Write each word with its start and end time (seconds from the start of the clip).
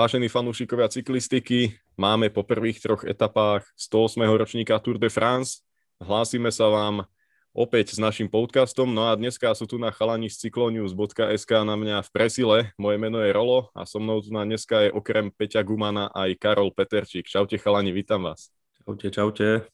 Vážení 0.00 0.32
fanúšikovia 0.32 0.88
cyklistiky, 0.88 1.76
máme 2.00 2.32
po 2.32 2.40
prvých 2.40 2.80
troch 2.80 3.04
etapách 3.04 3.68
108. 3.76 4.32
ročníka 4.32 4.80
Tour 4.80 4.96
de 4.96 5.12
France. 5.12 5.60
Hlásime 6.00 6.48
sa 6.48 6.72
vám 6.72 7.04
opäť 7.52 7.92
s 7.92 8.00
našim 8.00 8.24
podcastom. 8.24 8.88
No 8.96 9.12
a 9.12 9.20
dneska 9.20 9.52
sú 9.52 9.68
tu 9.68 9.76
na 9.76 9.92
chalani 9.92 10.32
z 10.32 10.48
cyclonews.sk 10.48 11.52
na 11.68 11.76
mňa 11.76 12.00
v 12.00 12.08
presile. 12.16 12.72
Moje 12.80 12.96
meno 12.96 13.20
je 13.20 13.28
Rolo 13.28 13.68
a 13.76 13.84
so 13.84 14.00
mnou 14.00 14.24
tu 14.24 14.32
na 14.32 14.48
dneska 14.48 14.88
je 14.88 14.96
okrem 14.96 15.28
Peťa 15.36 15.60
Gumana 15.60 16.08
aj 16.16 16.32
Karol 16.40 16.72
Peterčík. 16.72 17.28
Čaute 17.28 17.60
chalani, 17.60 17.92
vítam 17.92 18.24
vás. 18.24 18.48
Čaute, 18.80 19.12
čaute. 19.12 19.68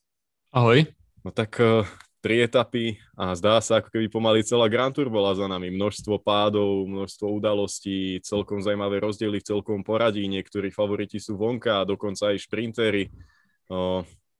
Ahoj. 0.51 0.91
No 1.23 1.31
tak 1.31 1.55
uh, 1.63 1.87
tri 2.27 2.43
etapy 2.43 2.99
a 3.15 3.39
zdá 3.39 3.63
sa, 3.63 3.79
ako 3.79 3.95
keby 3.95 4.11
pomaly 4.11 4.43
celá 4.43 4.67
Grand 4.67 4.91
Tour 4.91 5.07
bola 5.07 5.31
za 5.31 5.47
nami. 5.47 5.71
Množstvo 5.71 6.19
pádov, 6.19 6.91
množstvo 6.91 7.23
udalostí, 7.23 8.19
celkom 8.19 8.59
zaujímavé 8.59 8.99
rozdiely 8.99 9.39
v 9.39 9.47
celkom 9.47 9.87
poradí. 9.87 10.27
Niektorí 10.27 10.75
favoriti 10.75 11.23
sú 11.23 11.39
vonka 11.39 11.87
dokonca 11.87 12.35
aj 12.35 12.43
šprintery. 12.43 13.15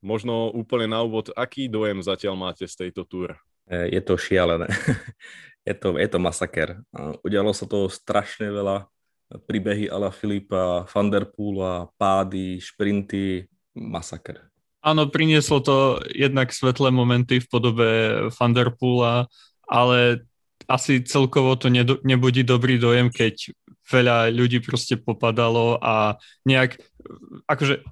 Možno 0.03 0.51
úplne 0.51 0.91
na 0.91 1.07
úvod, 1.07 1.31
aký 1.39 1.71
dojem 1.71 2.03
zatiaľ 2.03 2.35
máte 2.35 2.67
z 2.67 2.75
tejto 2.75 3.07
túr? 3.07 3.39
E, 3.71 3.95
je 3.95 4.03
to 4.03 4.19
šialené. 4.19 4.67
je, 5.71 5.75
to, 5.79 5.95
je 5.95 6.09
to 6.11 6.19
masaker. 6.19 6.83
Udialo 7.23 7.55
sa 7.55 7.71
toho 7.71 7.87
strašne 7.87 8.51
veľa. 8.51 8.91
Príbehy 9.47 9.87
Ala 9.87 10.11
Filipa, 10.11 10.91
Vanderpoola, 10.91 11.87
pády, 11.95 12.59
šprinty, 12.59 13.47
masaker. 13.79 14.46
Áno, 14.87 15.11
prinieslo 15.11 15.59
to 15.59 15.99
jednak 16.15 16.55
svetlé 16.55 16.95
momenty 16.95 17.43
v 17.43 17.51
podobe 17.51 17.89
Thunderpoola, 18.39 19.27
ale 19.67 20.23
asi 20.71 21.03
celkovo 21.03 21.59
to 21.59 21.67
nedo, 21.67 21.99
nebudí 22.07 22.47
dobrý 22.47 22.79
dojem, 22.79 23.11
keď 23.11 23.51
veľa 23.91 24.31
ľudí 24.31 24.63
proste 24.63 24.95
popadalo 24.95 25.83
a 25.83 26.23
nejak, 26.47 26.79
akože 27.51 27.83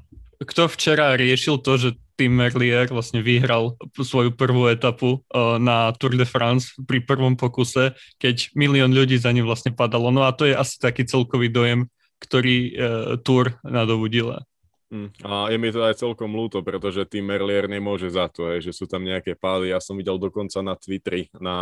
kto 0.43 0.71
včera 0.71 1.19
riešil 1.19 1.59
to, 1.63 1.79
že 1.79 1.89
Tim 2.15 2.31
Merlier 2.31 2.87
vlastne 2.95 3.27
vyhral 3.27 3.75
svoju 3.99 4.31
prvú 4.39 4.71
etapu 4.71 5.19
uh, 5.19 5.59
na 5.59 5.91
Tour 5.99 6.15
de 6.15 6.23
France 6.23 6.79
pri 6.87 7.03
prvom 7.03 7.35
pokuse, 7.35 7.91
keď 8.23 8.55
milión 8.55 8.95
ľudí 8.95 9.19
za 9.19 9.35
ním 9.35 9.51
vlastne 9.51 9.75
padalo. 9.75 10.15
No 10.15 10.23
a 10.23 10.31
to 10.31 10.47
je 10.47 10.55
asi 10.55 10.79
taký 10.79 11.03
celkový 11.11 11.51
dojem, 11.51 11.91
ktorý 12.23 12.57
uh, 12.71 12.71
Tour 13.19 13.59
nadobudila. 13.67 14.47
Hm. 14.93 15.11
A 15.25 15.49
je 15.49 15.57
mi 15.57 15.73
to 15.73 15.81
aj 15.81 15.97
celkom 15.97 16.31
ľúto, 16.37 16.61
pretože 16.61 17.09
tým 17.09 17.25
Merlier 17.25 17.67
nemôže 17.67 18.13
za 18.13 18.29
to, 18.29 18.53
hej, 18.53 18.69
že 18.69 18.73
sú 18.77 18.85
tam 18.85 19.01
nejaké 19.01 19.33
pády. 19.35 19.73
Ja 19.73 19.81
som 19.81 19.97
videl 19.97 20.21
dokonca 20.21 20.61
na 20.61 20.77
Twitteri, 20.77 21.33
na 21.41 21.57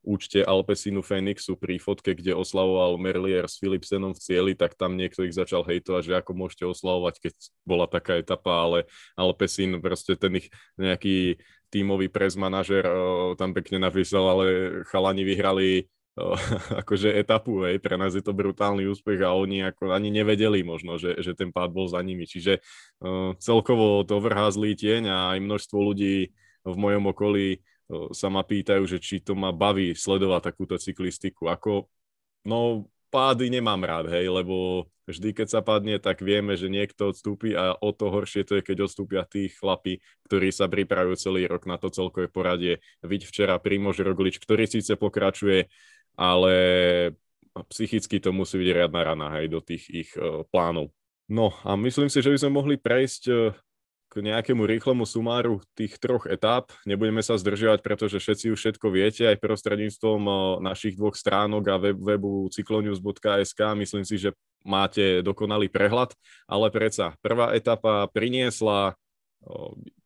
účte 0.00 0.40
Alpesinu 0.40 1.04
Phoenixu 1.04 1.60
pri 1.60 1.76
fotke, 1.76 2.16
kde 2.16 2.32
oslavoval 2.32 2.96
Merlier 2.96 3.44
s 3.44 3.60
Philipsenom 3.60 4.16
v 4.16 4.22
cieli, 4.24 4.52
tak 4.56 4.72
tam 4.74 4.96
niekto 4.96 5.28
ich 5.28 5.36
začal 5.36 5.62
hejtovať, 5.68 6.02
že 6.08 6.14
ako 6.16 6.32
môžete 6.32 6.64
oslavovať, 6.64 7.14
keď 7.28 7.32
bola 7.68 7.84
taká 7.84 8.16
etapa, 8.16 8.64
ale 8.64 8.88
Alpesin, 9.20 9.76
proste 9.84 10.16
ten 10.16 10.40
ich 10.40 10.48
nejaký 10.80 11.36
tímový 11.70 12.10
prez 12.10 12.34
manažer 12.34 12.82
tam 13.38 13.54
pekne 13.54 13.78
napísal, 13.78 14.26
ale 14.26 14.44
chalani 14.90 15.22
vyhrali 15.22 15.86
akože 16.82 17.12
etapu, 17.14 17.64
hej, 17.66 17.78
pre 17.78 17.96
nás 17.96 18.12
je 18.12 18.22
to 18.24 18.36
brutálny 18.36 18.86
úspech 18.86 19.20
a 19.22 19.34
oni 19.34 19.64
ako 19.64 19.94
ani 19.94 20.12
nevedeli 20.12 20.60
možno, 20.62 20.96
že, 20.96 21.18
že 21.20 21.32
ten 21.32 21.50
pád 21.50 21.70
bol 21.72 21.86
za 21.86 22.00
nimi, 22.02 22.24
čiže 22.28 22.60
uh, 23.02 23.32
celkovo 23.38 24.02
to 24.04 24.20
vrhá 24.20 24.48
zlý 24.52 24.76
tieň 24.76 25.02
a 25.08 25.18
aj 25.36 25.38
množstvo 25.40 25.78
ľudí 25.78 26.32
v 26.66 26.76
mojom 26.76 27.10
okolí 27.10 27.46
uh, 27.58 28.10
sa 28.12 28.28
ma 28.28 28.44
pýtajú, 28.44 28.84
že 28.84 28.98
či 28.98 29.22
to 29.22 29.32
ma 29.38 29.54
baví 29.54 29.96
sledovať 29.96 30.52
takúto 30.52 30.76
cyklistiku, 30.76 31.48
ako, 31.48 31.88
no 32.44 32.90
pády 33.10 33.50
nemám 33.50 33.82
rád, 33.82 34.06
hej, 34.14 34.30
lebo 34.30 34.86
vždy, 35.10 35.34
keď 35.34 35.48
sa 35.50 35.60
padne, 35.60 35.98
tak 35.98 36.22
vieme, 36.22 36.54
že 36.54 36.70
niekto 36.70 37.10
odstúpi 37.10 37.52
a 37.58 37.74
o 37.74 37.90
to 37.90 38.06
horšie 38.08 38.46
to 38.46 38.58
je, 38.58 38.62
keď 38.62 38.86
odstúpia 38.86 39.26
tí 39.26 39.50
chlapi, 39.50 39.98
ktorí 40.30 40.54
sa 40.54 40.70
pripravujú 40.70 41.18
celý 41.18 41.50
rok 41.50 41.66
na 41.66 41.76
to 41.76 41.90
celkové 41.90 42.30
poradie. 42.30 42.78
Vidť 43.02 43.26
včera 43.26 43.58
Primož 43.58 43.98
Roglič, 44.00 44.38
ktorý 44.38 44.70
síce 44.70 44.94
pokračuje 44.94 45.66
ale 46.14 46.54
psychicky 47.70 48.22
to 48.22 48.30
musí 48.30 48.60
byť 48.60 48.70
riadna 48.70 49.00
rana 49.02 49.26
aj 49.40 49.44
do 49.50 49.60
tých 49.60 49.84
ich 49.90 50.10
uh, 50.14 50.46
plánov. 50.48 50.94
No 51.30 51.54
a 51.62 51.74
myslím 51.78 52.10
si, 52.10 52.22
že 52.22 52.30
by 52.30 52.38
sme 52.38 52.52
mohli 52.54 52.74
prejsť 52.78 53.22
uh, 53.30 53.54
k 54.10 54.14
nejakému 54.26 54.66
rýchlemu 54.66 55.06
sumáru 55.06 55.62
tých 55.78 55.98
troch 56.02 56.26
etáp. 56.26 56.74
Nebudeme 56.82 57.22
sa 57.22 57.38
zdržiavať, 57.38 57.78
pretože 57.82 58.18
všetci 58.18 58.50
už 58.50 58.58
všetko 58.58 58.86
viete 58.90 59.22
aj 59.30 59.38
prostredníctvom 59.38 60.20
uh, 60.26 60.38
našich 60.62 60.98
dvoch 60.98 61.14
stránok 61.14 61.64
a 61.70 61.76
web, 61.78 61.98
webu 61.98 62.50
cyclonews.sk. 62.50 63.60
Myslím 63.78 64.02
si, 64.06 64.18
že 64.18 64.34
máte 64.66 65.24
dokonalý 65.24 65.70
prehľad, 65.72 66.12
ale 66.44 66.68
predsa 66.68 67.16
prvá 67.24 67.56
etapa 67.56 68.04
priniesla 68.12 68.92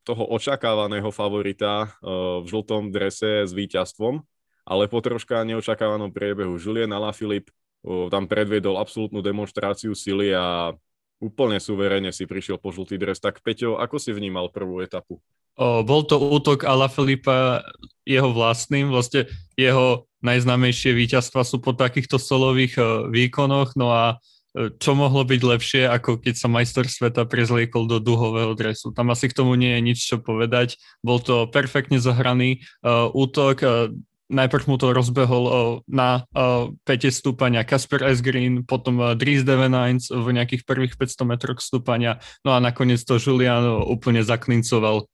toho 0.06 0.30
očakávaného 0.30 1.10
favorita 1.10 1.90
v 2.38 2.46
žltom 2.46 2.94
drese 2.94 3.42
s 3.42 3.50
víťazstvom 3.50 4.22
ale 4.64 4.88
po 4.88 4.98
troška 5.04 5.44
neočakávanom 5.44 6.10
priebehu 6.10 6.56
Julien 6.56 6.90
Alaphilippe 6.90 7.52
tam 7.84 8.24
predviedol 8.24 8.80
absolútnu 8.80 9.20
demonstráciu 9.20 9.92
sily 9.92 10.32
a 10.32 10.72
úplne 11.20 11.60
suverene 11.60 12.10
si 12.16 12.24
prišiel 12.24 12.56
po 12.56 12.72
žltý 12.72 12.96
dres. 12.96 13.20
Tak 13.20 13.44
Peťo, 13.44 13.76
ako 13.76 14.00
si 14.00 14.10
vnímal 14.16 14.48
prvú 14.48 14.80
etapu? 14.80 15.20
O, 15.54 15.84
bol 15.84 16.02
to 16.08 16.16
útok 16.18 16.64
Ala 16.64 16.88
Filipa 16.88 17.62
jeho 18.02 18.32
vlastným, 18.32 18.90
vlastne 18.90 19.28
jeho 19.54 20.08
najznámejšie 20.24 20.96
víťazstva 20.96 21.44
sú 21.44 21.60
po 21.60 21.76
takýchto 21.76 22.16
solových 22.16 22.74
o, 22.80 22.84
výkonoch, 23.12 23.76
no 23.76 23.92
a 23.92 24.18
čo 24.54 24.94
mohlo 24.94 25.26
byť 25.26 25.40
lepšie, 25.42 25.82
ako 25.90 26.22
keď 26.22 26.34
sa 26.38 26.46
majster 26.46 26.86
sveta 26.86 27.26
prezliekol 27.26 27.90
do 27.90 27.98
duhového 27.98 28.54
dresu. 28.54 28.94
Tam 28.94 29.10
asi 29.10 29.26
k 29.26 29.34
tomu 29.34 29.58
nie 29.58 29.74
je 29.74 29.80
nič 29.82 29.98
čo 29.98 30.22
povedať. 30.22 30.78
Bol 31.02 31.18
to 31.18 31.50
perfektne 31.50 31.98
zahraný 31.98 32.62
uh, 32.86 33.10
útok, 33.10 33.56
uh, 33.66 33.90
najprv 34.32 34.64
mu 34.68 34.76
to 34.80 34.96
rozbehol 34.96 35.44
na 35.84 36.24
5 36.32 36.80
stúpania 37.12 37.60
Kasper 37.64 38.08
Esgreen, 38.08 38.64
potom 38.64 39.16
Dries 39.16 39.44
Devenines 39.44 40.08
v 40.08 40.32
nejakých 40.32 40.64
prvých 40.64 40.96
500 40.96 41.28
metroch 41.28 41.60
stúpania, 41.60 42.22
no 42.40 42.56
a 42.56 42.58
nakoniec 42.58 43.04
to 43.04 43.20
Julian 43.20 43.84
úplne 43.84 44.24
zaklincoval. 44.24 45.04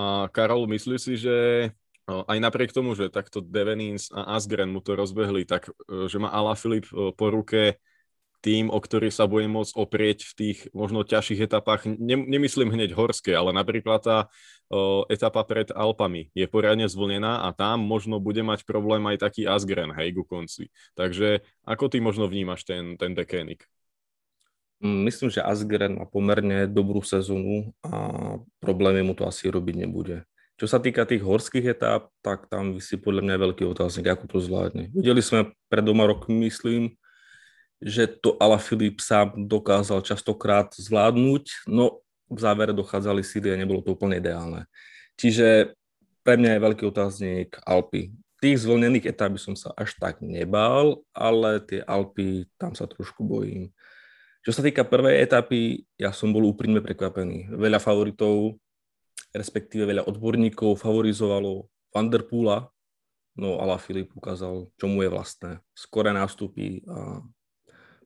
A 0.00 0.26
Karol, 0.32 0.66
myslíš 0.66 1.00
si, 1.00 1.14
že 1.20 1.36
aj 2.10 2.38
napriek 2.42 2.74
tomu, 2.74 2.98
že 2.98 3.12
takto 3.12 3.38
Devenins 3.38 4.10
a 4.10 4.34
Asgren 4.34 4.74
mu 4.74 4.82
to 4.82 4.98
rozbehli, 4.98 5.46
tak 5.46 5.70
že 5.86 6.18
má 6.18 6.32
Ala 6.32 6.58
Filip 6.58 6.90
po 6.90 7.26
ruke 7.30 7.78
tým, 8.40 8.72
o 8.72 8.80
ktorý 8.80 9.12
sa 9.12 9.28
bude 9.28 9.44
môcť 9.48 9.76
oprieť 9.76 10.24
v 10.24 10.32
tých 10.36 10.58
možno 10.72 11.04
ťažších 11.04 11.44
etapách. 11.44 11.84
nemyslím 12.00 12.72
hneď 12.72 12.96
horské, 12.96 13.36
ale 13.36 13.52
napríklad 13.52 14.00
tá 14.00 14.18
etapa 15.12 15.44
pred 15.44 15.68
Alpami 15.74 16.32
je 16.32 16.46
poriadne 16.48 16.88
zvlnená 16.88 17.44
a 17.44 17.52
tam 17.52 17.84
možno 17.84 18.22
bude 18.22 18.40
mať 18.40 18.64
problém 18.64 19.04
aj 19.12 19.28
taký 19.28 19.44
Asgren, 19.44 19.92
hej, 19.92 20.16
ku 20.16 20.24
konci. 20.24 20.72
Takže 20.96 21.44
ako 21.66 21.92
ty 21.92 22.00
možno 22.00 22.30
vnímaš 22.30 22.64
ten, 22.64 22.96
ten 22.96 23.12
dekénik? 23.12 23.68
Mm, 24.80 25.04
myslím, 25.04 25.28
že 25.28 25.44
Asgren 25.44 26.00
má 26.00 26.08
pomerne 26.08 26.64
dobrú 26.64 27.04
sezónu 27.04 27.76
a 27.84 27.92
problémy 28.64 29.04
mu 29.04 29.12
to 29.12 29.28
asi 29.28 29.52
robiť 29.52 29.76
nebude. 29.84 30.24
Čo 30.56 30.68
sa 30.68 30.80
týka 30.80 31.08
tých 31.08 31.24
horských 31.24 31.72
etáp, 31.72 32.12
tak 32.20 32.48
tam 32.48 32.76
vysí 32.76 33.00
podľa 33.00 33.24
mňa 33.24 33.36
veľký 33.48 33.64
otáznik, 33.64 34.12
ako 34.12 34.24
to 34.28 34.38
zvládne. 34.44 34.92
Videli 34.92 35.24
sme 35.24 35.52
pred 35.72 35.84
doma 35.84 36.04
rok, 36.04 36.28
myslím, 36.28 36.96
že 37.80 38.04
to 38.06 38.36
Ala 38.36 38.60
Filip 38.60 39.00
sám 39.00 39.48
dokázal 39.48 40.04
častokrát 40.04 40.68
zvládnuť, 40.76 41.64
no 41.66 42.04
v 42.30 42.38
závere 42.38 42.76
dochádzali 42.76 43.24
síly 43.24 43.50
a 43.50 43.58
nebolo 43.58 43.80
to 43.82 43.96
úplne 43.96 44.20
ideálne. 44.20 44.68
Čiže 45.16 45.74
pre 46.20 46.36
mňa 46.36 46.56
je 46.56 46.64
veľký 46.64 46.84
otáznik 46.86 47.56
Alpy. 47.64 48.12
Tých 48.40 48.64
zvlnených 48.64 49.08
etap 49.12 49.36
by 49.36 49.40
som 49.40 49.56
sa 49.56 49.72
až 49.76 49.96
tak 49.96 50.20
nebál, 50.20 51.04
ale 51.12 51.60
tie 51.64 51.80
Alpy, 51.84 52.48
tam 52.56 52.76
sa 52.76 52.84
trošku 52.88 53.24
bojím. 53.24 53.72
Čo 54.40 54.56
sa 54.56 54.64
týka 54.64 54.88
prvej 54.88 55.20
etapy, 55.20 55.84
ja 56.00 56.16
som 56.16 56.32
bol 56.32 56.48
úprimne 56.48 56.80
prekvapený. 56.80 57.52
Veľa 57.52 57.76
favoritov, 57.76 58.56
respektíve 59.36 59.84
veľa 59.84 60.08
odborníkov 60.08 60.80
favorizovalo 60.80 61.68
Vanderpoola, 61.92 62.72
no 63.36 63.60
Ala 63.60 63.76
Filip 63.76 64.16
ukázal, 64.16 64.72
čo 64.80 64.86
mu 64.88 65.04
je 65.04 65.12
vlastné. 65.12 65.60
Skore 65.76 66.12
nástupy 66.16 66.80
a 66.88 67.20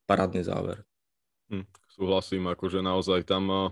parádny 0.05 0.45
záver. 0.45 0.85
Hm, 1.53 1.65
súhlasím, 1.93 2.49
akože 2.49 2.81
naozaj 2.81 3.25
tam 3.29 3.45
uh, 3.49 3.69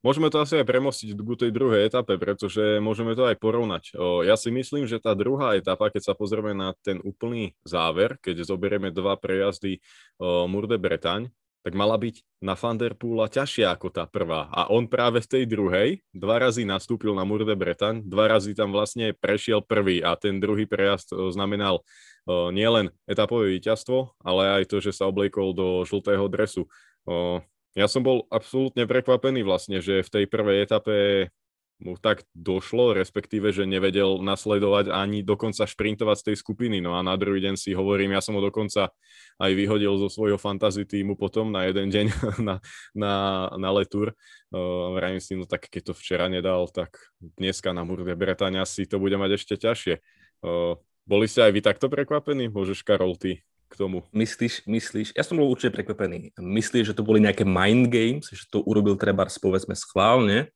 môžeme 0.00 0.32
to 0.32 0.40
asi 0.40 0.60
aj 0.60 0.66
premostiť 0.66 1.12
k 1.12 1.20
tej 1.46 1.50
druhej 1.52 1.86
etape, 1.88 2.16
pretože 2.16 2.80
môžeme 2.80 3.12
to 3.12 3.28
aj 3.28 3.36
porovnať. 3.36 3.96
Ja 4.24 4.34
si 4.36 4.48
myslím, 4.48 4.88
že 4.88 5.00
tá 5.00 5.12
druhá 5.12 5.56
etapa, 5.56 5.92
keď 5.92 6.12
sa 6.12 6.14
pozrieme 6.16 6.56
na 6.56 6.72
ten 6.80 6.98
úplný 7.04 7.52
záver, 7.64 8.16
keď 8.24 8.48
zoberieme 8.48 8.88
dva 8.92 9.16
prejazdy 9.20 9.78
Murde 10.20 10.80
Bretaň, 10.80 11.28
tak 11.60 11.76
mala 11.76 11.96
byť 12.00 12.40
na 12.40 12.56
Fanderpoola 12.56 13.28
ťažšia 13.28 13.68
ako 13.76 13.92
tá 13.92 14.08
prvá. 14.08 14.48
A 14.48 14.72
on 14.72 14.88
práve 14.88 15.20
v 15.20 15.28
tej 15.28 15.44
druhej 15.44 16.00
dva 16.16 16.40
razy 16.40 16.64
nastúpil 16.64 17.12
na 17.12 17.28
Murde 17.28 17.52
Bretaň, 17.52 18.00
dva 18.04 18.32
razy 18.32 18.56
tam 18.56 18.72
vlastne 18.72 19.12
prešiel 19.12 19.60
prvý 19.60 20.00
a 20.00 20.16
ten 20.16 20.40
druhý 20.40 20.64
prejazd 20.64 21.12
znamenal 21.32 21.84
uh, 21.84 22.48
nielen 22.48 22.88
etapové 23.04 23.52
víťazstvo, 23.60 24.16
ale 24.24 24.62
aj 24.62 24.72
to, 24.72 24.80
že 24.80 24.96
sa 24.96 25.08
obliekol 25.08 25.52
do 25.52 25.84
žltého 25.84 26.24
dresu. 26.32 26.64
Uh, 27.04 27.44
ja 27.76 27.86
som 27.86 28.02
bol 28.02 28.26
absolútne 28.32 28.82
prekvapený 28.88 29.46
vlastne, 29.46 29.78
že 29.78 30.02
v 30.02 30.10
tej 30.10 30.24
prvej 30.26 30.66
etape 30.66 31.28
mu 31.80 31.96
tak 31.96 32.28
došlo, 32.36 32.92
respektíve, 32.92 33.50
že 33.50 33.64
nevedel 33.64 34.20
nasledovať 34.20 34.92
ani 34.92 35.24
dokonca 35.24 35.64
šprintovať 35.64 36.16
z 36.20 36.24
tej 36.30 36.36
skupiny. 36.36 36.78
No 36.84 36.92
a 36.92 37.00
na 37.00 37.16
druhý 37.16 37.40
deň 37.40 37.56
si 37.56 37.72
hovorím, 37.72 38.12
ja 38.12 38.20
som 38.20 38.36
ho 38.36 38.42
dokonca 38.44 38.92
aj 39.40 39.50
vyhodil 39.56 39.96
zo 39.96 40.12
svojho 40.12 40.36
fantasy 40.36 40.84
týmu 40.84 41.16
potom 41.16 41.48
na 41.48 41.64
jeden 41.66 41.88
deň 41.88 42.06
na, 42.48 42.60
na, 42.92 43.14
na 43.56 43.70
letúr. 43.72 44.12
Vrajím 44.94 45.20
si, 45.24 45.32
no 45.40 45.48
tak 45.48 45.72
keď 45.72 45.90
to 45.90 45.94
včera 45.96 46.28
nedal, 46.28 46.68
tak 46.68 47.00
dneska 47.18 47.72
na 47.72 47.82
Murde 47.88 48.12
Bretaňa 48.12 48.68
si 48.68 48.84
to 48.84 49.00
bude 49.00 49.16
mať 49.16 49.40
ešte 49.40 49.56
ťažšie. 49.56 49.94
Boli 51.08 51.26
ste 51.26 51.48
aj 51.48 51.52
vy 51.56 51.60
takto 51.64 51.88
prekvapení? 51.88 52.52
Môžeš, 52.52 52.84
Karol, 52.84 53.16
ty 53.16 53.40
k 53.70 53.74
tomu. 53.78 54.02
Myslíš, 54.10 54.66
myslíš, 54.66 55.08
ja 55.14 55.22
som 55.22 55.38
bol 55.38 55.46
určite 55.46 55.70
prekvapený. 55.78 56.34
Myslíš, 56.34 56.90
že 56.90 56.96
to 56.98 57.06
boli 57.06 57.22
nejaké 57.22 57.46
mind 57.46 57.86
games, 57.86 58.26
že 58.26 58.50
to 58.50 58.66
urobil 58.66 58.98
treba 58.98 59.30
povedzme 59.30 59.78
schválne, 59.78 60.50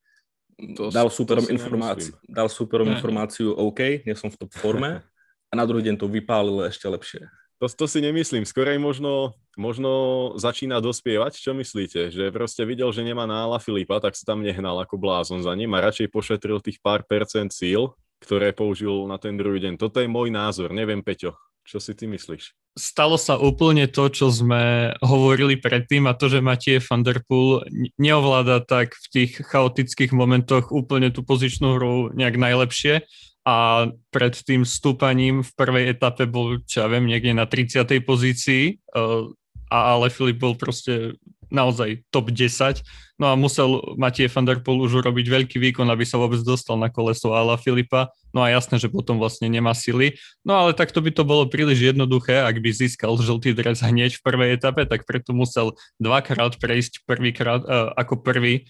to, 0.74 0.90
dal 0.94 1.10
superom, 1.10 1.46
informáciu, 1.50 2.14
dal 2.26 2.48
superom 2.48 2.88
informáciu, 2.92 3.54
OK, 3.54 4.06
nie 4.06 4.14
som 4.14 4.30
v 4.30 4.38
top 4.38 4.50
forme 4.54 5.02
a 5.50 5.52
na 5.54 5.64
druhý 5.66 5.86
deň 5.86 5.98
to 5.98 6.06
vypálil 6.06 6.66
ešte 6.66 6.86
lepšie. 6.86 7.26
To, 7.62 7.70
to 7.70 7.86
si 7.86 8.02
nemyslím, 8.02 8.42
skorej 8.42 8.82
možno, 8.82 9.38
možno 9.54 9.90
začína 10.34 10.82
dospievať, 10.82 11.38
čo 11.38 11.54
myslíte? 11.54 12.10
Že 12.10 12.34
proste 12.34 12.66
videl, 12.66 12.90
že 12.90 13.06
nemá 13.06 13.30
nála 13.30 13.62
Filipa, 13.62 14.02
tak 14.02 14.18
sa 14.18 14.34
tam 14.34 14.42
nehnal 14.42 14.82
ako 14.82 14.98
blázon 14.98 15.40
za 15.40 15.54
ním 15.54 15.70
a 15.72 15.80
radšej 15.80 16.10
pošetril 16.10 16.58
tých 16.58 16.82
pár 16.82 17.06
percent 17.06 17.54
síl, 17.54 17.94
ktoré 18.18 18.50
použil 18.50 19.06
na 19.06 19.22
ten 19.22 19.38
druhý 19.38 19.62
deň. 19.62 19.78
Toto 19.78 20.02
je 20.02 20.10
môj 20.10 20.34
názor, 20.34 20.74
neviem 20.74 20.98
Peťo, 21.00 21.38
čo 21.64 21.81
si 21.81 21.96
ty 21.96 22.06
myslíš? 22.06 22.52
stalo 22.75 23.14
sa 23.14 23.38
úplne 23.38 23.87
to, 23.87 24.11
čo 24.11 24.34
sme 24.34 24.94
hovorili 24.99 25.55
predtým 25.55 26.11
a 26.11 26.16
to, 26.19 26.26
že 26.26 26.43
Matie 26.43 26.82
van 26.82 27.06
der 27.06 27.22
Poel 27.22 27.62
neovláda 27.96 28.66
tak 28.66 28.99
v 28.99 29.06
tých 29.11 29.32
chaotických 29.46 30.11
momentoch 30.11 30.75
úplne 30.75 31.14
tú 31.14 31.22
pozičnú 31.22 31.78
hru 31.78 32.11
nejak 32.12 32.34
najlepšie 32.34 33.06
a 33.46 33.88
pred 34.11 34.34
tým 34.34 34.66
stúpaním 34.66 35.46
v 35.46 35.50
prvej 35.55 35.94
etape 35.94 36.26
bol, 36.26 36.58
čo 36.66 36.84
ja 36.84 36.87
viem, 36.90 37.06
niekde 37.06 37.37
na 37.37 37.46
30. 37.46 38.02
pozícii, 38.02 38.64
eh, 38.75 39.25
a 39.70 39.76
ale 39.96 40.11
Filip 40.11 40.40
bol 40.43 40.58
proste 40.58 41.14
naozaj 41.52 42.02
top 42.11 42.34
10. 42.34 42.82
No 43.14 43.31
a 43.31 43.38
musel 43.38 43.94
Matie 43.94 44.26
van 44.26 44.43
der 44.43 44.58
Poel 44.58 44.90
už 44.90 44.99
urobiť 44.99 45.26
veľký 45.31 45.56
výkon, 45.62 45.87
aby 45.87 46.02
sa 46.02 46.19
vôbec 46.19 46.43
dostal 46.43 46.75
na 46.75 46.90
koleso 46.90 47.31
Ala 47.31 47.55
Filipa. 47.55 48.11
No 48.34 48.43
a 48.43 48.50
jasné, 48.50 48.82
že 48.82 48.90
potom 48.90 49.22
vlastne 49.22 49.46
nemá 49.46 49.70
sily. 49.70 50.19
No 50.43 50.58
ale 50.58 50.75
takto 50.75 50.99
by 50.99 51.14
to 51.14 51.22
bolo 51.22 51.46
príliš 51.46 51.94
jednoduché, 51.94 52.43
ak 52.43 52.58
by 52.58 52.75
získal 52.75 53.14
žltý 53.14 53.55
dres 53.55 53.87
hneď 53.87 54.19
v 54.19 54.25
prvej 54.26 54.50
etape, 54.58 54.82
tak 54.90 55.06
preto 55.06 55.31
musel 55.31 55.78
dvakrát 56.02 56.58
prejsť 56.58 57.06
prvýkrát 57.06 57.62
uh, 57.62 57.94
ako 57.94 58.19
prvý 58.26 58.66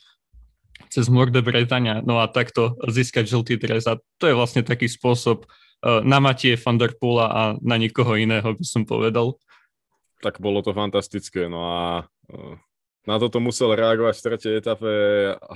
cez 0.92 1.08
Morde 1.08 1.40
Bretania, 1.40 2.04
no 2.04 2.20
a 2.20 2.28
takto 2.28 2.76
získať 2.84 3.24
žltý 3.24 3.56
dres. 3.56 3.88
A 3.88 3.96
to 4.20 4.28
je 4.28 4.36
vlastne 4.36 4.60
taký 4.60 4.92
spôsob 4.92 5.48
uh, 5.48 6.04
na 6.04 6.20
Matie 6.20 6.60
van 6.60 6.76
der 6.76 6.92
Poola 6.92 7.32
a 7.32 7.42
na 7.64 7.80
nikoho 7.80 8.20
iného, 8.20 8.52
by 8.52 8.66
som 8.68 8.84
povedal. 8.84 9.40
Tak 10.20 10.36
bolo 10.44 10.60
to 10.60 10.76
fantastické, 10.76 11.48
no 11.48 11.64
a 11.64 12.04
uh 12.28 12.60
na 13.04 13.16
toto 13.20 13.40
musel 13.40 13.76
reagovať 13.76 14.14
v 14.16 14.24
tretej 14.24 14.52
etape 14.60 14.92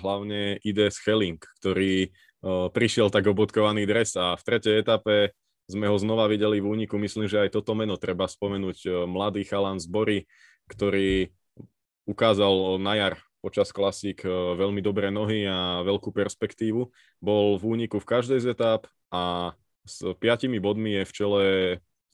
hlavne 0.04 0.60
ID 0.60 0.92
Schelling, 0.92 1.40
ktorý 1.60 2.12
prišiel 2.72 3.10
tak 3.10 3.26
obodkovaný 3.26 3.88
dres 3.88 4.14
a 4.14 4.36
v 4.38 4.42
tretej 4.44 4.84
etape 4.84 5.34
sme 5.68 5.84
ho 5.84 5.96
znova 6.00 6.28
videli 6.32 6.62
v 6.64 6.70
úniku. 6.70 6.96
Myslím, 6.96 7.28
že 7.28 7.44
aj 7.44 7.56
toto 7.56 7.76
meno 7.76 8.00
treba 8.00 8.24
spomenúť. 8.24 9.04
Mladý 9.04 9.44
chalan 9.44 9.76
z 9.76 9.86
Bory, 9.90 10.18
ktorý 10.70 11.28
ukázal 12.08 12.80
na 12.80 12.96
jar 12.96 13.14
počas 13.44 13.68
klasík 13.70 14.24
veľmi 14.28 14.80
dobré 14.80 15.12
nohy 15.12 15.44
a 15.44 15.84
veľkú 15.84 16.10
perspektívu. 16.10 16.88
Bol 17.20 17.60
v 17.60 17.64
úniku 17.64 18.00
v 18.00 18.08
každej 18.08 18.44
z 18.44 18.56
etap 18.56 18.88
a 19.12 19.52
s 19.84 20.04
piatimi 20.20 20.56
bodmi 20.60 21.00
je 21.00 21.02
v 21.04 21.12
čele 21.12 21.44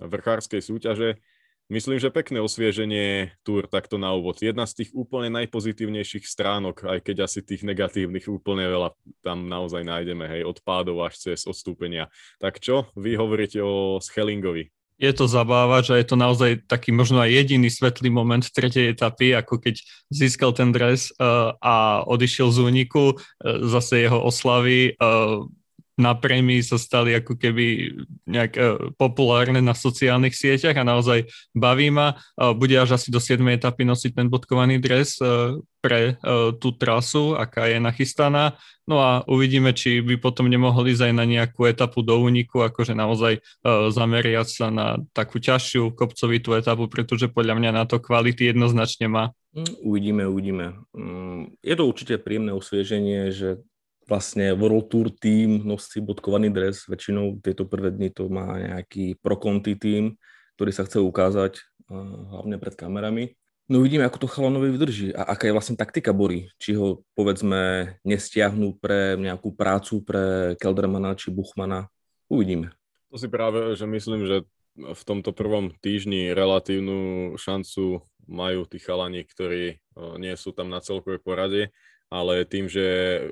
vrchárskej 0.03 0.61
súťaže 0.63 1.23
Myslím, 1.73 1.97
že 1.97 2.13
pekné 2.13 2.45
osvieženie 2.45 3.33
túr 3.41 3.65
takto 3.65 3.97
na 3.97 4.13
úvod. 4.13 4.37
Jedna 4.45 4.69
z 4.69 4.85
tých 4.85 4.91
úplne 4.93 5.33
najpozitívnejších 5.33 6.29
stránok, 6.29 6.85
aj 6.85 7.01
keď 7.01 7.25
asi 7.25 7.41
tých 7.41 7.65
negatívnych 7.65 8.29
úplne 8.29 8.69
veľa 8.69 8.93
tam 9.25 9.49
naozaj 9.49 9.81
nájdeme, 9.81 10.29
hej, 10.29 10.43
od 10.45 10.61
pádov 10.61 11.01
až 11.09 11.17
cez 11.17 11.49
odstúpenia. 11.49 12.13
Tak 12.37 12.61
čo 12.61 12.93
vy 12.93 13.17
hovoríte 13.17 13.65
o 13.65 13.97
Schellingovi? 13.97 14.69
Je 15.01 15.11
to 15.11 15.25
zabávač 15.25 15.91
a 15.91 15.99
je 15.99 16.07
to 16.07 16.21
naozaj 16.21 16.69
taký 16.69 16.93
možno 16.93 17.19
aj 17.19 17.33
jediný 17.33 17.73
svetlý 17.73 18.13
moment 18.13 18.45
tretej 18.45 18.95
etapy, 18.95 19.33
ako 19.33 19.59
keď 19.59 19.81
získal 20.13 20.53
ten 20.53 20.69
dres 20.71 21.11
uh, 21.17 21.57
a 21.65 22.05
odišiel 22.05 22.53
z 22.53 22.59
úniku, 22.61 23.17
uh, 23.17 23.19
zase 23.67 24.05
jeho 24.05 24.21
oslavy, 24.21 24.95
uh, 25.01 25.49
na 25.95 26.13
prémii 26.15 26.59
sa 26.63 26.75
stali 26.75 27.15
ako 27.15 27.39
keby 27.39 27.95
nejak 28.27 28.53
uh, 28.59 28.91
populárne 28.99 29.63
na 29.63 29.75
sociálnych 29.79 30.35
sieťach 30.35 30.75
a 30.75 30.87
naozaj 30.87 31.31
baví 31.55 31.91
ma. 31.95 32.19
Uh, 32.35 32.51
bude 32.51 32.75
až 32.75 32.99
asi 32.99 33.15
do 33.15 33.23
7. 33.23 33.39
etapy 33.55 33.87
nosiť 33.87 34.13
ten 34.19 34.27
bodkovaný 34.27 34.83
dres 34.83 35.19
uh, 35.23 35.59
pre 35.85 36.17
tú 36.65 36.73
trasu, 36.81 37.37
aká 37.37 37.69
je 37.69 37.77
nachystaná. 37.77 38.57
No 38.89 39.05
a 39.05 39.21
uvidíme, 39.29 39.77
či 39.77 40.01
by 40.01 40.17
potom 40.17 40.49
nemohli 40.49 40.97
ísť 40.97 41.13
aj 41.13 41.13
na 41.13 41.29
nejakú 41.29 41.69
etapu 41.69 42.01
do 42.01 42.17
úniku, 42.25 42.65
akože 42.65 42.97
naozaj 42.97 43.45
zameriať 43.93 44.49
sa 44.49 44.73
na 44.73 44.97
takú 45.13 45.37
ťažšiu 45.45 45.93
kopcovitú 45.93 46.57
etapu, 46.57 46.89
pretože 46.89 47.29
podľa 47.29 47.61
mňa 47.61 47.71
na 47.77 47.85
to 47.85 48.01
kvality 48.01 48.49
jednoznačne 48.49 49.13
má. 49.13 49.37
Mm, 49.53 49.73
uvidíme, 49.85 50.23
uvidíme. 50.25 50.67
Mm, 50.97 51.53
je 51.63 51.75
to 51.77 51.85
určite 51.85 52.17
príjemné 52.19 52.57
osvieženie, 52.57 53.29
že 53.31 53.61
vlastne 54.05 54.53
World 54.53 54.93
Tour 54.93 55.09
tým 55.13 55.65
nosí 55.65 56.01
bodkovaný 56.01 56.53
dres, 56.53 56.85
väčšinou 56.85 57.41
tieto 57.41 57.65
prvé 57.65 57.91
dni 57.91 58.13
to 58.13 58.29
má 58.29 58.57
nejaký 58.61 59.17
pro-conti 59.21 59.77
tým, 59.77 60.15
ktorý 60.57 60.71
sa 60.71 60.85
chce 60.85 61.01
ukázať 61.03 61.61
hlavne 62.31 62.57
pred 62.57 62.75
kamerami. 62.77 63.25
No 63.65 63.81
uvidíme, 63.81 64.05
ako 64.05 64.25
to 64.25 64.29
chalanovi 64.29 64.69
vydrží 64.77 65.17
a 65.17 65.25
aká 65.25 65.49
je 65.49 65.57
vlastne 65.57 65.73
taktika 65.73 66.13
Bory. 66.13 66.53
Či 66.61 66.77
ho, 66.77 67.01
povedzme, 67.17 67.97
nestiahnu 68.05 68.77
pre 68.77 69.17
nejakú 69.17 69.57
prácu 69.57 70.05
pre 70.05 70.53
Keldermana 70.61 71.17
či 71.17 71.33
Buchmana. 71.33 71.89
Uvidíme. 72.29 72.77
To 73.09 73.17
si 73.17 73.25
práve, 73.33 73.73
že 73.73 73.89
myslím, 73.89 74.29
že 74.29 74.45
v 74.77 75.03
tomto 75.07 75.33
prvom 75.33 75.73
týždni 75.81 76.37
relatívnu 76.37 77.33
šancu 77.41 78.05
majú 78.29 78.69
tí 78.69 78.83
chalani, 78.83 79.25
ktorí 79.25 79.81
nie 80.21 80.35
sú 80.37 80.53
tam 80.53 80.69
na 80.69 80.85
celkovej 80.85 81.25
porade 81.25 81.73
ale 82.13 82.47
tým, 82.47 82.69
že 82.71 82.85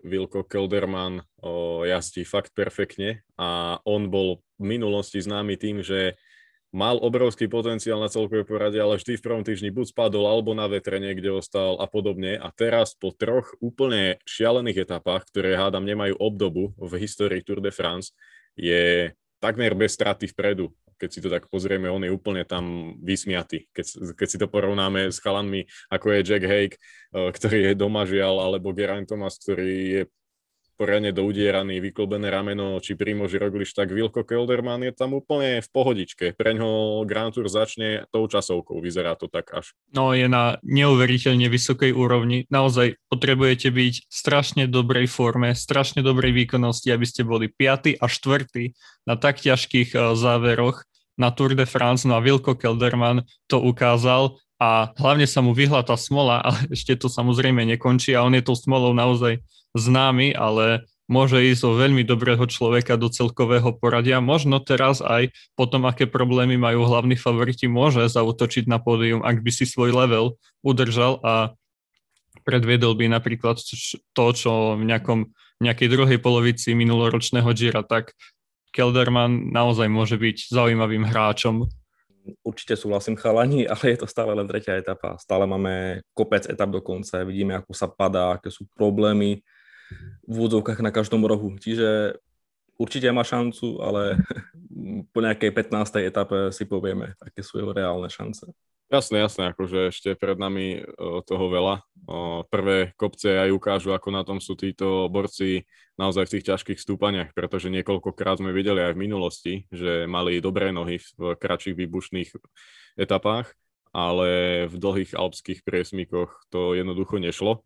Vilko 0.02 0.42
Kelderman 0.44 1.22
o, 1.38 1.82
jazdí 1.84 2.24
fakt 2.26 2.52
perfektne 2.56 3.22
a 3.36 3.78
on 3.86 4.08
bol 4.08 4.42
v 4.58 4.76
minulosti 4.76 5.20
známy 5.22 5.58
tým, 5.60 5.84
že 5.84 6.16
mal 6.72 6.96
obrovský 6.96 7.52
potenciál 7.52 8.00
na 8.00 8.08
celkovej 8.08 8.48
porade, 8.48 8.80
ale 8.80 8.96
vždy 8.96 9.20
v 9.20 9.24
prvom 9.24 9.44
týždni 9.44 9.68
buď 9.68 9.92
spadol 9.92 10.24
alebo 10.24 10.56
na 10.56 10.64
vetre 10.66 10.96
niekde 10.96 11.28
ostal 11.28 11.76
a 11.76 11.84
podobne. 11.84 12.40
A 12.40 12.48
teraz 12.48 12.96
po 12.96 13.12
troch 13.12 13.52
úplne 13.60 14.16
šialených 14.24 14.88
etapách, 14.88 15.28
ktoré 15.28 15.54
hádam 15.54 15.84
nemajú 15.84 16.16
obdobu 16.16 16.72
v 16.80 16.92
histórii 16.96 17.44
Tour 17.44 17.60
de 17.60 17.68
France, 17.68 18.16
je 18.56 19.12
takmer 19.36 19.76
bez 19.76 19.92
straty 19.94 20.32
vpredu 20.32 20.72
keď 20.99 21.08
si 21.11 21.20
to 21.20 21.28
tak 21.28 21.49
pozrieme, 21.49 21.88
on 21.88 22.02
je 22.04 22.12
úplne 22.12 22.42
tam 22.44 22.96
vysmiatý. 23.00 23.68
Keď, 23.70 24.16
keď 24.16 24.28
si 24.28 24.40
to 24.40 24.46
porovnáme 24.49 25.08
s 25.12 25.20
chalanmi, 25.20 25.66
ako 25.92 26.06
je 26.16 26.26
Jack 26.26 26.44
Hake, 26.44 26.76
eh, 26.78 27.30
ktorý 27.32 27.58
je 27.70 27.72
doma 27.78 28.02
žial, 28.08 28.40
alebo 28.40 28.75
Geraint 28.76 29.08
Thomas, 29.08 29.37
ktorý 29.38 29.72
je 30.00 30.02
poriadne 30.76 31.12
doudieraný, 31.14 31.78
vyklbené 31.78 32.32
rameno, 32.32 32.80
či 32.82 32.98
Primoži 32.98 33.38
Roglič, 33.38 33.72
tak 33.76 33.92
Vilko 33.92 34.24
Kelderman 34.26 34.82
je 34.86 34.92
tam 34.92 35.14
úplne 35.16 35.62
v 35.62 35.68
pohodičke. 35.68 36.34
Preňho 36.34 37.02
Grand 37.06 37.32
Tour 37.32 37.46
začne 37.46 38.08
tou 38.10 38.24
časovkou, 38.26 38.80
vyzerá 38.82 39.14
to 39.14 39.28
tak 39.28 39.52
až. 39.52 39.76
No 39.92 40.12
je 40.16 40.26
na 40.26 40.58
neuveriteľne 40.64 41.46
vysokej 41.46 41.92
úrovni. 41.94 42.44
Naozaj 42.48 42.98
potrebujete 43.12 43.70
byť 43.70 43.94
v 44.08 44.14
strašne 44.14 44.64
dobrej 44.66 45.08
forme, 45.08 45.54
strašne 45.56 46.00
dobrej 46.00 46.32
výkonnosti, 46.44 46.88
aby 46.90 47.06
ste 47.08 47.22
boli 47.22 47.52
5. 47.52 48.00
a 48.00 48.06
4. 48.08 48.48
na 49.06 49.14
tak 49.20 49.40
ťažkých 49.40 49.94
eh, 49.94 50.00
záveroch 50.16 50.84
na 51.20 51.28
Tour 51.28 51.52
de 51.52 51.68
France, 51.68 52.08
no 52.08 52.16
a 52.16 52.24
Vilko 52.24 52.56
Kelderman 52.56 53.28
to 53.44 53.60
ukázal 53.60 54.40
a 54.62 54.94
hlavne 54.94 55.26
sa 55.26 55.42
mu 55.42 55.50
vyhla 55.52 55.82
tá 55.82 55.98
smola, 55.98 56.38
ale 56.46 56.70
ešte 56.70 56.94
to 56.94 57.10
samozrejme 57.10 57.66
nekončí 57.76 58.14
a 58.14 58.22
on 58.22 58.34
je 58.38 58.42
tou 58.46 58.54
smolou 58.54 58.94
naozaj 58.94 59.42
známy, 59.76 60.36
ale 60.36 60.84
môže 61.10 61.36
ísť 61.40 61.62
o 61.68 61.76
veľmi 61.76 62.06
dobrého 62.08 62.44
človeka 62.48 62.96
do 62.96 63.12
celkového 63.12 63.76
poradia. 63.76 64.24
Možno 64.24 64.62
teraz 64.62 65.04
aj 65.04 65.28
potom, 65.52 65.84
aké 65.84 66.08
problémy 66.08 66.56
majú 66.56 66.88
hlavní 66.88 67.20
favoriti, 67.20 67.68
môže 67.68 68.08
zautočiť 68.08 68.64
na 68.64 68.80
pódium, 68.80 69.20
ak 69.20 69.44
by 69.44 69.50
si 69.52 69.68
svoj 69.68 69.92
level 69.92 70.40
udržal 70.64 71.20
a 71.20 71.52
predviedol 72.48 72.96
by 72.96 73.12
napríklad 73.12 73.60
to, 74.16 74.24
čo 74.32 74.80
v 74.80 74.82
nejakom, 74.88 75.30
nejakej 75.60 75.88
druhej 75.92 76.18
polovici 76.18 76.72
minuloročného 76.72 77.50
Gira, 77.52 77.84
tak 77.84 78.16
Kelderman 78.72 79.52
naozaj 79.52 79.86
môže 79.92 80.16
byť 80.16 80.48
zaujímavým 80.48 81.04
hráčom. 81.04 81.68
Určite 82.46 82.78
súhlasím 82.78 83.20
chalani, 83.20 83.68
ale 83.72 83.94
je 83.94 83.98
to 84.00 84.08
stále 84.08 84.32
len 84.32 84.48
tretia 84.48 84.80
etapa. 84.80 85.20
Stále 85.20 85.44
máme 85.44 86.00
kopec 86.16 86.48
etap 86.48 86.72
do 86.72 86.80
konca, 86.80 87.26
vidíme, 87.28 87.60
ako 87.60 87.72
sa 87.76 87.86
padá, 87.86 88.40
aké 88.40 88.48
sú 88.48 88.64
problémy 88.72 89.44
v 90.26 90.32
úvodzovkách 90.32 90.80
na 90.80 90.94
každom 90.94 91.25
rohu. 91.25 91.56
Čiže 91.58 92.18
určite 92.76 93.08
má 93.14 93.22
šancu, 93.22 93.80
ale 93.80 94.18
po 95.12 95.18
nejakej 95.22 95.50
15. 95.54 96.08
etape 96.08 96.38
si 96.50 96.64
povieme, 96.66 97.14
aké 97.22 97.40
sú 97.44 97.61
jeho 97.61 97.70
reálne 97.70 98.11
šance. 98.11 98.49
Jasné, 98.92 99.25
jasné, 99.25 99.56
akože 99.56 99.88
ešte 99.88 100.12
pred 100.20 100.37
nami 100.37 100.84
toho 101.25 101.49
veľa. 101.49 101.80
Prvé 102.52 102.92
kopce 103.00 103.40
aj 103.40 103.49
ukážu, 103.49 103.96
ako 103.96 104.12
na 104.12 104.20
tom 104.20 104.37
sú 104.37 104.52
títo 104.52 105.08
borci 105.08 105.64
naozaj 105.96 106.28
v 106.28 106.32
tých 106.37 106.52
ťažkých 106.52 106.76
stúpaniach, 106.76 107.32
pretože 107.32 107.72
niekoľkokrát 107.72 108.44
sme 108.44 108.52
videli 108.52 108.84
aj 108.84 108.92
v 108.92 109.02
minulosti, 109.08 109.54
že 109.72 110.04
mali 110.04 110.44
dobré 110.44 110.76
nohy 110.76 111.00
v 111.16 111.40
kratších 111.40 111.72
výbušných 111.72 112.37
etapách, 113.00 113.56
ale 113.96 114.28
v 114.68 114.76
dlhých 114.76 115.16
alpských 115.16 115.64
priesmikoch 115.64 116.44
to 116.52 116.76
jednoducho 116.76 117.16
nešlo. 117.16 117.64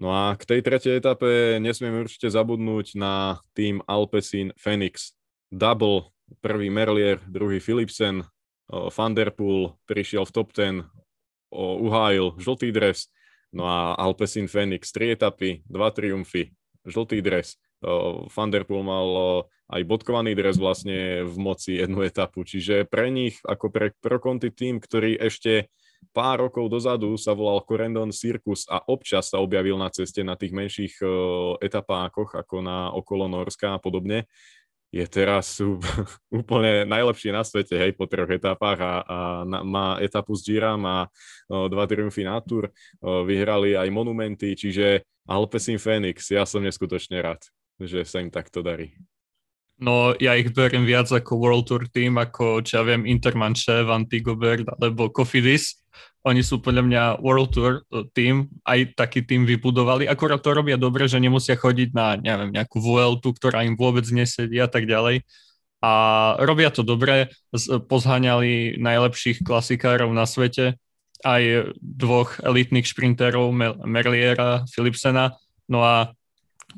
No 0.00 0.08
a 0.16 0.32
k 0.32 0.48
tej 0.48 0.60
tretej 0.64 0.96
etape 0.96 1.60
nesmieme 1.60 2.00
určite 2.00 2.32
zabudnúť 2.32 2.96
na 2.96 3.44
tým 3.52 3.84
Alpecin 3.84 4.48
Phoenix. 4.56 5.12
Double, 5.52 6.08
prvý 6.40 6.72
Merlier, 6.72 7.20
druhý 7.28 7.60
Philipsen, 7.60 8.24
Van 8.70 9.12
Der 9.12 9.28
Poel 9.28 9.76
prišiel 9.84 10.24
v 10.24 10.32
top 10.32 10.56
10, 10.56 10.88
uhájil 11.52 12.38
žltý 12.40 12.72
dres, 12.72 13.12
no 13.52 13.68
a 13.68 13.92
Alpecin 13.98 14.48
Phoenix, 14.48 14.88
tri 14.88 15.12
etapy, 15.12 15.60
dva 15.68 15.92
triumfy, 15.92 16.48
žltý 16.88 17.20
dres. 17.20 17.60
Van 18.32 18.48
Der 18.48 18.64
Poel 18.64 18.86
mal 18.86 19.08
aj 19.68 19.82
bodkovaný 19.84 20.32
dres 20.32 20.56
vlastne 20.56 21.28
v 21.28 21.36
moci 21.36 21.76
jednu 21.76 22.06
etapu, 22.08 22.46
čiže 22.48 22.88
pre 22.88 23.12
nich, 23.12 23.36
ako 23.44 23.68
pre 23.68 23.92
Proconti 24.00 24.48
tým, 24.48 24.80
ktorý 24.80 25.18
ešte 25.18 25.68
pár 26.10 26.48
rokov 26.48 26.66
dozadu 26.72 27.14
sa 27.20 27.36
volal 27.36 27.62
Corendon 27.62 28.10
Circus 28.10 28.66
a 28.66 28.82
občas 28.88 29.30
sa 29.30 29.38
objavil 29.38 29.78
na 29.78 29.92
ceste 29.92 30.24
na 30.26 30.34
tých 30.34 30.50
menších 30.50 30.98
etapákoch, 31.60 32.34
ako 32.34 32.56
na 32.64 32.90
okolo 32.90 33.30
Norska 33.30 33.76
a 33.76 33.82
podobne, 33.82 34.26
je 34.90 35.06
teraz 35.06 35.62
úplne 36.42 36.82
najlepší 36.84 37.30
na 37.30 37.46
svete, 37.46 37.78
hej, 37.78 37.94
po 37.94 38.10
troch 38.10 38.26
etapách 38.26 38.78
a, 38.82 38.94
a 39.06 39.18
na, 39.46 39.62
má 39.62 39.86
etapu 40.02 40.34
s 40.34 40.42
Gira, 40.42 40.74
má 40.74 41.06
o, 41.46 41.70
dva 41.70 41.86
triumfy 41.86 42.26
na 42.26 42.42
Tour, 42.42 42.68
o, 42.98 43.22
vyhrali 43.22 43.78
aj 43.78 43.88
monumenty, 43.94 44.58
čiže 44.58 45.06
Alpecin 45.30 45.78
Phoenix, 45.78 46.26
ja 46.34 46.42
som 46.42 46.66
neskutočne 46.66 47.22
rád, 47.22 47.40
že 47.78 48.02
sa 48.02 48.18
im 48.18 48.34
takto 48.34 48.66
darí. 48.66 48.98
No 49.80 50.12
ja 50.20 50.36
ich 50.36 50.52
beriem 50.52 50.84
viac 50.84 51.08
ako 51.08 51.40
World 51.40 51.64
Tour 51.64 51.88
team, 51.88 52.20
ako 52.20 52.60
čo 52.60 52.80
ja 52.80 52.82
viem 52.84 53.08
Intermanche, 53.08 53.80
Van 53.80 54.04
Tigobert 54.04 54.68
alebo 54.76 55.08
Cofidis. 55.08 55.80
Oni 56.28 56.44
sú 56.44 56.60
podľa 56.60 56.84
mňa 56.84 57.02
World 57.24 57.50
Tour 57.56 57.72
e, 57.88 58.04
team, 58.12 58.52
aj 58.68 58.92
taký 58.92 59.24
tým 59.24 59.48
vybudovali. 59.48 60.04
Akurát 60.04 60.36
to 60.44 60.52
robia 60.52 60.76
dobre, 60.76 61.08
že 61.08 61.16
nemusia 61.16 61.56
chodiť 61.56 61.96
na 61.96 62.20
neviem, 62.20 62.52
nejakú 62.52 62.76
Vueltu, 62.76 63.32
ktorá 63.32 63.64
im 63.64 63.72
vôbec 63.72 64.04
nesedí 64.12 64.60
a 64.60 64.68
tak 64.68 64.84
ďalej. 64.84 65.24
A 65.80 65.92
robia 66.44 66.68
to 66.68 66.84
dobre, 66.84 67.32
pozháňali 67.64 68.76
najlepších 68.76 69.40
klasikárov 69.40 70.12
na 70.12 70.28
svete, 70.28 70.76
aj 71.24 71.72
dvoch 71.80 72.36
elitných 72.44 72.84
šprinterov, 72.84 73.48
Merliera, 73.88 74.68
Philipsena. 74.68 75.40
No 75.72 75.80
a 75.80 76.12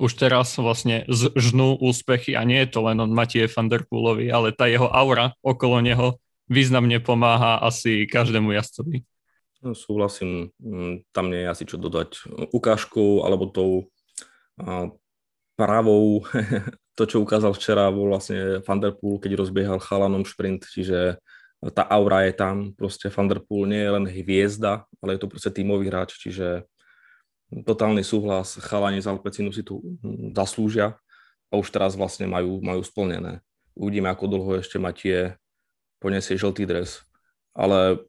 už 0.01 0.13
teraz 0.17 0.57
vlastne 0.57 1.05
žnú 1.37 1.77
úspechy 1.81 2.33
a 2.37 2.45
nie 2.45 2.65
je 2.65 2.73
to 2.73 2.81
len 2.85 3.01
on 3.01 3.13
Matie 3.13 3.45
van 3.49 3.69
der 3.69 3.85
Poolovi, 3.85 4.33
ale 4.33 4.55
tá 4.55 4.69
jeho 4.69 4.89
aura 4.89 5.37
okolo 5.45 5.81
neho 5.85 6.17
významne 6.49 7.01
pomáha 7.01 7.61
asi 7.61 8.09
každému 8.09 8.53
jazdcovi. 8.53 9.05
No, 9.63 9.79
súhlasím, 9.79 10.51
mm, 10.59 11.07
tam 11.15 11.31
nie 11.31 11.47
je 11.47 11.49
asi 11.49 11.65
čo 11.69 11.79
dodať. 11.79 12.27
Ukážkou 12.51 13.23
alebo 13.23 13.47
tou 13.47 13.87
pravou, 15.55 16.27
to 16.99 17.03
čo 17.07 17.23
ukázal 17.23 17.55
včera, 17.55 17.95
bol 17.95 18.11
vlastne 18.11 18.61
Van 18.67 18.81
der 18.83 18.97
Poel, 18.97 19.23
keď 19.23 19.39
rozbiehal 19.39 19.79
chalanom 19.79 20.27
šprint, 20.27 20.67
čiže 20.67 21.23
tá 21.63 21.87
aura 21.87 22.27
je 22.27 22.35
tam, 22.35 22.75
proste 22.75 23.07
Van 23.07 23.31
der 23.31 23.39
Poel 23.39 23.71
nie 23.71 23.83
je 23.87 23.91
len 23.95 24.07
hviezda, 24.11 24.83
ale 24.99 25.15
je 25.15 25.21
to 25.23 25.31
proste 25.31 25.51
tímový 25.55 25.87
hráč, 25.87 26.19
čiže 26.19 26.67
totálny 27.61 28.01
súhlas, 28.01 28.57
chalani 28.57 29.05
z 29.05 29.13
Alpecinu 29.13 29.53
si 29.53 29.61
tu 29.61 29.85
hm, 30.01 30.33
zaslúžia 30.33 30.97
a 31.53 31.61
už 31.61 31.69
teraz 31.69 31.93
vlastne 31.93 32.25
majú, 32.25 32.65
majú 32.65 32.81
splnené. 32.81 33.45
Uvidíme, 33.77 34.09
ako 34.09 34.25
dlho 34.29 34.53
ešte 34.65 34.81
Matie 34.81 35.37
poniesie 36.01 36.41
žltý 36.41 36.65
dres, 36.65 37.05
ale 37.53 38.01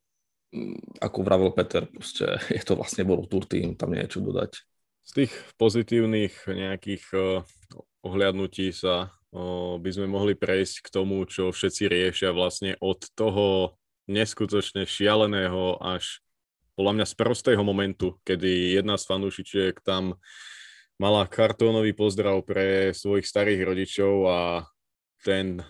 hm, 0.56 1.04
ako 1.04 1.20
vravel 1.28 1.52
Peter, 1.52 1.84
proste 1.92 2.40
je 2.56 2.64
to 2.64 2.80
vlastne 2.80 3.04
World 3.04 3.28
Tour 3.28 3.44
tým, 3.44 3.76
tam 3.76 3.92
nie 3.92 4.08
je 4.08 4.18
čo 4.18 4.20
dodať. 4.24 4.64
Z 5.04 5.12
tých 5.20 5.34
pozitívnych 5.60 6.48
nejakých 6.48 7.04
uh, 7.12 7.44
ohľadnutí 8.08 8.72
sa 8.72 9.12
uh, 9.12 9.76
by 9.76 9.90
sme 9.92 10.08
mohli 10.08 10.32
prejsť 10.32 10.88
k 10.88 10.94
tomu, 10.96 11.28
čo 11.28 11.52
všetci 11.52 11.92
riešia 11.92 12.32
vlastne 12.32 12.80
od 12.80 13.04
toho 13.12 13.76
neskutočne 14.08 14.88
šialeného 14.88 15.76
až 15.84 16.23
podľa 16.74 16.94
mňa 17.00 17.06
z 17.06 17.16
prostého 17.18 17.62
momentu, 17.62 18.18
kedy 18.26 18.78
jedna 18.78 18.98
z 18.98 19.06
fanúšičiek 19.06 19.82
tam 19.86 20.18
mala 21.02 21.26
kartónový 21.26 21.94
pozdrav 21.94 22.46
pre 22.46 22.94
svojich 22.94 23.26
starých 23.26 23.62
rodičov 23.66 24.14
a 24.30 24.40
ten, 25.26 25.64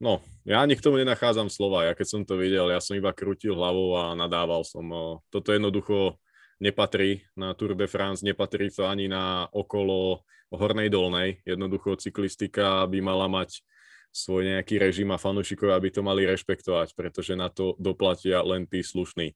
no, 0.00 0.24
ja 0.42 0.64
ani 0.64 0.74
k 0.74 0.84
tomu 0.84 0.98
nenachádzam 0.98 1.46
slova. 1.52 1.86
Ja 1.86 1.92
keď 1.94 2.06
som 2.08 2.22
to 2.26 2.40
videl, 2.40 2.72
ja 2.72 2.80
som 2.82 2.98
iba 2.98 3.14
krútil 3.14 3.54
hlavou 3.54 3.94
a 3.98 4.16
nadával 4.18 4.66
som. 4.66 4.86
Toto 5.30 5.54
jednoducho 5.54 6.18
nepatrí 6.62 7.26
na 7.34 7.54
Tour 7.58 7.74
de 7.74 7.90
France, 7.90 8.22
nepatrí 8.22 8.70
to 8.70 8.86
ani 8.86 9.10
na 9.10 9.50
okolo 9.50 10.22
Hornej 10.52 10.92
Dolnej. 10.92 11.40
Jednoducho 11.48 11.96
cyklistika 11.96 12.84
by 12.86 12.98
mala 13.02 13.26
mať 13.26 13.64
svoj 14.12 14.44
nejaký 14.44 14.76
režim 14.76 15.08
a 15.08 15.16
fanúšikov, 15.16 15.72
aby 15.72 15.88
to 15.88 16.04
mali 16.04 16.28
rešpektovať, 16.28 16.92
pretože 16.92 17.32
na 17.32 17.48
to 17.48 17.72
doplatia 17.80 18.44
len 18.44 18.68
tí 18.68 18.84
slušní 18.84 19.32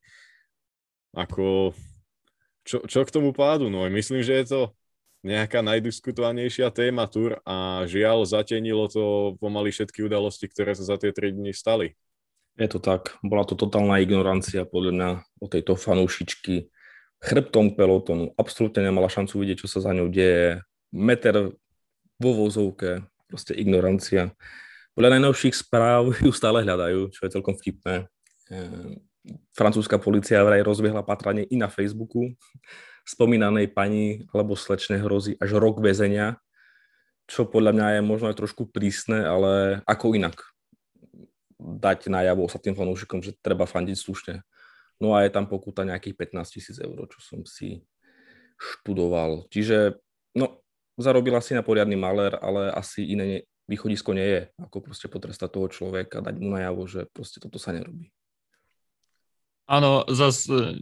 ako, 1.16 1.72
čo, 2.68 2.84
čo 2.84 3.00
k 3.08 3.14
tomu 3.14 3.32
pádu? 3.32 3.72
No 3.72 3.88
myslím, 3.88 4.20
že 4.20 4.36
je 4.36 4.46
to 4.52 4.60
nejaká 5.24 5.64
najdiskutovanejšia 5.64 6.68
téma 6.70 7.08
tur 7.08 7.40
a 7.42 7.82
žiaľ 7.88 8.28
zatenilo 8.28 8.86
to 8.86 9.34
pomaly 9.40 9.72
všetky 9.72 10.04
udalosti, 10.04 10.46
ktoré 10.46 10.76
sa 10.76 10.84
za 10.84 10.96
tie 11.00 11.10
3 11.10 11.34
dni 11.34 11.56
stali. 11.56 11.96
Je 12.56 12.68
to 12.68 12.78
tak. 12.80 13.16
Bola 13.24 13.42
to 13.48 13.56
totálna 13.56 14.00
ignorancia 14.00 14.68
podľa 14.68 14.92
mňa 14.92 15.08
o 15.40 15.46
tejto 15.48 15.74
fanúšičky 15.76 16.68
chrbtom 17.20 17.74
pelotonu. 17.74 18.32
Absolútne 18.36 18.84
nemala 18.86 19.10
šancu 19.10 19.40
vidieť, 19.40 19.64
čo 19.64 19.68
sa 19.68 19.80
za 19.82 19.92
ňou 19.92 20.08
deje. 20.08 20.62
Meter 20.94 21.52
vo 22.16 22.30
vozovke, 22.32 23.04
proste 23.28 23.52
ignorancia. 23.52 24.32
Podľa 24.96 25.20
najnovších 25.20 25.52
správ 25.52 26.16
ju 26.24 26.32
stále 26.32 26.64
hľadajú, 26.64 27.12
čo 27.12 27.20
je 27.26 27.34
celkom 27.34 27.52
vtipné. 27.58 28.08
Francúzska 29.56 29.96
policia 29.98 30.44
vraj 30.44 30.62
rozbiehla 30.62 31.02
patranie 31.02 31.46
i 31.48 31.56
na 31.58 31.66
Facebooku. 31.70 32.34
Spomínanej 33.06 33.70
pani 33.70 34.26
alebo 34.34 34.58
slečne 34.58 34.98
hrozí 34.98 35.38
až 35.38 35.58
rok 35.62 35.78
väzenia, 35.78 36.42
čo 37.30 37.46
podľa 37.46 37.72
mňa 37.74 37.86
je 37.98 38.00
možno 38.02 38.26
aj 38.30 38.38
trošku 38.38 38.70
prísne, 38.70 39.22
ale 39.22 39.82
ako 39.86 40.14
inak 40.18 40.38
dať 41.58 42.12
najavo 42.12 42.46
sa 42.46 42.60
tým 42.60 42.76
fanúšikom, 42.76 43.22
že 43.24 43.34
treba 43.40 43.66
fandiť 43.66 43.96
slušne. 43.96 44.34
No 45.02 45.12
a 45.12 45.24
je 45.24 45.30
tam 45.32 45.48
pokuta 45.50 45.84
nejakých 45.84 46.32
15 46.32 46.54
tisíc 46.56 46.76
eur, 46.80 46.96
čo 47.08 47.20
som 47.20 47.40
si 47.44 47.84
študoval. 48.56 49.44
Čiže, 49.52 50.00
no, 50.32 50.64
zarobila 50.96 51.44
si 51.44 51.52
na 51.52 51.60
poriadny 51.60 51.96
maler, 51.96 52.36
ale 52.40 52.72
asi 52.72 53.04
iné 53.04 53.44
východisko 53.68 54.16
nie 54.16 54.24
je, 54.24 54.42
ako 54.56 54.80
proste 54.80 55.06
potrestať 55.10 55.52
toho 55.52 55.68
človeka, 55.68 56.24
dať 56.24 56.34
mu 56.40 56.56
najavo, 56.56 56.88
že 56.88 57.00
proste 57.12 57.42
toto 57.42 57.60
sa 57.60 57.76
nerobí. 57.76 58.08
Áno, 59.66 60.06
zase 60.06 60.78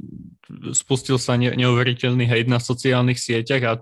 spustil 0.76 1.16
sa 1.16 1.40
ne, 1.40 1.56
neuveriteľný 1.56 2.28
hejt 2.28 2.52
na 2.52 2.60
sociálnych 2.60 3.16
sieťach 3.16 3.64
a 3.64 3.72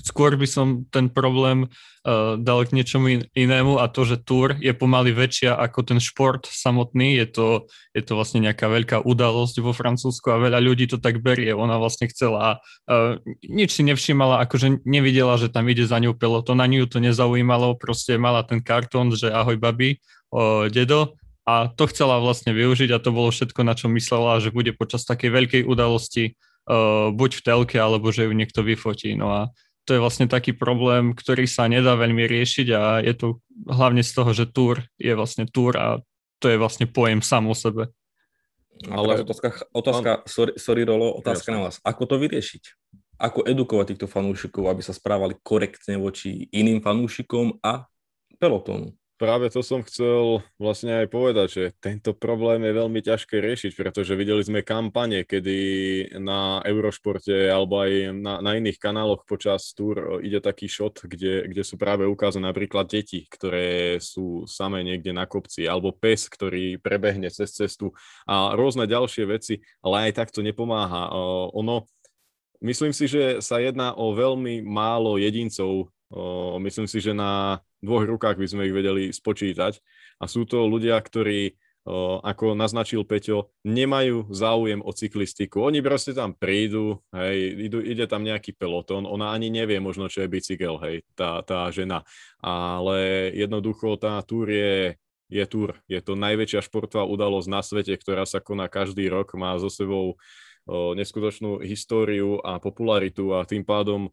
skôr 0.00 0.40
by 0.40 0.48
som 0.48 0.88
ten 0.88 1.12
problém 1.12 1.68
uh, 1.68 2.40
dal 2.40 2.64
k 2.64 2.72
niečomu 2.72 3.28
inému 3.36 3.76
a 3.76 3.92
to, 3.92 4.08
že 4.08 4.24
Tour 4.24 4.56
je 4.56 4.72
pomaly 4.72 5.12
väčšia 5.12 5.52
ako 5.52 5.84
ten 5.84 5.98
šport 6.00 6.48
samotný. 6.48 7.20
Je 7.20 7.26
to, 7.28 7.46
je 7.92 8.00
to 8.00 8.16
vlastne 8.16 8.40
nejaká 8.40 8.72
veľká 8.72 9.04
udalosť 9.04 9.60
vo 9.60 9.76
Francúzsku 9.76 10.32
a 10.32 10.40
veľa 10.40 10.64
ľudí 10.64 10.88
to 10.88 10.96
tak 10.96 11.20
berie. 11.20 11.52
Ona 11.52 11.76
vlastne 11.76 12.08
chcela, 12.08 12.64
uh, 12.88 13.20
nič 13.44 13.76
si 13.76 13.82
nevšimala, 13.84 14.40
akože 14.48 14.86
nevidela, 14.88 15.36
že 15.36 15.52
tam 15.52 15.68
ide 15.68 15.84
za 15.84 16.00
ňou 16.00 16.16
peloton, 16.16 16.56
na 16.56 16.64
ňu 16.64 16.88
to 16.88 16.96
nezaujímalo, 16.96 17.76
proste 17.76 18.16
mala 18.16 18.40
ten 18.48 18.64
kartón, 18.64 19.12
že 19.12 19.28
ahoj 19.28 19.60
babi, 19.60 20.00
uh, 20.32 20.72
dedo, 20.72 21.20
a 21.42 21.66
to 21.74 21.90
chcela 21.90 22.22
vlastne 22.22 22.54
využiť 22.54 22.94
a 22.94 23.02
to 23.02 23.10
bolo 23.10 23.34
všetko, 23.34 23.60
na 23.66 23.74
čo 23.74 23.90
myslela, 23.90 24.38
že 24.38 24.54
bude 24.54 24.70
počas 24.78 25.02
takej 25.02 25.30
veľkej 25.30 25.62
udalosti 25.66 26.38
uh, 26.70 27.10
buď 27.10 27.30
v 27.38 27.42
telke, 27.42 27.76
alebo 27.82 28.14
že 28.14 28.30
ju 28.30 28.32
niekto 28.32 28.62
vyfotí. 28.62 29.18
No 29.18 29.34
a 29.34 29.40
to 29.82 29.98
je 29.98 30.02
vlastne 30.02 30.30
taký 30.30 30.54
problém, 30.54 31.10
ktorý 31.10 31.50
sa 31.50 31.66
nedá 31.66 31.98
veľmi 31.98 32.22
riešiť 32.22 32.66
a 32.70 32.82
je 33.02 33.14
to 33.18 33.26
hlavne 33.66 34.06
z 34.06 34.12
toho, 34.14 34.30
že 34.30 34.46
túr 34.46 34.86
je 34.94 35.10
vlastne 35.18 35.50
túr 35.50 35.74
a 35.74 35.98
to 36.38 36.46
je 36.46 36.58
vlastne 36.58 36.86
pojem 36.86 37.18
sám 37.18 37.50
o 37.50 37.54
sebe. 37.54 37.90
Ale 38.90 39.22
otázka, 39.22 39.70
otázka 39.70 40.10
sorry, 40.26 40.52
sorry 40.58 40.82
Rolo, 40.82 41.14
otázka 41.18 41.50
Jasne. 41.50 41.58
na 41.58 41.60
vás. 41.70 41.76
Ako 41.86 42.06
to 42.06 42.18
vyriešiť? 42.18 42.62
Ako 43.22 43.46
edukovať 43.46 43.94
týchto 43.94 44.10
fanúšikov, 44.10 44.66
aby 44.66 44.82
sa 44.82 44.90
správali 44.90 45.38
korektne 45.38 45.98
voči 45.98 46.50
iným 46.50 46.82
fanúšikom 46.82 47.62
a 47.62 47.86
pelotónu? 48.42 48.90
Práve 49.22 49.46
to 49.54 49.62
som 49.62 49.86
chcel 49.86 50.42
vlastne 50.58 50.98
aj 50.98 51.06
povedať, 51.06 51.46
že 51.46 51.64
tento 51.78 52.10
problém 52.10 52.66
je 52.66 52.74
veľmi 52.74 52.98
ťažké 53.06 53.38
riešiť, 53.38 53.78
pretože 53.78 54.18
videli 54.18 54.42
sme 54.42 54.66
kampane, 54.66 55.22
kedy 55.22 55.58
na 56.18 56.58
Eurošporte 56.66 57.46
alebo 57.46 57.86
aj 57.86 58.10
na, 58.18 58.42
na 58.42 58.58
iných 58.58 58.82
kanáloch 58.82 59.22
počas 59.22 59.70
túr 59.78 60.18
ide 60.26 60.42
taký 60.42 60.66
shot, 60.66 61.06
kde, 61.06 61.46
kde 61.46 61.62
sú 61.62 61.78
práve 61.78 62.02
ukázané 62.02 62.50
napríklad 62.50 62.90
deti, 62.90 63.30
ktoré 63.30 64.02
sú 64.02 64.42
samé 64.50 64.82
niekde 64.82 65.14
na 65.14 65.30
kopci, 65.30 65.70
alebo 65.70 65.94
pes, 65.94 66.26
ktorý 66.26 66.82
prebehne 66.82 67.30
cez 67.30 67.54
cestu 67.54 67.94
a 68.26 68.58
rôzne 68.58 68.90
ďalšie 68.90 69.22
veci, 69.30 69.62
ale 69.86 70.10
aj 70.10 70.18
tak 70.18 70.28
to 70.34 70.42
nepomáha. 70.42 71.14
Ono, 71.54 71.86
myslím 72.58 72.90
si, 72.90 73.06
že 73.06 73.38
sa 73.38 73.62
jedná 73.62 73.94
o 73.94 74.18
veľmi 74.18 74.66
málo 74.66 75.14
jedincov, 75.14 75.94
myslím 76.58 76.90
si, 76.90 76.98
že 76.98 77.14
na 77.14 77.62
dvoch 77.82 78.06
rukách 78.06 78.38
by 78.38 78.46
sme 78.46 78.62
ich 78.70 78.74
vedeli 78.74 79.10
spočítať. 79.10 79.82
A 80.22 80.30
sú 80.30 80.46
to 80.46 80.64
ľudia, 80.70 80.96
ktorí, 81.02 81.58
ako 82.22 82.54
naznačil 82.54 83.02
Peťo, 83.02 83.50
nemajú 83.66 84.30
záujem 84.30 84.78
o 84.80 84.94
cyklistiku. 84.94 85.66
Oni 85.66 85.82
proste 85.82 86.14
tam 86.14 86.32
prídu, 86.32 87.02
hej, 87.10 87.66
idú, 87.66 87.82
ide 87.82 88.06
tam 88.06 88.22
nejaký 88.22 88.54
peloton, 88.54 89.02
ona 89.02 89.34
ani 89.34 89.50
nevie 89.50 89.82
možno, 89.82 90.06
čo 90.06 90.22
je 90.22 90.30
bicykel, 90.30 90.78
hej, 90.78 91.02
tá, 91.18 91.42
tá 91.42 91.66
žena. 91.74 92.06
Ale 92.38 93.28
jednoducho 93.34 93.98
tá 93.98 94.22
túr 94.22 94.46
je 94.46 94.94
je 95.32 95.44
túr. 95.48 95.80
Je 95.88 95.96
to 96.04 96.12
najväčšia 96.12 96.60
športová 96.60 97.08
udalosť 97.08 97.48
na 97.48 97.64
svete, 97.64 97.96
ktorá 97.96 98.28
sa 98.28 98.44
koná 98.44 98.68
každý 98.68 99.08
rok, 99.08 99.32
má 99.32 99.56
so 99.56 99.72
sebou 99.72 100.20
o, 100.68 100.92
neskutočnú 100.92 101.64
históriu 101.64 102.36
a 102.44 102.60
popularitu 102.60 103.32
a 103.32 103.48
tým 103.48 103.64
pádom 103.64 104.12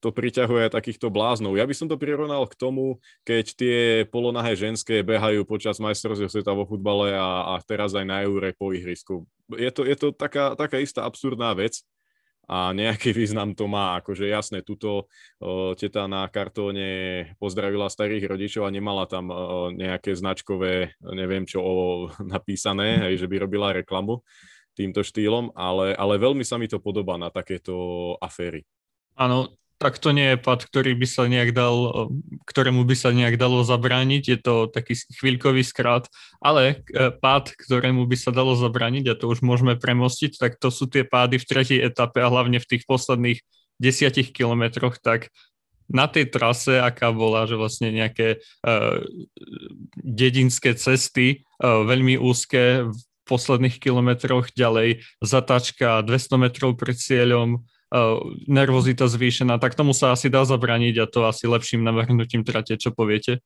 to 0.00 0.12
priťahuje 0.12 0.68
takýchto 0.68 1.08
bláznov. 1.08 1.56
Ja 1.56 1.64
by 1.64 1.74
som 1.74 1.88
to 1.88 1.96
prirovnal 1.96 2.44
k 2.46 2.58
tomu, 2.58 3.00
keď 3.24 3.44
tie 3.56 3.78
polonahé 4.08 4.52
ženské 4.54 5.00
behajú 5.00 5.48
počas 5.48 5.80
majstrovstiev 5.80 6.28
sveta 6.28 6.52
vo 6.52 6.68
futbale 6.68 7.16
a, 7.16 7.56
a 7.56 7.64
teraz 7.64 7.96
aj 7.96 8.04
na 8.04 8.22
Eure 8.22 8.52
po 8.52 8.70
ihrisku. 8.76 9.24
Je 9.56 9.70
to, 9.72 9.88
je 9.88 9.96
to 9.96 10.12
taká, 10.12 10.52
taká 10.54 10.78
istá 10.78 11.08
absurdná 11.08 11.56
vec 11.56 11.80
a 12.46 12.70
nejaký 12.70 13.10
význam 13.10 13.58
to 13.58 13.66
má. 13.66 13.98
Akože 13.98 14.30
jasné, 14.30 14.62
tuto 14.62 15.10
o, 15.42 15.74
teta 15.74 16.06
na 16.06 16.30
kartóne 16.30 17.34
pozdravila 17.42 17.90
starých 17.90 18.30
rodičov 18.30 18.62
a 18.68 18.74
nemala 18.74 19.04
tam 19.10 19.34
o, 19.34 19.74
nejaké 19.74 20.14
značkové, 20.14 20.94
neviem 21.02 21.42
čo, 21.42 21.58
o, 21.58 21.74
napísané, 22.22 23.10
hej, 23.10 23.26
že 23.26 23.26
by 23.26 23.42
robila 23.42 23.74
reklamu 23.74 24.22
týmto 24.76 25.00
štýlom, 25.00 25.56
ale, 25.56 25.96
ale 25.96 26.20
veľmi 26.20 26.44
sa 26.44 26.60
mi 26.60 26.68
to 26.68 26.76
podobá 26.78 27.16
na 27.16 27.32
takéto 27.32 28.14
aféry. 28.20 28.62
Áno, 29.16 29.56
tak 29.76 30.00
to 30.00 30.16
nie 30.16 30.32
je 30.34 30.38
pad, 30.40 30.64
ktorý 30.64 30.96
by 30.96 31.04
sa 31.04 31.28
nejak 31.28 31.52
dal, 31.52 32.08
ktorému 32.48 32.88
by 32.88 32.96
sa 32.96 33.12
nejak 33.12 33.36
dalo 33.36 33.60
zabrániť, 33.60 34.22
je 34.24 34.38
to 34.40 34.54
taký 34.72 34.96
chvíľkový 35.20 35.60
skrát, 35.60 36.08
ale 36.40 36.80
e, 36.88 37.12
pád, 37.12 37.52
ktorému 37.52 38.08
by 38.08 38.16
sa 38.16 38.32
dalo 38.32 38.56
zabrániť, 38.56 39.12
a 39.12 39.18
to 39.20 39.28
už 39.28 39.44
môžeme 39.44 39.76
premostiť, 39.76 40.40
tak 40.40 40.56
to 40.56 40.72
sú 40.72 40.88
tie 40.88 41.04
pády 41.04 41.36
v 41.36 41.48
tretej 41.48 41.78
etape 41.84 42.24
a 42.24 42.32
hlavne 42.32 42.56
v 42.56 42.68
tých 42.68 42.88
posledných 42.88 43.44
desiatich 43.76 44.32
kilometroch, 44.32 44.96
tak 44.96 45.28
na 45.86 46.08
tej 46.10 46.32
trase, 46.32 46.80
aká 46.80 47.12
bola, 47.12 47.46
že 47.46 47.54
vlastne 47.54 47.94
nejaké 47.94 48.42
uh, 48.66 48.98
dedinské 49.94 50.74
cesty, 50.74 51.46
uh, 51.62 51.86
veľmi 51.86 52.18
úzke 52.18 52.90
v 52.90 52.98
posledných 53.26 53.78
kilometroch 53.78 54.50
ďalej, 54.54 55.06
zatačka 55.22 56.02
200 56.02 56.42
metrov 56.42 56.74
pred 56.74 56.98
cieľom, 56.98 57.62
nervozita 58.50 59.06
zvýšená, 59.06 59.62
tak 59.62 59.78
tomu 59.78 59.94
sa 59.94 60.10
asi 60.10 60.26
dá 60.26 60.42
zabraniť 60.42 60.94
a 61.02 61.06
to 61.06 61.26
asi 61.26 61.46
lepším 61.46 61.86
navrhnutím 61.86 62.42
trate, 62.42 62.74
čo 62.74 62.90
poviete? 62.90 63.38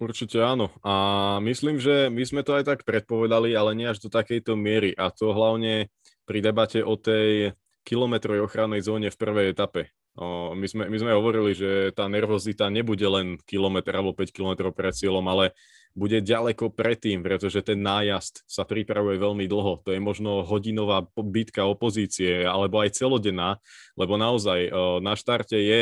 Určite 0.00 0.40
áno. 0.40 0.72
A 0.80 1.36
myslím, 1.44 1.76
že 1.76 2.08
my 2.08 2.24
sme 2.24 2.40
to 2.40 2.56
aj 2.56 2.64
tak 2.64 2.80
predpovedali, 2.88 3.52
ale 3.52 3.76
nie 3.76 3.84
až 3.84 4.00
do 4.00 4.08
takejto 4.08 4.56
miery. 4.56 4.96
A 4.96 5.12
to 5.12 5.36
hlavne 5.36 5.92
pri 6.24 6.38
debate 6.40 6.80
o 6.80 6.96
tej 6.96 7.52
kilometrovej 7.84 8.48
ochrannej 8.48 8.80
zóne 8.80 9.12
v 9.12 9.20
prvej 9.20 9.52
etape. 9.52 9.92
O, 10.16 10.56
my, 10.56 10.66
sme, 10.66 10.88
my 10.88 10.96
sme 10.96 11.12
hovorili, 11.12 11.52
že 11.52 11.92
tá 11.92 12.08
nervozita 12.08 12.72
nebude 12.72 13.04
len 13.04 13.36
kilometr 13.44 13.92
alebo 13.92 14.16
5 14.16 14.30
kilometrov 14.32 14.72
pred 14.72 14.96
cieľom, 14.96 15.26
ale 15.28 15.52
bude 15.94 16.18
ďaleko 16.18 16.74
predtým, 16.74 17.22
pretože 17.22 17.62
ten 17.62 17.78
nájazd 17.78 18.42
sa 18.50 18.66
pripravuje 18.66 19.14
veľmi 19.14 19.46
dlho. 19.46 19.86
To 19.86 19.94
je 19.94 20.02
možno 20.02 20.42
hodinová 20.42 21.06
bitka 21.14 21.62
opozície, 21.70 22.42
alebo 22.42 22.82
aj 22.82 22.98
celodenná, 22.98 23.62
lebo 23.94 24.18
naozaj 24.18 24.74
na 24.98 25.14
štarte 25.14 25.54
je 25.54 25.80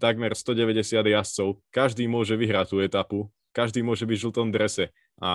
takmer 0.00 0.32
190 0.32 1.04
jazdcov. 1.04 1.60
Každý 1.68 2.08
môže 2.08 2.40
vyhrať 2.40 2.66
tú 2.72 2.76
etapu, 2.80 3.18
každý 3.52 3.84
môže 3.84 4.08
byť 4.08 4.16
v 4.16 4.24
žltom 4.24 4.48
drese. 4.48 4.96
A 5.20 5.32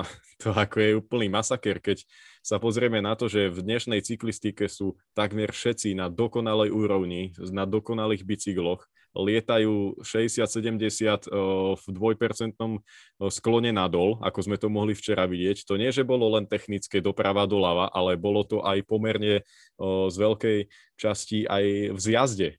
to 0.40 0.56
ako 0.56 0.76
je 0.80 0.90
úplný 0.96 1.28
masaker, 1.28 1.76
keď 1.84 2.08
sa 2.40 2.56
pozrieme 2.56 3.04
na 3.04 3.12
to, 3.20 3.28
že 3.28 3.52
v 3.52 3.60
dnešnej 3.60 4.00
cyklistike 4.00 4.64
sú 4.72 4.96
takmer 5.12 5.52
všetci 5.52 5.92
na 5.92 6.08
dokonalej 6.08 6.72
úrovni, 6.72 7.36
na 7.52 7.68
dokonalých 7.68 8.24
bicykloch 8.24 8.88
lietajú 9.18 9.98
60-70 9.98 11.26
v 11.74 11.84
dvojpercentnom 11.90 12.78
sklone 13.34 13.74
nadol, 13.74 14.22
ako 14.22 14.38
sme 14.46 14.54
to 14.54 14.70
mohli 14.70 14.94
včera 14.94 15.26
vidieť. 15.26 15.66
To 15.66 15.74
nie, 15.74 15.90
že 15.90 16.06
bolo 16.06 16.38
len 16.38 16.46
technické 16.46 17.02
doprava 17.02 17.42
doľava, 17.50 17.90
ale 17.90 18.14
bolo 18.14 18.46
to 18.46 18.62
aj 18.62 18.78
pomerne 18.86 19.42
z 19.82 20.14
veľkej 20.14 20.70
časti 20.94 21.50
aj 21.50 21.94
v 21.94 21.98
zjazde. 21.98 22.50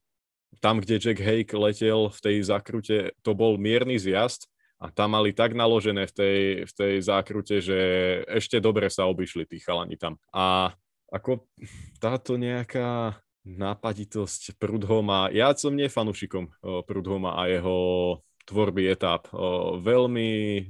Tam, 0.60 0.84
kde 0.84 1.00
Jack 1.00 1.22
Hake 1.22 1.56
letel 1.56 2.12
v 2.12 2.20
tej 2.20 2.36
zakrute, 2.44 3.16
to 3.24 3.32
bol 3.32 3.56
mierny 3.56 3.96
zjazd 3.96 4.44
a 4.76 4.92
tam 4.92 5.16
mali 5.16 5.32
tak 5.32 5.56
naložené 5.56 6.04
v 6.08 6.12
tej, 6.12 6.38
v 6.68 6.72
tej 6.76 6.94
zákrute, 7.00 7.56
že 7.64 7.78
ešte 8.28 8.60
dobre 8.60 8.92
sa 8.92 9.08
obišli 9.08 9.48
tí 9.48 9.62
chalani 9.62 9.96
tam. 9.96 10.20
A 10.34 10.76
ako 11.08 11.48
táto 12.02 12.36
nejaká 12.36 13.18
nápaditosť 13.44 14.60
Prudhoma. 14.60 15.32
Ja 15.32 15.52
som 15.56 15.72
nie 15.72 15.88
fanúšikom 15.88 16.52
Prudhoma 16.84 17.40
a 17.40 17.48
jeho 17.48 17.78
tvorby 18.48 18.90
etáp. 18.90 19.30
Veľmi 19.80 20.66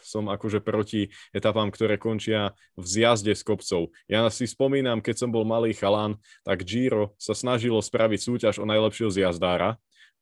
som 0.00 0.30
akože 0.32 0.64
proti 0.64 1.12
etapám, 1.34 1.68
ktoré 1.68 2.00
končia 2.00 2.56
v 2.78 2.84
zjazde 2.88 3.36
s 3.36 3.44
kopcov. 3.44 3.92
Ja 4.08 4.24
si 4.32 4.48
spomínam, 4.48 5.04
keď 5.04 5.26
som 5.26 5.30
bol 5.34 5.44
malý 5.44 5.76
chalán, 5.76 6.16
tak 6.46 6.64
Giro 6.64 7.12
sa 7.20 7.36
snažilo 7.36 7.82
spraviť 7.82 8.20
súťaž 8.22 8.54
o 8.62 8.64
najlepšieho 8.64 9.12
zjazdára, 9.12 9.76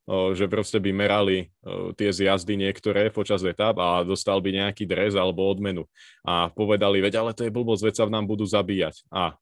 že 0.08 0.48
proste 0.48 0.80
by 0.80 0.90
merali 0.90 1.52
tie 2.00 2.10
zjazdy 2.10 2.56
niektoré 2.56 3.12
počas 3.12 3.44
etap 3.44 3.76
a 3.76 4.00
dostal 4.02 4.40
by 4.40 4.50
nejaký 4.56 4.88
dres 4.88 5.12
alebo 5.14 5.44
odmenu. 5.46 5.84
A 6.24 6.48
povedali, 6.48 7.04
veď 7.04 7.20
ale 7.20 7.36
to 7.36 7.44
je 7.44 7.52
blbosť, 7.52 7.82
veď 7.84 7.94
sa 7.94 8.04
nám 8.08 8.24
budú 8.24 8.48
zabíjať. 8.48 9.04
A 9.12 9.36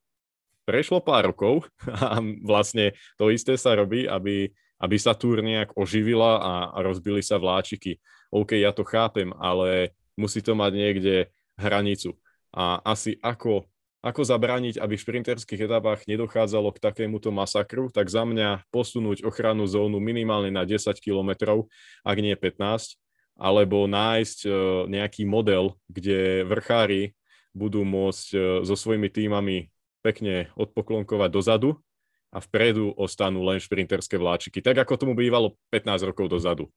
prešlo 0.66 0.98
pár 0.98 1.30
rokov 1.30 1.64
a 1.86 2.18
vlastne 2.42 2.92
to 3.16 3.30
isté 3.30 3.54
sa 3.54 3.72
robí, 3.78 4.04
aby, 4.04 4.50
aby 4.82 4.96
sa 4.98 5.14
túr 5.14 5.40
nejak 5.40 5.72
oživila 5.78 6.42
a, 6.42 6.52
rozbili 6.82 7.22
sa 7.22 7.38
vláčiky. 7.38 8.02
OK, 8.34 8.58
ja 8.58 8.74
to 8.74 8.82
chápem, 8.82 9.30
ale 9.38 9.94
musí 10.18 10.42
to 10.42 10.58
mať 10.58 10.72
niekde 10.74 11.14
hranicu. 11.54 12.18
A 12.50 12.82
asi 12.82 13.16
ako, 13.22 13.64
ako 14.02 14.20
zabrániť, 14.26 14.82
aby 14.82 14.98
v 14.98 15.04
šprinterských 15.06 15.70
etapách 15.70 16.04
nedochádzalo 16.10 16.74
k 16.74 16.82
takémuto 16.82 17.30
masakru, 17.30 17.88
tak 17.88 18.10
za 18.10 18.26
mňa 18.26 18.66
posunúť 18.74 19.22
ochrannú 19.22 19.64
zónu 19.70 20.02
minimálne 20.02 20.50
na 20.50 20.66
10 20.66 20.90
km, 20.98 21.62
ak 22.02 22.16
nie 22.18 22.34
15, 22.34 22.98
alebo 23.36 23.84
nájsť 23.84 24.38
e, 24.48 24.50
nejaký 24.88 25.28
model, 25.28 25.76
kde 25.92 26.48
vrchári 26.48 27.12
budú 27.52 27.84
môcť 27.84 28.26
e, 28.32 28.38
so 28.64 28.72
svojimi 28.72 29.12
týmami 29.12 29.68
pekne 30.06 30.54
odpoklonkovať 30.54 31.30
dozadu 31.34 31.82
a 32.30 32.38
vpredu 32.38 32.94
ostanú 32.94 33.42
len 33.42 33.58
šprinterské 33.58 34.14
vláčiky, 34.14 34.62
tak 34.62 34.78
ako 34.78 34.94
tomu 34.94 35.12
bývalo 35.18 35.58
15 35.74 36.06
rokov 36.06 36.30
dozadu. 36.30 36.70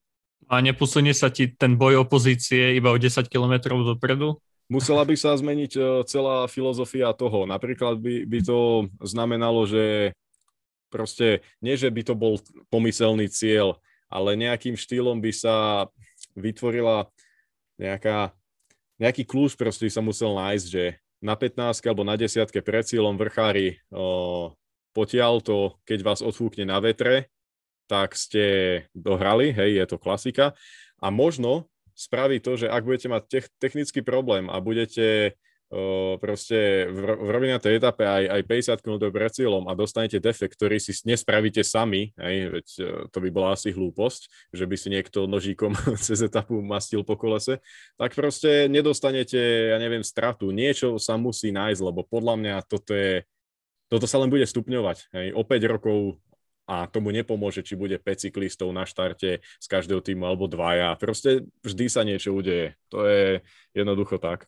A 0.50 0.58
neposunie 0.58 1.14
sa 1.14 1.30
ti 1.30 1.46
ten 1.46 1.78
boj 1.78 2.02
opozície 2.02 2.74
iba 2.74 2.90
o 2.90 2.98
10 2.98 3.30
km 3.30 3.78
dopredu? 3.86 4.42
Musela 4.70 5.02
by 5.02 5.14
sa 5.18 5.34
zmeniť 5.34 5.72
e, 5.74 5.80
celá 6.06 6.46
filozofia 6.46 7.10
toho. 7.14 7.42
Napríklad 7.46 7.98
by, 7.98 8.22
by 8.26 8.38
to 8.42 8.86
znamenalo, 9.02 9.66
že 9.66 10.14
proste 10.90 11.42
nie, 11.58 11.74
že 11.74 11.90
by 11.90 12.02
to 12.06 12.14
bol 12.14 12.38
pomyselný 12.70 13.26
cieľ, 13.30 13.78
ale 14.06 14.38
nejakým 14.38 14.78
štýlom 14.78 15.18
by 15.18 15.32
sa 15.34 15.86
vytvorila 16.38 17.10
nejaká, 17.78 18.30
nejaký 18.98 19.26
kľúč 19.26 19.58
proste 19.58 19.90
sa 19.90 20.02
musel 20.02 20.38
nájsť, 20.38 20.66
že 20.66 20.84
na 21.20 21.36
15 21.36 21.84
alebo 21.84 22.02
na 22.02 22.16
10 22.16 22.48
pred 22.64 22.84
cieľom 22.84 23.16
vrchári 23.16 23.76
potiaľ 24.90 25.32
to, 25.42 25.78
keď 25.86 25.98
vás 26.02 26.20
odfúkne 26.20 26.66
na 26.66 26.82
vetre, 26.82 27.30
tak 27.86 28.14
ste 28.14 28.44
dohrali, 28.94 29.50
hej, 29.50 29.82
je 29.82 29.86
to 29.86 29.98
klasika. 29.98 30.54
A 31.02 31.10
možno 31.10 31.66
spraví 31.94 32.38
to, 32.38 32.54
že 32.54 32.70
ak 32.70 32.86
budete 32.86 33.08
mať 33.10 33.22
te- 33.26 33.52
technický 33.58 34.00
problém 34.02 34.46
a 34.46 34.62
budete 34.62 35.34
proste 36.18 36.90
v, 36.90 36.98
v 37.14 37.28
rovinaté 37.30 37.78
etape 37.78 38.02
aj, 38.02 38.24
aj 38.26 38.42
50 38.74 38.82
km 38.82 38.96
pred 39.14 39.30
cieľom 39.30 39.70
a 39.70 39.78
dostanete 39.78 40.18
defekt, 40.18 40.58
ktorý 40.58 40.82
si 40.82 40.90
nespravíte 41.06 41.62
sami, 41.62 42.10
hej, 42.18 42.36
veď 42.50 42.66
uh, 42.82 42.86
to 43.06 43.18
by 43.22 43.30
bola 43.30 43.54
asi 43.54 43.70
hlúposť, 43.70 44.50
že 44.50 44.64
by 44.66 44.76
si 44.76 44.88
niekto 44.90 45.30
nožíkom 45.30 45.78
cez 46.06 46.26
etapu 46.26 46.58
mastil 46.58 47.06
po 47.06 47.14
kolese, 47.14 47.62
tak 47.94 48.18
proste 48.18 48.66
nedostanete, 48.66 49.70
ja 49.70 49.78
neviem, 49.78 50.02
stratu. 50.02 50.50
Niečo 50.50 50.98
sa 50.98 51.14
musí 51.14 51.54
nájsť, 51.54 51.80
lebo 51.86 52.02
podľa 52.02 52.34
mňa 52.34 52.54
toto 52.66 52.90
je 52.90 53.22
toto 53.90 54.06
sa 54.06 54.22
len 54.22 54.30
bude 54.30 54.46
stupňovať. 54.46 55.10
Hej. 55.10 55.26
O 55.34 55.42
5 55.42 55.66
rokov 55.66 56.22
a 56.70 56.86
tomu 56.86 57.10
nepomôže, 57.10 57.66
či 57.66 57.74
bude 57.74 57.98
5 57.98 58.30
cyklistov 58.30 58.70
na 58.70 58.86
štarte 58.86 59.42
z 59.42 59.66
každého 59.66 59.98
týmu 59.98 60.22
alebo 60.22 60.46
dvaja. 60.46 60.94
Proste 60.94 61.42
vždy 61.66 61.84
sa 61.90 62.06
niečo 62.06 62.30
udeje. 62.30 62.78
To 62.94 63.02
je 63.02 63.42
jednoducho 63.74 64.22
tak. 64.22 64.46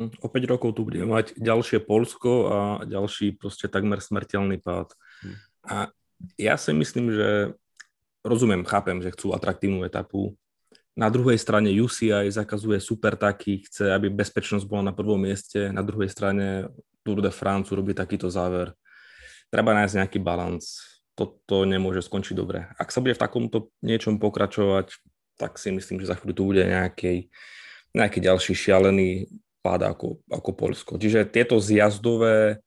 O 0.00 0.28
5 0.32 0.52
rokov 0.56 0.72
tu 0.72 0.88
budeme 0.88 1.12
mať 1.12 1.36
ďalšie 1.36 1.84
Polsko 1.84 2.30
a 2.48 2.58
ďalší 2.88 3.36
proste 3.36 3.68
takmer 3.68 4.00
smrteľný 4.00 4.56
pád. 4.64 4.96
Hm. 5.20 5.36
A 5.68 5.76
ja 6.40 6.56
si 6.56 6.72
myslím, 6.72 7.12
že 7.12 7.52
rozumiem, 8.24 8.64
chápem, 8.64 9.04
že 9.04 9.12
chcú 9.12 9.36
atraktívnu 9.36 9.84
etapu. 9.84 10.36
Na 10.96 11.12
druhej 11.12 11.36
strane 11.36 11.68
UCI 11.68 12.32
zakazuje 12.32 12.80
super 12.80 13.16
taký, 13.16 13.64
chce, 13.64 13.92
aby 13.92 14.08
bezpečnosť 14.08 14.64
bola 14.64 14.88
na 14.88 14.94
prvom 14.96 15.20
mieste. 15.20 15.68
Na 15.68 15.84
druhej 15.84 16.08
strane 16.08 16.72
Tour 17.04 17.20
de 17.20 17.32
France 17.32 17.72
robí 17.72 17.92
takýto 17.92 18.32
záver. 18.32 18.72
Treba 19.52 19.76
nájsť 19.76 19.96
nejaký 20.00 20.18
balans 20.20 20.90
toto 21.20 21.68
nemôže 21.68 22.00
skončiť 22.00 22.32
dobre. 22.32 22.64
Ak 22.80 22.88
sa 22.88 23.04
bude 23.04 23.12
v 23.12 23.20
takomto 23.20 23.68
niečom 23.84 24.16
pokračovať, 24.16 24.96
tak 25.36 25.60
si 25.60 25.68
myslím, 25.68 26.00
že 26.00 26.08
za 26.08 26.16
chvíľu 26.16 26.32
tu 26.32 26.42
bude 26.48 26.64
nejaký, 26.64 27.28
nejaký 27.92 28.18
ďalší 28.24 28.56
šialený 28.56 29.28
pád 29.60 29.92
ako, 29.92 30.20
ako 30.28 30.50
Polsko. 30.56 30.92
Čiže 30.96 31.28
tieto 31.28 31.60
zjazdové, 31.60 32.60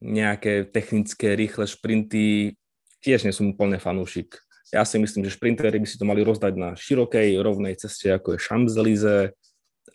nejaké 0.00 0.64
technické, 0.64 1.36
rýchle 1.36 1.68
šprinty 1.68 2.56
tiež 3.04 3.24
nie 3.24 3.32
som 3.32 3.52
úplne 3.52 3.80
fanúšik. 3.80 4.40
Ja 4.70 4.86
si 4.86 5.02
myslím, 5.02 5.26
že 5.26 5.34
šprintery 5.34 5.82
by 5.82 5.88
si 5.88 5.98
to 5.98 6.06
mali 6.06 6.22
rozdať 6.22 6.54
na 6.54 6.78
širokej, 6.78 7.42
rovnej 7.42 7.74
ceste, 7.74 8.08
ako 8.12 8.36
je 8.36 8.44
Champs-Élysées 8.44 9.34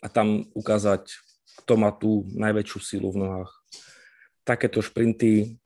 a 0.04 0.06
tam 0.12 0.44
ukázať, 0.52 1.08
kto 1.64 1.72
má 1.80 1.90
tú 1.90 2.28
najväčšiu 2.36 2.78
sílu 2.84 3.08
v 3.10 3.24
nohách. 3.24 3.50
Takéto 4.44 4.84
šprinty 4.84 5.56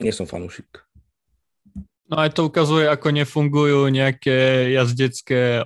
nie 0.00 0.12
som 0.14 0.24
fanúšik. 0.24 0.82
No 2.08 2.24
aj 2.24 2.40
to 2.40 2.48
ukazuje, 2.48 2.88
ako 2.88 3.12
nefungujú 3.12 3.92
nejaké 3.92 4.72
jazdecké 4.72 5.60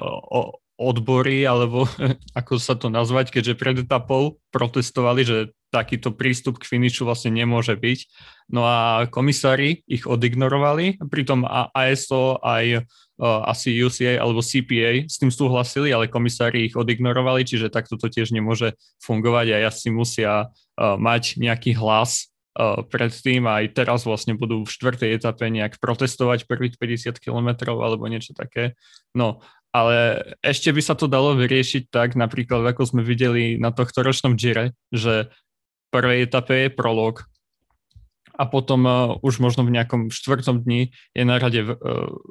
odbory, 0.83 1.47
alebo 1.47 1.87
ako 2.39 2.59
sa 2.59 2.75
to 2.75 2.91
nazvať, 2.91 3.31
keďže 3.31 3.55
pred 3.55 3.77
etapou 3.87 4.43
protestovali, 4.51 5.23
že 5.23 5.37
takýto 5.73 6.13
prístup 6.13 6.61
k 6.61 6.69
finišu 6.69 7.09
vlastne 7.09 7.33
nemôže 7.33 7.73
byť. 7.73 7.99
No 8.53 8.69
a 8.69 9.09
komisári 9.09 9.81
ich 9.89 10.05
odignorovali, 10.05 11.01
pritom 11.09 11.49
ASO 11.49 12.37
aj 12.45 12.85
asi 13.23 13.81
UCA 13.81 14.21
alebo 14.21 14.45
CPA 14.45 15.09
s 15.09 15.17
tým 15.17 15.33
súhlasili, 15.33 15.95
ale 15.95 16.13
komisári 16.13 16.69
ich 16.69 16.77
odignorovali, 16.77 17.49
čiže 17.49 17.73
takto 17.73 17.97
to 17.97 18.13
tiež 18.13 18.37
nemôže 18.37 18.77
fungovať 19.01 19.47
a 19.57 19.73
asi 19.73 19.89
musia 19.89 20.53
mať 20.77 21.41
nejaký 21.41 21.73
hlas 21.81 22.33
predtým 22.93 23.49
aj 23.49 23.73
teraz 23.73 24.05
vlastne 24.05 24.37
budú 24.37 24.69
v 24.69 24.73
štvrtej 24.73 25.17
etape 25.17 25.49
nejak 25.49 25.81
protestovať 25.81 26.45
prvých 26.45 26.77
50 26.77 27.17
kilometrov 27.17 27.81
alebo 27.81 28.05
niečo 28.13 28.37
také. 28.37 28.77
No, 29.17 29.41
ale 29.73 30.21
ešte 30.45 30.69
by 30.69 30.83
sa 30.85 30.93
to 30.93 31.09
dalo 31.09 31.33
vyriešiť 31.35 31.89
tak, 31.89 32.13
napríklad 32.13 32.61
ako 32.77 32.85
sme 32.85 33.03
videli 33.03 33.57
na 33.57 33.73
tohto 33.73 34.05
ročnom 34.05 34.37
Gire, 34.37 34.77
že 34.93 35.33
v 35.33 35.87
prvej 35.89 36.29
etape 36.29 36.69
je 36.69 36.69
prolog 36.69 37.25
a 38.37 38.45
potom 38.49 38.81
uh, 38.85 38.95
už 39.21 39.41
možno 39.41 39.65
v 39.65 39.75
nejakom 39.77 40.09
štvrtom 40.09 40.65
dni 40.65 40.93
je 41.13 41.25
na 41.25 41.37
rade 41.37 41.61
uh, 41.65 41.77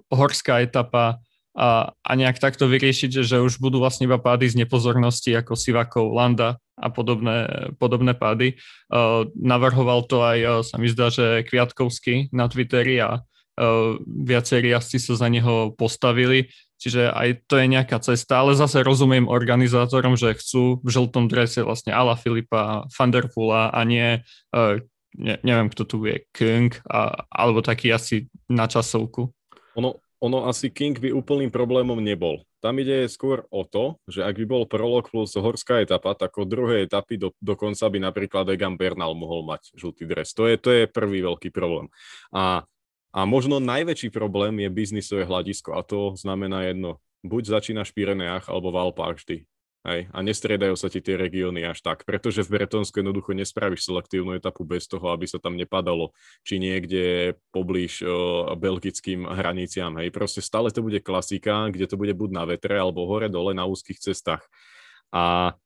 horská 0.10 0.62
etapa 0.66 1.22
a, 1.52 1.92
a 2.00 2.12
nejak 2.16 2.40
takto 2.40 2.64
vyriešiť, 2.66 3.28
že, 3.28 3.44
už 3.44 3.60
budú 3.60 3.84
vlastne 3.84 4.08
iba 4.08 4.16
pády 4.16 4.48
z 4.48 4.56
nepozornosti 4.64 5.36
ako 5.36 5.60
Sivakov, 5.60 6.16
Landa 6.16 6.56
a 6.80 6.88
podobné, 6.88 7.70
podobné 7.76 8.16
pády. 8.16 8.56
Uh, 8.88 9.28
navrhoval 9.36 10.08
to 10.08 10.24
aj, 10.24 10.38
uh, 10.42 10.52
sa 10.64 10.80
mi 10.80 10.88
zdá, 10.88 11.12
že 11.12 11.44
Kviatkovský 11.44 12.32
na 12.32 12.48
Twitteri 12.48 13.04
a 13.04 13.20
uh, 13.20 14.00
viacerí 14.08 14.72
asi 14.72 14.98
sa 14.98 15.20
za 15.20 15.28
neho 15.28 15.76
postavili, 15.76 16.50
čiže 16.82 17.14
aj 17.14 17.46
to 17.46 17.62
je 17.62 17.70
nejaká 17.70 18.02
cesta, 18.02 18.42
ale 18.42 18.58
zase 18.58 18.82
rozumiem 18.82 19.30
organizátorom, 19.30 20.18
že 20.18 20.34
chcú 20.34 20.82
v 20.82 20.90
žltom 20.90 21.30
drese 21.30 21.62
vlastne 21.62 21.94
Ala 21.94 22.18
Filipa, 22.18 22.90
Fanderpula 22.90 23.70
a 23.70 23.80
nie, 23.86 24.26
uh, 24.58 24.82
ne, 25.14 25.38
neviem, 25.46 25.70
kto 25.70 25.86
tu 25.86 26.02
je, 26.10 26.26
Kung, 26.34 26.74
a, 26.90 27.30
alebo 27.30 27.62
taký 27.62 27.94
asi 27.94 28.26
na 28.50 28.66
časovku. 28.66 29.30
Ono, 29.78 30.02
ono 30.18 30.50
asi 30.50 30.74
King 30.74 30.98
by 30.98 31.14
úplným 31.14 31.54
problémom 31.54 32.02
nebol. 32.02 32.42
Tam 32.62 32.78
ide 32.78 33.10
skôr 33.10 33.42
o 33.50 33.66
to, 33.66 33.98
že 34.06 34.22
ak 34.22 34.38
by 34.38 34.46
bol 34.46 34.64
prolog 34.70 35.10
plus 35.10 35.34
horská 35.34 35.82
etapa, 35.82 36.14
tak 36.14 36.38
od 36.38 36.46
druhej 36.46 36.86
etapy 36.86 37.18
do, 37.18 37.34
dokonca 37.42 37.90
by 37.90 37.98
napríklad 37.98 38.46
Egan 38.54 38.78
Bernal 38.78 39.18
mohol 39.18 39.42
mať 39.42 39.74
žltý 39.74 40.06
dres. 40.06 40.38
To 40.38 40.46
je, 40.46 40.62
to 40.62 40.70
je 40.70 40.84
prvý 40.86 41.26
veľký 41.26 41.50
problém. 41.50 41.90
A, 42.30 42.66
a 43.12 43.28
možno 43.28 43.60
najväčší 43.60 44.10
problém 44.12 44.64
je 44.64 44.70
biznisové 44.72 45.28
hľadisko 45.28 45.76
a 45.76 45.84
to 45.84 46.16
znamená 46.16 46.68
jedno. 46.68 47.04
Buď 47.22 47.60
začínaš 47.60 47.92
v 47.92 48.02
Pireneách 48.02 48.48
alebo 48.50 48.72
v 48.72 48.80
Alpách 48.88 49.22
vždy. 49.22 49.38
Hej, 49.82 50.14
a 50.14 50.22
nestriedajú 50.22 50.78
sa 50.78 50.94
ti 50.94 51.02
tie 51.02 51.18
regióny 51.18 51.66
až 51.66 51.82
tak, 51.82 52.06
pretože 52.06 52.46
v 52.46 52.62
Bretonsku 52.62 53.02
jednoducho 53.02 53.34
nespravíš 53.34 53.90
selektívnu 53.90 54.38
etapu 54.38 54.62
bez 54.62 54.86
toho, 54.86 55.10
aby 55.10 55.26
sa 55.26 55.42
tam 55.42 55.58
nepadalo, 55.58 56.14
či 56.46 56.62
niekde 56.62 57.34
poblíž 57.50 58.06
o, 58.06 58.54
belgickým 58.54 59.26
hraniciam. 59.26 59.98
Hej, 59.98 60.14
proste 60.14 60.38
stále 60.46 60.70
to 60.70 60.86
bude 60.86 61.02
klasika, 61.02 61.66
kde 61.74 61.90
to 61.90 61.98
bude 61.98 62.14
buď 62.14 62.30
na 62.30 62.46
vetre, 62.46 62.78
alebo 62.78 63.10
hore-dole 63.10 63.58
na 63.58 63.66
úzkých 63.66 63.98
cestách. 63.98 64.46
A 65.10 65.58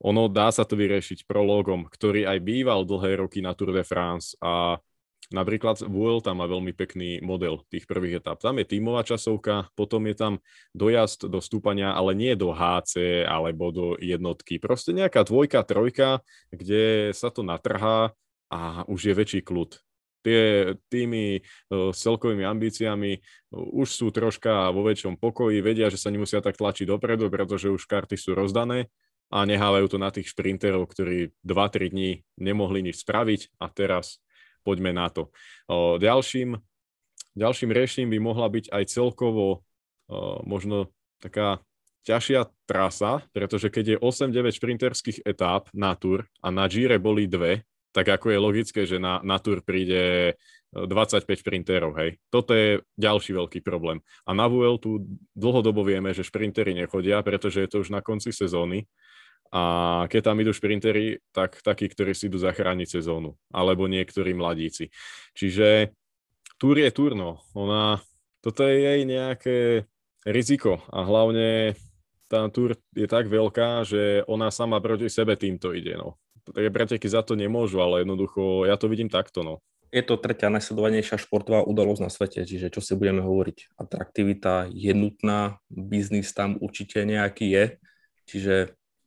ono 0.00 0.32
dá 0.32 0.48
sa 0.48 0.64
to 0.64 0.72
vyriešiť 0.72 1.28
prologom, 1.28 1.92
ktorý 1.92 2.24
aj 2.24 2.38
býval 2.40 2.88
dlhé 2.88 3.20
roky 3.20 3.44
na 3.44 3.52
Tour 3.52 3.76
de 3.76 3.84
France 3.84 4.32
a 4.40 4.80
Napríklad 5.28 5.84
Vuelta 5.84 6.32
má 6.32 6.48
veľmi 6.48 6.72
pekný 6.72 7.20
model 7.20 7.60
tých 7.68 7.84
prvých 7.84 8.24
etap. 8.24 8.40
Tam 8.40 8.56
je 8.56 8.64
tímová 8.64 9.04
časovka, 9.04 9.68
potom 9.76 10.08
je 10.08 10.16
tam 10.16 10.32
dojazd 10.72 11.28
do 11.28 11.44
stúpania, 11.44 11.92
ale 11.92 12.16
nie 12.16 12.32
do 12.32 12.56
HC 12.56 13.28
alebo 13.28 13.68
do 13.68 13.86
jednotky. 14.00 14.56
Proste 14.56 14.96
nejaká 14.96 15.28
dvojka, 15.28 15.68
trojka, 15.68 16.24
kde 16.48 17.12
sa 17.12 17.28
to 17.28 17.44
natrhá 17.44 18.16
a 18.48 18.88
už 18.88 19.12
je 19.12 19.14
väčší 19.14 19.40
kľud. 19.44 19.76
Tie 20.24 20.74
týmy 20.88 21.44
s 21.70 21.96
celkovými 22.00 22.48
ambíciami 22.48 23.20
už 23.52 23.88
sú 23.88 24.08
troška 24.08 24.72
vo 24.72 24.80
väčšom 24.80 25.20
pokoji, 25.20 25.60
vedia, 25.60 25.92
že 25.92 26.00
sa 26.00 26.08
nemusia 26.08 26.40
tak 26.40 26.56
tlačiť 26.56 26.88
dopredu, 26.88 27.28
pretože 27.28 27.68
už 27.68 27.84
karty 27.84 28.16
sú 28.16 28.32
rozdané 28.32 28.88
a 29.28 29.44
nehávajú 29.44 29.92
to 29.92 29.98
na 30.00 30.08
tých 30.08 30.32
šprinterov, 30.32 30.88
ktorí 30.88 31.36
2-3 31.44 31.92
dní 31.92 32.10
nemohli 32.40 32.80
nič 32.80 33.04
spraviť 33.04 33.60
a 33.60 33.68
teraz 33.68 34.24
poďme 34.68 34.92
na 34.92 35.08
to. 35.08 35.32
Ďalším, 35.96 36.60
ďalším 37.32 37.70
riešením 37.72 38.12
by 38.12 38.18
mohla 38.20 38.52
byť 38.52 38.68
aj 38.68 38.84
celkovo 38.92 39.64
možno 40.44 40.92
taká 41.24 41.64
ťažšia 42.04 42.48
trasa, 42.64 43.24
pretože 43.36 43.68
keď 43.68 43.84
je 43.84 43.96
8-9 44.00 44.56
šprinterských 44.56 45.18
etáp 45.28 45.68
na 45.76 45.92
Tour 45.92 46.24
a 46.40 46.48
na 46.48 46.64
Gire 46.68 46.96
boli 46.96 47.28
dve, 47.28 47.68
tak 47.92 48.08
ako 48.08 48.32
je 48.32 48.38
logické, 48.38 48.80
že 48.88 48.96
na, 48.96 49.20
na 49.20 49.36
Tour 49.40 49.60
príde 49.60 50.36
25 50.72 51.24
šprinterov, 51.24 51.96
hej. 51.96 52.20
Toto 52.28 52.52
je 52.52 52.84
ďalší 52.96 53.32
veľký 53.32 53.60
problém. 53.64 54.04
A 54.28 54.36
na 54.36 54.44
tu 54.80 55.00
dlhodobo 55.32 55.80
vieme, 55.80 56.12
že 56.12 56.24
šprintery 56.24 56.76
nechodia, 56.76 57.24
pretože 57.24 57.64
je 57.64 57.68
to 57.68 57.80
už 57.80 57.88
na 57.88 58.04
konci 58.04 58.32
sezóny 58.32 58.84
a 59.48 59.62
keď 60.12 60.20
tam 60.32 60.40
idú 60.40 60.52
šprintery, 60.52 61.24
tak 61.32 61.60
takí, 61.64 61.88
ktorí 61.88 62.12
si 62.12 62.28
idú 62.28 62.36
zachrániť 62.36 63.00
sezónu, 63.00 63.36
alebo 63.48 63.88
niektorí 63.88 64.36
mladíci. 64.36 64.92
Čiže 65.32 65.92
Túr 66.60 66.76
je 66.82 66.90
Túr, 66.92 67.14
no. 67.14 67.40
Ona, 67.54 68.02
toto 68.44 68.66
je 68.66 68.76
jej 68.76 69.00
nejaké 69.08 69.88
riziko 70.26 70.82
a 70.92 71.06
hlavne 71.06 71.78
tá 72.28 72.44
Túr 72.52 72.76
je 72.92 73.08
tak 73.08 73.30
veľká, 73.32 73.88
že 73.88 74.20
ona 74.28 74.52
sama 74.52 74.82
proti 74.84 75.08
sebe 75.08 75.32
týmto 75.38 75.72
ide, 75.72 75.96
no. 75.96 76.20
Také 76.48 76.68
preteky 76.72 77.08
za 77.08 77.24
to 77.24 77.36
nemôžu, 77.36 77.80
ale 77.80 78.04
jednoducho 78.04 78.68
ja 78.68 78.76
to 78.76 78.88
vidím 78.88 79.08
takto, 79.08 79.40
no. 79.40 79.64
Je 79.88 80.04
to 80.04 80.20
tretia 80.20 80.52
najsledovanejšia 80.52 81.16
športová 81.16 81.64
udalosť 81.64 82.02
na 82.04 82.12
svete, 82.12 82.44
čiže 82.44 82.68
čo 82.68 82.84
si 82.84 82.92
budeme 82.92 83.24
hovoriť? 83.24 83.80
Atraktivita 83.80 84.68
je 84.68 84.92
nutná, 84.92 85.64
biznis 85.72 86.36
tam 86.36 86.60
určite 86.60 87.00
nejaký 87.08 87.48
je, 87.48 87.64
čiže 88.28 88.54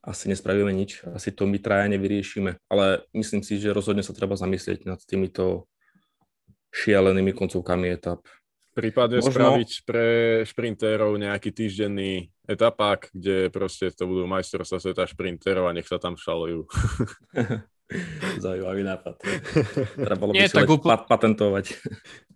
asi 0.02 0.26
nespravíme 0.26 0.74
nič, 0.74 1.06
asi 1.14 1.30
to 1.30 1.46
my 1.46 1.62
traja 1.62 1.86
nevyriešime, 1.86 2.58
ale 2.66 3.06
myslím 3.14 3.46
si, 3.46 3.62
že 3.62 3.70
rozhodne 3.70 4.02
sa 4.02 4.10
treba 4.10 4.34
zamyslieť 4.34 4.82
nad 4.82 4.98
týmito 5.06 5.70
šialenými 6.74 7.30
koncovkami 7.30 7.86
etap. 7.94 8.26
Prípadne 8.72 9.20
Možno... 9.20 9.30
spraviť 9.30 9.70
pre 9.84 10.06
šprintérov 10.48 11.12
nejaký 11.20 11.52
týždenný 11.52 12.32
etapák, 12.48 13.12
kde 13.12 13.52
proste 13.52 13.92
to 13.92 14.08
budú 14.08 14.24
majstrovstvá 14.24 14.80
sveta 14.80 15.04
šprintérov 15.04 15.68
a 15.68 15.76
nech 15.76 15.86
sa 15.86 16.00
tam 16.00 16.16
šalujú. 16.16 16.64
Zaujímavý 18.42 18.82
nápad. 18.82 19.14
Treba 19.96 20.16
bolo 20.16 20.32
Nie, 20.32 20.48
by 20.48 20.64
tak 20.64 20.68
úpl... 20.68 20.96
pat- 20.96 21.06
patentovať. 21.08 21.76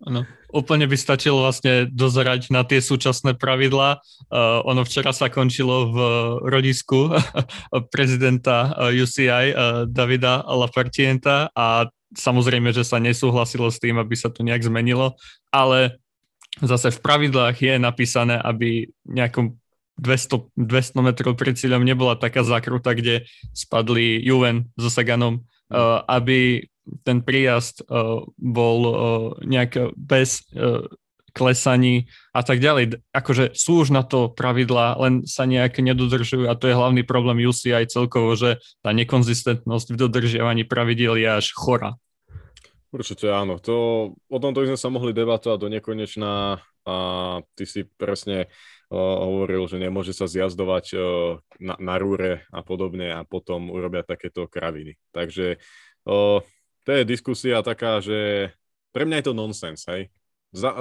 Ano, 0.04 0.28
úplne 0.52 0.84
by 0.84 0.96
stačilo 0.96 1.40
vlastne 1.44 1.88
dozerať 1.88 2.52
na 2.52 2.62
tie 2.62 2.84
súčasné 2.84 3.34
pravidlá. 3.36 4.00
Uh, 4.28 4.60
ono 4.68 4.84
včera 4.84 5.10
sa 5.16 5.32
končilo 5.32 5.90
v 5.90 5.98
rodisku 6.46 7.12
prezidenta 7.94 8.76
UCI 8.92 9.28
uh, 9.28 9.44
Davida 9.88 10.44
Lapartienta 10.44 11.48
a 11.56 11.88
samozrejme, 12.14 12.70
že 12.70 12.86
sa 12.86 13.02
nesúhlasilo 13.02 13.68
s 13.72 13.82
tým, 13.82 13.98
aby 13.98 14.14
sa 14.14 14.30
to 14.30 14.46
nejak 14.46 14.62
zmenilo, 14.62 15.18
ale 15.50 15.98
zase 16.62 16.94
v 16.94 17.02
pravidlách 17.02 17.56
je 17.56 17.74
napísané, 17.76 18.40
aby 18.40 18.88
nejakom 19.04 19.58
200, 20.00 20.52
200 20.56 21.06
metrov 21.06 21.34
pred 21.36 21.56
cieľom 21.56 21.84
nebola 21.84 22.16
taká 22.16 22.44
zakruta, 22.44 22.92
kde 22.92 23.24
spadli 23.56 24.20
Juven 24.20 24.68
so 24.76 24.92
Saganom, 24.92 25.44
uh, 25.72 26.04
aby 26.06 26.68
ten 27.02 27.24
príjazd 27.24 27.82
uh, 27.86 28.22
bol 28.38 28.78
uh, 28.86 28.94
nejak 29.42 29.96
bez 29.96 30.46
uh, 30.54 30.86
klesaní 31.36 32.08
a 32.32 32.40
tak 32.40 32.64
ďalej. 32.64 33.04
Akože 33.12 33.52
sú 33.52 33.84
už 33.84 33.92
na 33.92 34.00
to 34.00 34.32
pravidlá, 34.32 34.96
len 34.96 35.28
sa 35.28 35.44
nejak 35.44 35.76
nedodržujú 35.84 36.48
a 36.48 36.56
to 36.56 36.72
je 36.72 36.78
hlavný 36.78 37.04
problém 37.04 37.44
UCI 37.44 37.84
celkovo, 37.84 38.32
že 38.32 38.56
tá 38.80 38.96
nekonzistentnosť 38.96 39.92
v 39.92 40.00
dodržiavaní 40.00 40.64
pravidel 40.64 41.20
je 41.20 41.28
až 41.28 41.52
chora. 41.52 42.00
Určite 42.88 43.28
áno. 43.28 43.60
To, 43.60 43.76
o 44.16 44.38
tomto 44.40 44.64
by 44.64 44.72
sme 44.72 44.80
sa 44.80 44.88
mohli 44.88 45.12
debatovať 45.12 45.58
do 45.60 45.68
nekonečná 45.68 46.64
a 46.86 46.96
ty 47.52 47.68
si 47.68 47.84
presne 47.84 48.48
hovoril, 48.90 49.66
že 49.66 49.82
nemôže 49.82 50.14
sa 50.14 50.30
zjazdovať 50.30 50.94
na, 51.58 51.74
na 51.78 51.94
rúre 51.98 52.46
a 52.54 52.62
podobne 52.62 53.10
a 53.10 53.26
potom 53.26 53.70
urobia 53.74 54.06
takéto 54.06 54.46
kraviny. 54.46 54.94
Takže 55.10 55.58
to 56.86 56.90
je 56.90 57.02
diskusia 57.02 57.66
taká, 57.66 57.98
že 57.98 58.50
pre 58.94 59.02
mňa 59.02 59.16
je 59.18 59.26
to 59.26 59.34
nonsens, 59.34 59.82
hej. 59.90 60.06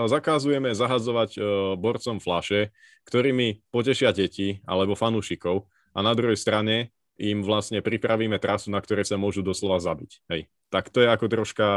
zakazujeme 0.08 0.78
zahadzovať 0.78 1.42
borcom 1.82 2.22
flaše, 2.22 2.70
ktorými 3.10 3.66
potešia 3.74 4.14
deti 4.14 4.62
alebo 4.70 4.94
fanúšikov 4.94 5.66
a 5.98 6.00
na 6.06 6.14
druhej 6.14 6.38
strane 6.38 6.94
im 7.16 7.42
vlastne 7.42 7.80
pripravíme 7.80 8.38
trasu, 8.38 8.70
na 8.70 8.84
ktorej 8.84 9.08
sa 9.08 9.16
môžu 9.16 9.42
doslova 9.42 9.80
zabiť. 9.80 10.12
Hej. 10.30 10.52
Tak 10.68 10.92
to 10.92 11.00
je 11.00 11.10
ako 11.10 11.26
troška 11.32 11.68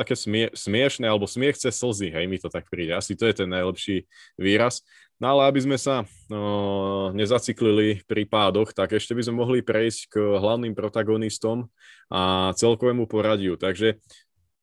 také 0.00 0.16
smie, 0.16 0.48
smiešne, 0.56 1.04
alebo 1.04 1.28
smiech 1.28 1.60
cez 1.60 1.76
slzy, 1.76 2.08
hej, 2.08 2.24
mi 2.24 2.40
to 2.40 2.48
tak 2.48 2.64
príde. 2.72 2.96
Asi 2.96 3.12
to 3.12 3.28
je 3.28 3.44
ten 3.44 3.48
najlepší 3.52 4.08
výraz. 4.40 4.80
No 5.20 5.36
ale 5.36 5.52
aby 5.52 5.60
sme 5.60 5.76
sa 5.76 6.08
no, 6.32 7.12
nezaciklili 7.12 8.00
pri 8.08 8.24
pádoch, 8.24 8.72
tak 8.72 8.96
ešte 8.96 9.12
by 9.12 9.20
sme 9.28 9.44
mohli 9.44 9.60
prejsť 9.60 10.00
k 10.08 10.14
hlavným 10.16 10.72
protagonistom 10.72 11.68
a 12.08 12.56
celkovému 12.56 13.04
poradiu. 13.04 13.60
Takže 13.60 14.00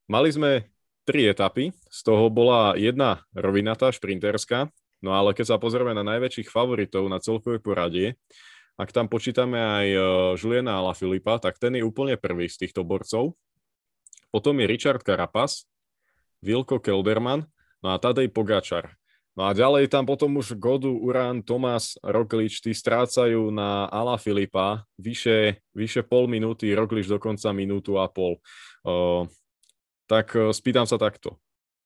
mali 0.10 0.34
sme 0.34 0.66
tri 1.06 1.30
etapy, 1.30 1.78
z 1.88 2.00
toho 2.02 2.34
bola 2.34 2.74
jedna 2.74 3.22
rovinatá, 3.38 3.94
šprinterská, 3.94 4.74
no 5.06 5.14
ale 5.14 5.38
keď 5.38 5.56
sa 5.56 5.62
pozrieme 5.62 5.94
na 5.94 6.02
najväčších 6.02 6.50
favoritov 6.50 7.06
na 7.06 7.22
celkové 7.22 7.62
poradie, 7.62 8.18
ak 8.78 8.94
tam 8.94 9.10
počítame 9.10 9.58
aj 9.58 9.88
e, 9.90 10.00
Juliana 10.38 10.86
Filipa, 10.94 11.42
tak 11.42 11.58
ten 11.58 11.74
je 11.74 11.82
úplne 11.82 12.14
prvý 12.14 12.46
z 12.46 12.62
týchto 12.66 12.86
borcov. 12.86 13.34
Potom 14.30 14.60
je 14.60 14.66
Richard 14.68 15.02
Carapaz, 15.02 15.66
Vilko 16.44 16.78
Kelderman, 16.78 17.48
no 17.82 17.88
a 17.92 17.98
Tadej 17.98 18.30
Pogačar. 18.30 18.94
No 19.38 19.46
a 19.46 19.54
ďalej 19.54 19.94
tam 19.94 20.10
potom 20.10 20.34
už 20.42 20.58
Godu, 20.58 20.90
Uran, 20.90 21.46
Tomás, 21.46 21.94
Roglič, 22.02 22.58
tí 22.58 22.74
strácajú 22.74 23.54
na 23.54 23.86
Ala 23.86 24.18
Filipa 24.18 24.82
vyše, 24.98 25.62
vyše 25.78 26.02
pol 26.02 26.26
minúty, 26.26 26.74
Roglič 26.74 27.06
dokonca 27.06 27.54
minútu 27.54 28.02
a 28.02 28.10
pol. 28.10 28.42
Uh, 28.82 29.30
tak 30.10 30.34
uh, 30.34 30.50
spýtam 30.50 30.90
sa 30.90 30.98
takto. 30.98 31.38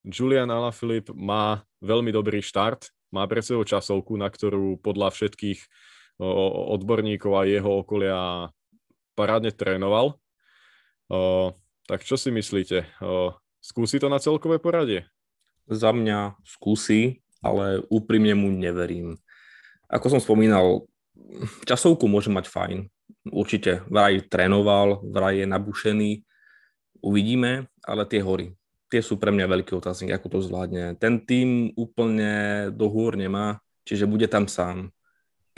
Julian 0.01 0.49
Alaphilippe 0.49 1.13
má 1.13 1.61
veľmi 1.83 2.09
dobrý 2.09 2.41
štart, 2.41 2.89
má 3.13 3.27
pre 3.29 3.43
sebou 3.45 3.61
časovku, 3.61 4.17
na 4.17 4.31
ktorú 4.31 4.81
podľa 4.81 5.13
všetkých 5.13 5.59
odborníkov 6.21 7.33
a 7.33 7.49
jeho 7.49 7.81
okolia 7.81 8.49
parádne 9.17 9.49
trénoval. 9.53 10.17
Tak 11.91 12.07
čo 12.07 12.15
si 12.15 12.31
myslíte? 12.31 12.87
Skúsi 13.59 13.99
to 13.99 14.07
na 14.07 14.15
celkové 14.23 14.63
poradie? 14.63 15.11
Za 15.67 15.91
mňa 15.91 16.39
skúsi, 16.47 17.19
ale 17.43 17.83
úprimne 17.91 18.31
mu 18.31 18.47
neverím. 18.47 19.19
Ako 19.91 20.07
som 20.07 20.23
spomínal, 20.23 20.87
časovku 21.67 22.07
môže 22.07 22.31
mať 22.31 22.47
fajn. 22.47 22.87
Určite. 23.27 23.83
Vraj 23.91 24.23
trénoval, 24.23 25.03
vraj 25.03 25.43
je 25.43 25.47
nabušený. 25.51 26.11
Uvidíme, 27.03 27.67
ale 27.83 28.07
tie 28.07 28.23
hory, 28.23 28.55
tie 28.87 29.03
sú 29.03 29.19
pre 29.19 29.35
mňa 29.35 29.51
veľký 29.51 29.75
otáznik, 29.75 30.15
ako 30.15 30.39
to 30.39 30.47
zvládne. 30.47 30.95
Ten 30.95 31.19
tým 31.19 31.75
úplne 31.75 32.71
do 32.71 32.87
hôr 32.87 33.19
nemá, 33.19 33.59
čiže 33.83 34.07
bude 34.07 34.31
tam 34.31 34.47
sám. 34.47 34.95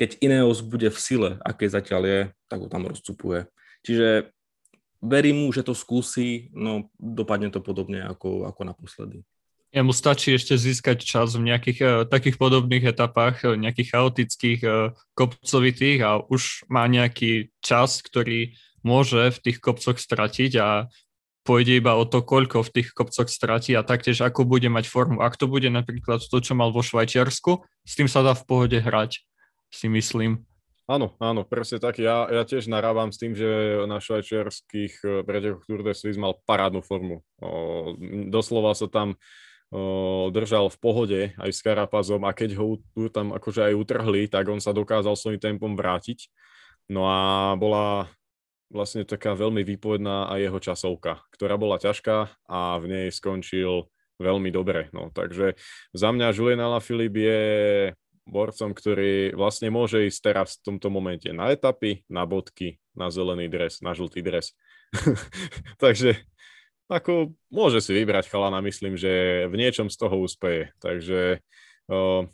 Keď 0.01 0.17
Ineos 0.17 0.65
bude 0.65 0.89
v 0.89 0.97
sile, 0.97 1.37
aké 1.45 1.69
zatiaľ 1.69 2.01
je, 2.09 2.19
tak 2.49 2.57
ho 2.65 2.67
tam 2.73 2.89
rozcupuje. 2.89 3.45
Čiže 3.85 4.33
verím 5.03 5.43
mu, 5.43 5.51
že 5.51 5.67
to 5.67 5.75
skúsi, 5.75 6.47
no 6.55 6.87
dopadne 6.95 7.51
to 7.51 7.59
podobne 7.59 7.99
ako, 8.07 8.47
ako 8.47 8.61
naposledy. 8.63 9.19
Mu 9.73 9.89
stačí 9.89 10.37
ešte 10.37 10.53
získať 10.53 11.01
čas 11.01 11.33
v 11.33 11.49
nejakých 11.49 11.79
uh, 11.81 11.89
takých 12.05 12.37
podobných 12.37 12.93
etapách, 12.93 13.41
uh, 13.43 13.57
nejakých 13.57 13.97
chaotických, 13.97 14.61
uh, 14.63 14.93
kopcovitých 15.17 15.99
a 16.05 16.21
už 16.21 16.69
má 16.69 16.85
nejaký 16.85 17.49
čas, 17.57 18.05
ktorý 18.05 18.53
môže 18.85 19.33
v 19.33 19.41
tých 19.49 19.57
kopcoch 19.57 19.97
stratiť 19.97 20.51
a 20.61 20.87
pôjde 21.41 21.81
iba 21.81 21.97
o 21.97 22.05
to, 22.05 22.21
koľko 22.21 22.63
v 22.63 22.73
tých 22.79 22.93
kopcoch 22.93 23.27
stratí 23.27 23.73
a 23.73 23.81
taktiež 23.81 24.21
ako 24.21 24.45
bude 24.45 24.69
mať 24.69 24.87
formu. 24.87 25.25
Ak 25.25 25.35
to 25.35 25.49
bude 25.49 25.67
napríklad 25.67 26.21
to, 26.21 26.37
čo 26.37 26.53
mal 26.53 26.69
vo 26.69 26.85
Švajčiarsku, 26.85 27.65
s 27.83 27.93
tým 27.97 28.07
sa 28.07 28.21
dá 28.21 28.37
v 28.37 28.45
pohode 28.45 28.77
hrať, 28.77 29.25
si 29.73 29.89
myslím. 29.89 30.45
Áno, 30.83 31.15
áno, 31.23 31.47
presne 31.47 31.79
tak. 31.79 31.95
Ja, 32.03 32.27
ja 32.27 32.43
tiež 32.43 32.67
narávam 32.67 33.07
s 33.07 33.15
tým, 33.15 33.31
že 33.31 33.47
na 33.87 34.03
švajčiarských 34.03 34.93
eh, 35.07 35.11
pretekoch 35.23 35.63
Tour 35.63 35.79
de 35.79 35.95
Suisse 35.95 36.19
mal 36.19 36.35
parádnu 36.43 36.83
formu. 36.83 37.23
O, 37.39 37.95
doslova 38.27 38.75
sa 38.75 38.91
tam 38.91 39.15
o, 39.71 40.27
držal 40.27 40.67
v 40.67 40.77
pohode 40.83 41.21
aj 41.39 41.51
s 41.55 41.63
Karapazom 41.63 42.27
a 42.27 42.35
keď 42.35 42.59
ho 42.59 42.83
tu 42.91 43.07
tam 43.07 43.31
akože 43.31 43.71
aj 43.71 43.73
utrhli, 43.79 44.27
tak 44.27 44.51
on 44.51 44.59
sa 44.59 44.75
dokázal 44.75 45.15
svojím 45.15 45.39
tempom 45.39 45.71
vrátiť. 45.79 46.27
No 46.91 47.07
a 47.07 47.55
bola 47.55 48.11
vlastne 48.67 49.07
taká 49.07 49.39
veľmi 49.39 49.63
výpovedná 49.63 50.27
aj 50.35 50.39
jeho 50.51 50.59
časovka, 50.59 51.23
ktorá 51.31 51.55
bola 51.55 51.79
ťažká 51.79 52.27
a 52.51 52.59
v 52.83 52.85
nej 52.91 53.05
skončil 53.07 53.87
veľmi 54.19 54.51
dobre. 54.51 54.91
No, 54.91 55.15
takže 55.15 55.55
za 55.95 56.09
mňa 56.11 56.35
Julien 56.35 56.59
Alaphilippe 56.59 57.21
je 57.23 57.41
borcom, 58.23 58.71
ktorý 58.71 59.35
vlastne 59.35 59.67
môže 59.69 60.07
ísť 60.07 60.19
teraz 60.33 60.59
v 60.59 60.73
tomto 60.73 60.87
momente 60.87 61.27
na 61.31 61.51
etapy, 61.51 62.07
na 62.07 62.23
bodky, 62.23 62.79
na 62.95 63.11
zelený 63.11 63.51
dres, 63.51 63.83
na 63.83 63.91
žltý 63.91 64.23
dres. 64.23 64.55
Takže 65.83 66.19
ako 66.91 67.33
môže 67.49 67.79
si 67.79 67.91
vybrať 67.95 68.29
chalana, 68.29 68.59
myslím, 68.63 68.99
že 68.99 69.45
v 69.47 69.55
niečom 69.55 69.87
z 69.87 69.97
toho 69.97 70.19
úspeje. 70.19 70.75
Takže 70.83 71.39
o, 71.89 72.27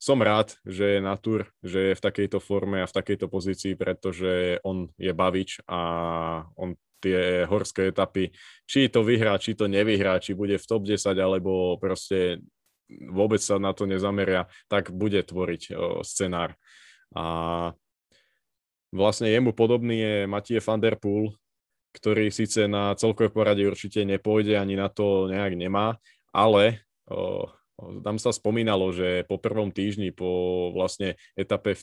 som 0.00 0.18
rád, 0.18 0.56
že 0.64 0.98
je 0.98 1.00
na 1.04 1.14
tur, 1.20 1.46
že 1.60 1.92
je 1.92 1.98
v 1.98 2.04
takejto 2.04 2.40
forme 2.40 2.80
a 2.80 2.88
v 2.88 2.96
takejto 2.96 3.28
pozícii, 3.28 3.76
pretože 3.76 4.58
on 4.64 4.88
je 4.96 5.12
bavič 5.12 5.60
a 5.68 5.80
on 6.56 6.74
tie 7.00 7.48
horské 7.48 7.92
etapy, 7.92 8.28
či 8.68 8.92
to 8.92 9.00
vyhrá, 9.00 9.40
či 9.40 9.56
to 9.56 9.64
nevyhrá, 9.64 10.20
či 10.20 10.36
bude 10.36 10.60
v 10.60 10.68
top 10.68 10.84
10, 10.84 11.16
alebo 11.16 11.80
proste 11.80 12.44
vôbec 13.10 13.38
sa 13.38 13.60
na 13.62 13.70
to 13.70 13.86
nezameria, 13.86 14.50
tak 14.66 14.90
bude 14.90 15.22
tvoriť 15.22 15.74
scenár. 16.02 16.58
A 17.14 17.24
vlastne 18.94 19.30
jemu 19.30 19.54
podobný 19.54 19.96
je 19.98 20.14
Matie 20.30 20.58
van 20.62 20.82
der 20.82 20.98
Poel, 20.98 21.34
ktorý 21.90 22.30
síce 22.30 22.70
na 22.70 22.94
celkové 22.94 23.30
poradie 23.34 23.66
určite 23.66 24.06
nepôjde, 24.06 24.54
ani 24.54 24.78
na 24.78 24.86
to 24.86 25.26
nejak 25.26 25.58
nemá, 25.58 25.98
ale 26.30 26.86
o, 27.10 27.50
tam 28.06 28.20
sa 28.20 28.30
spomínalo, 28.30 28.94
že 28.94 29.26
po 29.26 29.42
prvom 29.42 29.74
týždni, 29.74 30.14
po 30.14 30.70
vlastne 30.70 31.18
etape 31.34 31.74
v, 31.74 31.82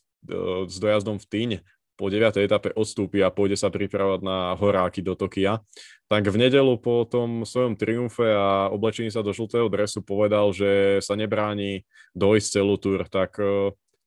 s 0.70 0.76
dojazdom 0.80 1.20
v 1.20 1.28
Týň, 1.28 1.52
po 1.98 2.14
9. 2.14 2.30
etape 2.46 2.72
odstúpi 2.78 3.26
a 3.26 3.34
pôjde 3.34 3.58
sa 3.58 3.74
pripravať 3.74 4.22
na 4.22 4.54
horáky 4.54 5.02
do 5.02 5.18
Tokia. 5.18 5.66
Tak 6.08 6.30
v 6.30 6.38
nedelu 6.38 6.78
po 6.78 7.04
tom 7.10 7.44
svojom 7.44 7.74
triumfe 7.74 8.24
a 8.24 8.70
oblečení 8.70 9.10
sa 9.10 9.26
do 9.26 9.34
žltého 9.34 9.68
dresu 9.68 10.06
povedal, 10.06 10.54
že 10.54 11.02
sa 11.02 11.18
nebráni 11.18 11.90
dojsť 12.14 12.48
celú 12.48 12.78
túr. 12.78 13.10
Tak 13.10 13.36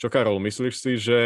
čo 0.00 0.09
Karol, 0.09 0.40
myslíš 0.40 0.74
si, 0.81 0.96
že 0.96 1.20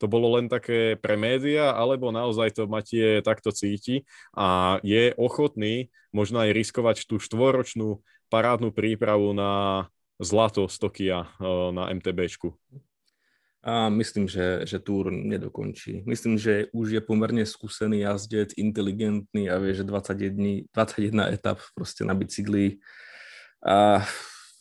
to 0.00 0.08
bolo 0.08 0.40
len 0.40 0.48
také 0.48 0.96
pre 0.96 1.20
média, 1.20 1.72
alebo 1.72 2.08
naozaj 2.08 2.56
to 2.56 2.64
Matie 2.64 3.20
takto 3.20 3.52
cíti 3.52 4.08
a 4.32 4.80
je 4.80 5.12
ochotný 5.20 5.92
možno 6.16 6.40
aj 6.40 6.56
riskovať 6.56 7.04
tú 7.04 7.20
štvoročnú 7.20 8.00
parádnu 8.32 8.72
prípravu 8.72 9.36
na 9.36 9.84
zlato 10.16 10.64
z 10.68 10.76
Tokia 10.80 11.20
na 11.72 11.92
MTBčku? 11.92 12.56
A 13.66 13.90
myslím, 13.90 14.30
že, 14.30 14.62
že 14.62 14.78
túr 14.78 15.10
nedokončí. 15.10 16.06
Myslím, 16.06 16.38
že 16.38 16.70
už 16.70 16.86
je 16.94 17.02
pomerne 17.02 17.42
skúsený 17.42 18.06
jazdec, 18.06 18.54
inteligentný 18.54 19.50
a 19.50 19.58
vie, 19.58 19.74
že 19.74 19.82
21, 19.82 20.70
21 20.70 21.34
etap 21.34 21.58
proste 21.74 22.06
na 22.06 22.14
bicykli. 22.14 22.78
A 23.66 24.06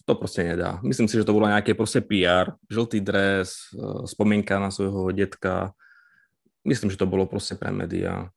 to 0.10 0.18
proste 0.18 0.41
nedá. 0.41 0.82
Myslím 0.82 1.06
si, 1.06 1.22
že 1.22 1.26
to 1.26 1.38
bolo 1.38 1.46
nejaké 1.46 1.78
proste 1.78 2.02
PR, 2.02 2.58
žltý 2.65 2.98
dres, 2.98 3.70
e, 3.78 4.10
spomienka 4.10 4.58
na 4.58 4.74
svojho 4.74 5.13
detka. 5.13 5.70
Myslím, 6.65 6.89
že 6.89 6.98
to 6.98 7.06
bolo 7.06 7.30
proste 7.30 7.54
pre 7.54 7.70
médiá. 7.70 8.34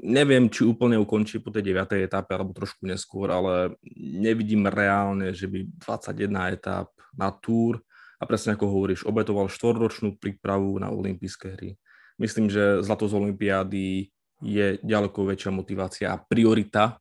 Neviem, 0.00 0.48
či 0.48 0.64
úplne 0.64 0.96
ukončí 0.96 1.44
po 1.44 1.52
tej 1.52 1.76
9. 1.76 1.92
etape 2.08 2.32
alebo 2.32 2.56
trošku 2.56 2.88
neskôr, 2.88 3.28
ale 3.28 3.76
nevidím 4.00 4.64
reálne, 4.64 5.36
že 5.36 5.44
by 5.44 5.68
21 5.84 6.56
etap 6.56 6.88
na 7.12 7.28
túr 7.28 7.84
a 8.16 8.22
presne 8.24 8.56
ako 8.56 8.66
hovoríš, 8.68 9.04
obetoval 9.04 9.52
štvorročnú 9.52 10.16
prípravu 10.16 10.76
na 10.80 10.88
olympijské 10.88 11.56
hry. 11.56 11.70
Myslím, 12.16 12.48
že 12.48 12.80
zlato 12.80 13.04
z 13.08 13.14
olympiády 13.16 14.08
je 14.40 14.66
ďaleko 14.80 15.28
väčšia 15.28 15.52
motivácia 15.52 16.06
a 16.12 16.20
priorita 16.20 17.00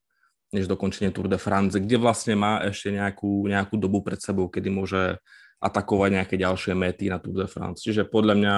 než 0.56 0.72
dokončenie 0.72 1.12
Tour 1.12 1.28
de 1.28 1.36
France, 1.36 1.76
kde 1.76 2.00
vlastne 2.00 2.40
má 2.40 2.64
ešte 2.64 2.88
nejakú, 2.94 3.48
nejakú 3.52 3.76
dobu 3.76 4.00
pred 4.00 4.20
sebou, 4.24 4.48
kedy 4.48 4.72
môže 4.72 5.20
atakovať 5.60 6.10
nejaké 6.22 6.36
ďalšie 6.40 6.72
mety 6.72 7.12
na 7.12 7.20
Tour 7.20 7.36
de 7.44 7.50
France. 7.52 7.84
Čiže 7.84 8.08
podľa 8.08 8.36
mňa 8.40 8.56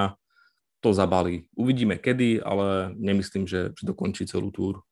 to 0.81 0.93
zabalí. 0.93 1.49
Uvidíme 1.57 1.97
kedy, 1.97 2.41
ale 2.45 2.93
nemyslím, 2.93 3.49
že, 3.49 3.73
dokončí 3.81 4.29
celú 4.29 4.53
túr. 4.53 4.85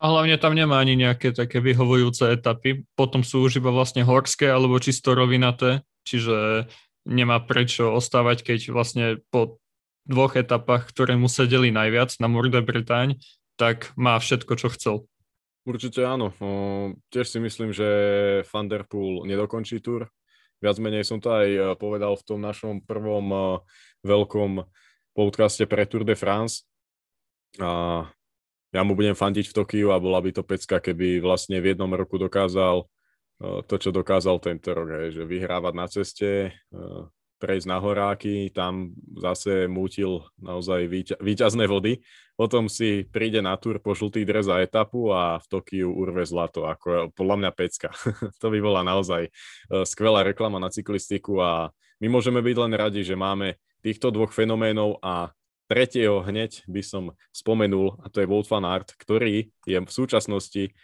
A 0.00 0.08
hlavne 0.08 0.40
tam 0.40 0.56
nemá 0.56 0.80
ani 0.80 0.96
nejaké 0.96 1.32
také 1.32 1.60
vyhovujúce 1.60 2.32
etapy. 2.32 2.88
Potom 2.96 3.20
sú 3.20 3.44
už 3.44 3.60
iba 3.60 3.68
vlastne 3.68 4.00
horské 4.00 4.48
alebo 4.48 4.80
čisto 4.80 5.12
rovinaté, 5.12 5.84
čiže 6.08 6.68
nemá 7.04 7.40
prečo 7.40 7.92
ostávať, 7.92 8.44
keď 8.44 8.60
vlastne 8.72 9.04
po 9.32 9.60
dvoch 10.08 10.36
etapách, 10.36 10.88
ktoré 10.90 11.14
mu 11.14 11.28
sedeli 11.30 11.70
najviac 11.70 12.16
na 12.18 12.26
Mour 12.26 12.48
de 12.50 12.60
tak 13.60 13.92
má 13.94 14.16
všetko, 14.16 14.52
čo 14.56 14.68
chcel. 14.72 14.96
Určite 15.68 16.00
áno. 16.08 16.32
O, 16.40 16.48
tiež 17.12 17.28
si 17.28 17.38
myslím, 17.38 17.76
že 17.76 17.86
Van 18.48 18.64
nedokončí 19.28 19.84
túr. 19.84 20.08
Viac 20.60 20.76
menej 20.80 21.04
som 21.04 21.20
to 21.20 21.28
aj 21.32 21.48
e, 21.48 21.60
povedal 21.76 22.16
v 22.16 22.24
tom 22.24 22.40
našom 22.40 22.84
prvom 22.84 23.26
uh, 23.32 23.44
veľkom 24.04 24.60
podcaste 25.16 25.64
pre 25.64 25.88
Tour 25.88 26.04
de 26.04 26.12
France. 26.16 26.68
A 27.56 28.04
ja 28.70 28.82
mu 28.84 28.92
budem 28.92 29.16
fandiť 29.16 29.50
v 29.50 29.56
Tokiu 29.56 29.88
a 29.90 29.98
bola 29.98 30.20
by 30.20 30.30
to 30.36 30.44
pecka, 30.44 30.78
keby 30.78 31.18
vlastne 31.18 31.58
v 31.58 31.74
jednom 31.74 31.90
roku 31.92 32.20
dokázal 32.20 32.84
to, 33.40 33.74
čo 33.80 33.90
dokázal 33.90 34.36
tento 34.38 34.76
rok, 34.76 35.08
je, 35.08 35.20
že 35.20 35.24
vyhrávať 35.24 35.74
na 35.74 35.86
ceste, 35.88 36.52
prejsť 37.40 37.66
na 37.66 37.80
horáky, 37.80 38.52
tam 38.52 38.92
zase 39.16 39.64
mútil 39.64 40.28
naozaj 40.36 40.84
výťazné 41.18 41.64
vody. 41.64 42.04
Potom 42.36 42.68
si 42.68 43.08
príde 43.08 43.40
na 43.40 43.56
túr 43.56 43.80
po 43.80 43.96
žltý 43.96 44.28
dres 44.28 44.44
za 44.44 44.60
etapu 44.60 45.08
a 45.12 45.40
v 45.40 45.46
Tokiu 45.48 45.88
urve 45.88 46.24
zlato, 46.28 46.68
ako 46.68 47.16
podľa 47.16 47.36
mňa 47.40 47.50
pecka. 47.56 47.88
to 48.40 48.46
by 48.52 48.60
bola 48.60 48.84
naozaj 48.84 49.32
skvelá 49.88 50.20
reklama 50.20 50.60
na 50.60 50.68
cyklistiku 50.68 51.40
a 51.40 51.72
my 52.00 52.12
môžeme 52.12 52.44
byť 52.44 52.56
len 52.60 52.72
radi, 52.76 53.00
že 53.04 53.16
máme 53.16 53.56
týchto 53.80 54.12
dvoch 54.12 54.36
fenoménov 54.36 55.00
a 55.00 55.32
tretieho 55.68 56.20
hneď 56.24 56.64
by 56.68 56.82
som 56.84 57.16
spomenul, 57.32 58.00
a 58.04 58.12
to 58.12 58.20
je 58.20 58.28
Wout 58.28 58.48
van 58.48 58.68
Aert, 58.68 58.96
ktorý 59.00 59.48
je 59.64 59.78
v 59.80 59.90
súčasnosti 59.92 60.76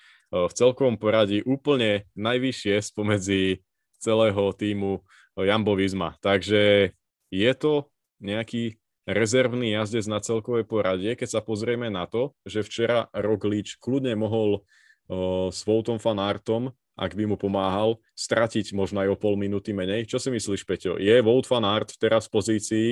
v 0.45 0.53
celkovom 0.53 1.01
poradí 1.01 1.41
úplne 1.41 2.05
najvyššie 2.19 2.75
spomedzi 2.85 3.65
celého 3.97 4.53
týmu 4.53 5.01
Jambo 5.37 5.73
Visma. 5.73 6.17
Takže 6.21 6.93
je 7.33 7.53
to 7.57 7.89
nejaký 8.21 8.77
rezervný 9.07 9.77
jazdec 9.79 10.05
na 10.11 10.19
celkovej 10.19 10.67
poradie, 10.67 11.15
keď 11.15 11.39
sa 11.39 11.41
pozrieme 11.41 11.87
na 11.89 12.11
to, 12.11 12.35
že 12.43 12.67
včera 12.67 13.07
Roglič 13.15 13.79
kľudne 13.79 14.19
mohol 14.19 14.67
o, 15.07 15.49
s 15.55 15.63
Voutom 15.63 16.03
Fanartom, 16.03 16.75
ak 16.97 17.13
by 17.13 17.29
mu 17.29 17.37
pomáhal, 17.37 18.01
stratiť 18.17 18.73
možno 18.73 19.05
aj 19.05 19.15
o 19.15 19.21
pol 19.21 19.37
minúty 19.37 19.77
menej. 19.77 20.09
Čo 20.09 20.17
si 20.17 20.33
myslíš, 20.33 20.65
Peťo? 20.65 20.97
Je 20.97 21.15
Vout 21.21 21.45
Fanart 21.45 21.93
teraz 22.01 22.27
v 22.27 22.35
pozícii, 22.41 22.89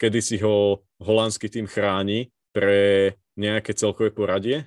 kedy 0.00 0.18
si 0.24 0.36
ho 0.40 0.82
holandský 0.98 1.52
tým 1.52 1.68
chráni 1.68 2.32
pre 2.50 3.12
nejaké 3.36 3.76
celkové 3.76 4.08
poradie? 4.08 4.66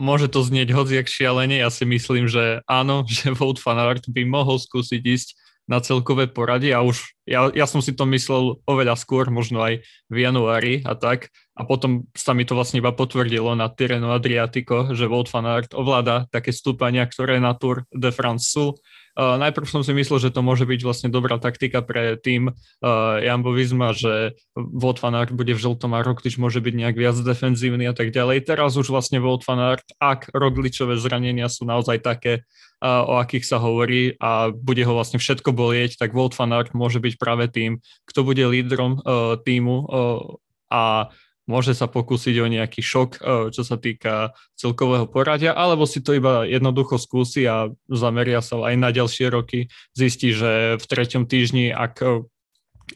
Môže 0.00 0.32
to 0.32 0.40
znieť 0.40 0.72
hociak 0.72 1.06
šialene, 1.06 1.60
ja 1.60 1.68
si 1.68 1.84
myslím, 1.84 2.26
že 2.26 2.64
áno, 2.64 3.04
že 3.10 3.36
Vote 3.36 3.60
Fanart 3.60 4.08
by 4.08 4.24
mohol 4.24 4.56
skúsiť 4.56 5.02
ísť 5.04 5.28
na 5.64 5.80
celkové 5.80 6.28
poradie 6.28 6.76
a 6.76 6.84
už 6.84 7.16
ja, 7.24 7.48
ja 7.56 7.64
som 7.64 7.80
si 7.80 7.96
to 7.96 8.04
myslel 8.12 8.60
oveľa 8.68 9.00
skôr, 9.00 9.32
možno 9.32 9.64
aj 9.64 9.80
v 10.12 10.16
januári 10.20 10.84
a 10.84 10.92
tak. 10.92 11.32
A 11.56 11.64
potom 11.64 12.04
sa 12.12 12.36
mi 12.36 12.44
to 12.44 12.52
vlastne 12.52 12.84
iba 12.84 12.92
potvrdilo 12.92 13.56
na 13.56 13.72
Tireno 13.72 14.12
Adriatico, 14.12 14.92
že 14.92 15.08
Wout 15.08 15.32
van 15.32 15.48
Aert 15.48 15.72
ovláda 15.72 16.28
také 16.28 16.52
stúpania, 16.52 17.08
ktoré 17.08 17.40
na 17.40 17.56
Tour 17.56 17.88
de 17.88 18.12
France 18.12 18.52
sú 18.52 18.76
Uh, 19.14 19.38
najprv 19.38 19.66
som 19.70 19.86
si 19.86 19.94
myslel, 19.94 20.18
že 20.18 20.34
to 20.34 20.42
môže 20.42 20.66
byť 20.66 20.80
vlastne 20.82 21.06
dobrá 21.06 21.38
taktika 21.38 21.86
pre 21.86 22.18
tým 22.18 22.50
uh, 22.50 23.22
Jambo 23.22 23.54
Visma, 23.54 23.94
že 23.94 24.34
Wout 24.58 24.98
van 24.98 25.14
Aert 25.14 25.30
bude 25.30 25.54
v 25.54 25.62
žltom 25.62 25.94
a 25.94 26.02
Roglič 26.02 26.34
môže 26.34 26.58
byť 26.58 26.74
nejak 26.74 26.96
viac 26.98 27.14
defenzívny 27.22 27.86
a 27.86 27.94
tak 27.94 28.10
ďalej. 28.10 28.42
Teraz 28.42 28.74
už 28.74 28.90
vlastne 28.90 29.22
Wout 29.22 29.46
van 29.46 29.62
Aert, 29.62 29.86
ak 30.02 30.34
Rogličové 30.34 30.98
zranenia 30.98 31.46
sú 31.46 31.62
naozaj 31.62 32.02
také, 32.02 32.42
uh, 32.82 33.06
o 33.06 33.22
akých 33.22 33.46
sa 33.46 33.62
hovorí 33.62 34.18
a 34.18 34.50
bude 34.50 34.82
ho 34.82 34.98
vlastne 34.98 35.22
všetko 35.22 35.54
bolieť, 35.54 35.94
tak 35.94 36.10
Wout 36.10 36.34
van 36.34 36.50
Aert 36.50 36.74
môže 36.74 36.98
byť 36.98 37.14
práve 37.14 37.46
tým, 37.46 37.78
kto 38.10 38.26
bude 38.26 38.42
lídrom 38.42 38.98
uh, 38.98 39.38
týmu 39.38 39.76
uh, 39.86 40.42
a 40.74 41.14
môže 41.44 41.76
sa 41.76 41.84
pokúsiť 41.84 42.34
o 42.40 42.46
nejaký 42.48 42.80
šok, 42.80 43.10
e, 43.16 43.20
čo 43.52 43.62
sa 43.64 43.76
týka 43.76 44.32
celkového 44.56 45.04
poradia, 45.08 45.52
alebo 45.52 45.84
si 45.84 46.00
to 46.00 46.16
iba 46.16 46.48
jednoducho 46.48 46.96
skúsi 46.96 47.44
a 47.44 47.68
zameria 47.88 48.40
sa 48.40 48.60
aj 48.64 48.74
na 48.80 48.90
ďalšie 48.90 49.28
roky. 49.28 49.68
Zistí, 49.92 50.32
že 50.32 50.80
v 50.80 50.84
treťom 50.84 51.28
týždni, 51.28 51.72
ak 51.72 51.94
e, 52.00 52.24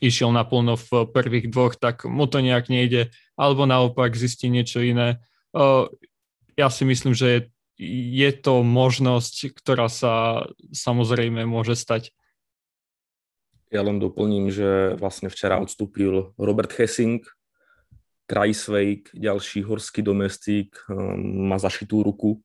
išiel 0.01 0.33
naplno 0.33 0.77
v 0.77 1.09
prvých 1.09 1.53
dvoch, 1.53 1.77
tak 1.77 2.09
mu 2.09 2.25
to 2.25 2.41
nejak 2.41 2.73
nejde, 2.73 3.13
alebo 3.37 3.69
naopak 3.69 4.17
zistí 4.17 4.49
niečo 4.49 4.81
iné. 4.81 5.21
E, 5.53 5.89
ja 6.57 6.69
si 6.73 6.89
myslím, 6.89 7.13
že 7.13 7.53
je 7.79 8.31
to 8.35 8.67
možnosť, 8.67 9.55
ktorá 9.55 9.87
sa 9.87 10.45
samozrejme 10.75 11.47
môže 11.47 11.79
stať. 11.79 12.11
Ja 13.69 13.85
len 13.85 14.01
doplním, 14.01 14.49
že 14.49 14.97
vlastne 14.97 15.29
včera 15.29 15.61
odstúpil 15.61 16.33
Robert 16.41 16.73
Hessing, 16.75 17.23
Krajsvejk, 18.29 19.17
ďalší 19.17 19.65
horský 19.65 20.05
domestík, 20.05 20.77
um, 20.93 21.49
má 21.49 21.57
zašitú 21.57 22.05
ruku. 22.05 22.45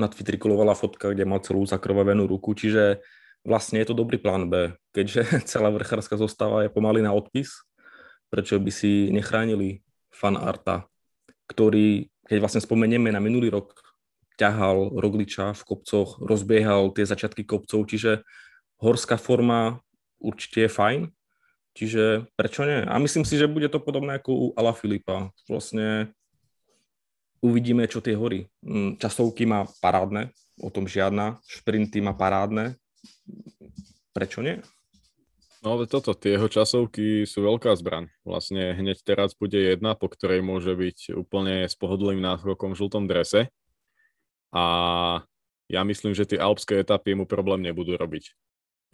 Na 0.00 0.08
Twitteri 0.08 0.40
fotka, 0.72 1.12
kde 1.12 1.28
má 1.28 1.36
celú 1.44 1.68
zakrvavenú 1.68 2.24
ruku, 2.24 2.56
čiže 2.56 3.04
vlastne 3.44 3.82
je 3.82 3.92
to 3.92 3.98
dobrý 3.98 4.16
plán 4.16 4.48
B, 4.48 4.72
keďže 4.96 5.22
celá 5.50 5.68
vrchárska 5.68 6.16
zostava 6.16 6.64
je 6.64 6.72
pomaly 6.72 7.04
na 7.04 7.12
odpis, 7.12 7.60
prečo 8.32 8.56
by 8.56 8.72
si 8.72 9.12
nechránili 9.12 9.84
fan 10.08 10.40
Arta, 10.40 10.88
ktorý, 11.50 12.08
keď 12.24 12.38
vlastne 12.40 12.64
spomenieme 12.64 13.12
na 13.12 13.20
minulý 13.20 13.52
rok, 13.52 13.76
ťahal 14.38 14.96
Rogliča 14.96 15.52
v 15.52 15.62
kopcoch, 15.66 16.22
rozbiehal 16.22 16.94
tie 16.94 17.04
začiatky 17.04 17.42
kopcov, 17.42 17.84
čiže 17.90 18.22
horská 18.78 19.18
forma 19.18 19.82
určite 20.22 20.64
je 20.64 20.70
fajn, 20.70 21.00
Čiže 21.78 22.26
prečo 22.34 22.66
nie? 22.66 22.82
A 22.82 22.98
myslím 22.98 23.22
si, 23.22 23.38
že 23.38 23.46
bude 23.46 23.70
to 23.70 23.78
podobné 23.78 24.18
ako 24.18 24.30
u 24.34 24.46
Ala 24.58 24.74
Filipa. 24.74 25.30
Vlastne 25.46 26.10
uvidíme, 27.38 27.86
čo 27.86 28.02
tie 28.02 28.18
hory. 28.18 28.50
Mm, 28.66 28.98
časovky 28.98 29.46
má 29.46 29.62
parádne, 29.78 30.34
o 30.58 30.74
tom 30.74 30.90
žiadna. 30.90 31.38
Šprinty 31.46 32.02
má 32.02 32.18
parádne. 32.18 32.74
Prečo 34.10 34.42
nie? 34.42 34.58
No 35.62 35.78
ale 35.78 35.86
toto, 35.86 36.18
tie 36.18 36.34
jeho 36.34 36.50
časovky 36.50 37.22
sú 37.30 37.46
veľká 37.46 37.70
zbraň. 37.78 38.10
Vlastne 38.26 38.74
hneď 38.74 38.98
teraz 39.06 39.38
bude 39.38 39.58
jedna, 39.58 39.94
po 39.94 40.10
ktorej 40.10 40.42
môže 40.42 40.74
byť 40.74 41.14
úplne 41.14 41.62
s 41.62 41.78
pohodlným 41.78 42.18
náskokom 42.18 42.74
v 42.74 42.78
žltom 42.82 43.06
drese. 43.06 43.54
A 44.50 44.64
ja 45.70 45.86
myslím, 45.86 46.10
že 46.10 46.26
tie 46.26 46.42
alpské 46.42 46.82
etapy 46.82 47.14
mu 47.14 47.22
problém 47.22 47.62
nebudú 47.62 47.94
robiť. 47.94 48.34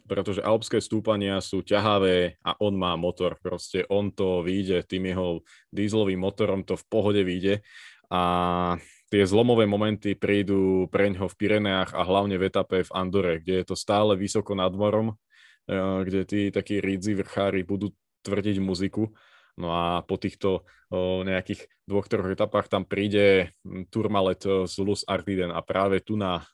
Pretože 0.05 0.45
alpské 0.45 0.85
stúpania 0.85 1.41
sú 1.41 1.65
ťahavé 1.65 2.37
a 2.45 2.53
on 2.61 2.77
má 2.77 2.93
motor. 2.95 3.41
Proste 3.41 3.89
on 3.89 4.13
to 4.13 4.45
vyjde 4.45 4.85
tým 4.85 5.09
jeho 5.09 5.41
dízlovým 5.73 6.21
motorom, 6.21 6.61
to 6.61 6.77
v 6.77 6.85
pohode 6.93 7.23
vyjde. 7.25 7.65
A 8.13 8.21
tie 9.09 9.25
zlomové 9.25 9.65
momenty 9.65 10.13
prídu 10.13 10.93
preňho 10.93 11.25
v 11.25 11.39
Pireneách 11.41 11.97
a 11.97 12.05
hlavne 12.05 12.37
v 12.37 12.53
etape 12.53 12.85
v 12.85 12.91
Andore, 12.93 13.41
kde 13.41 13.65
je 13.65 13.67
to 13.73 13.77
stále 13.79 14.13
vysoko 14.13 14.53
nad 14.53 14.77
morom, 14.77 15.17
eh, 15.71 16.01
kde 16.05 16.21
tí 16.29 16.41
takí 16.53 16.85
rídzi 16.85 17.17
vrchári 17.17 17.65
budú 17.65 17.97
tvrdiť 18.25 18.61
muziku 18.61 19.09
No 19.55 19.71
a 19.71 20.03
po 20.03 20.19
týchto 20.19 20.67
nejakých 21.27 21.71
dvoch, 21.87 22.11
troch 22.11 22.27
etapách 22.27 22.67
tam 22.67 22.83
príde 22.87 23.55
Turmalet 23.91 24.43
z 24.67 24.75
Luz 24.83 25.07
Artiden 25.07 25.55
a 25.55 25.63
práve 25.63 26.03
tu 26.03 26.19
na, 26.19 26.47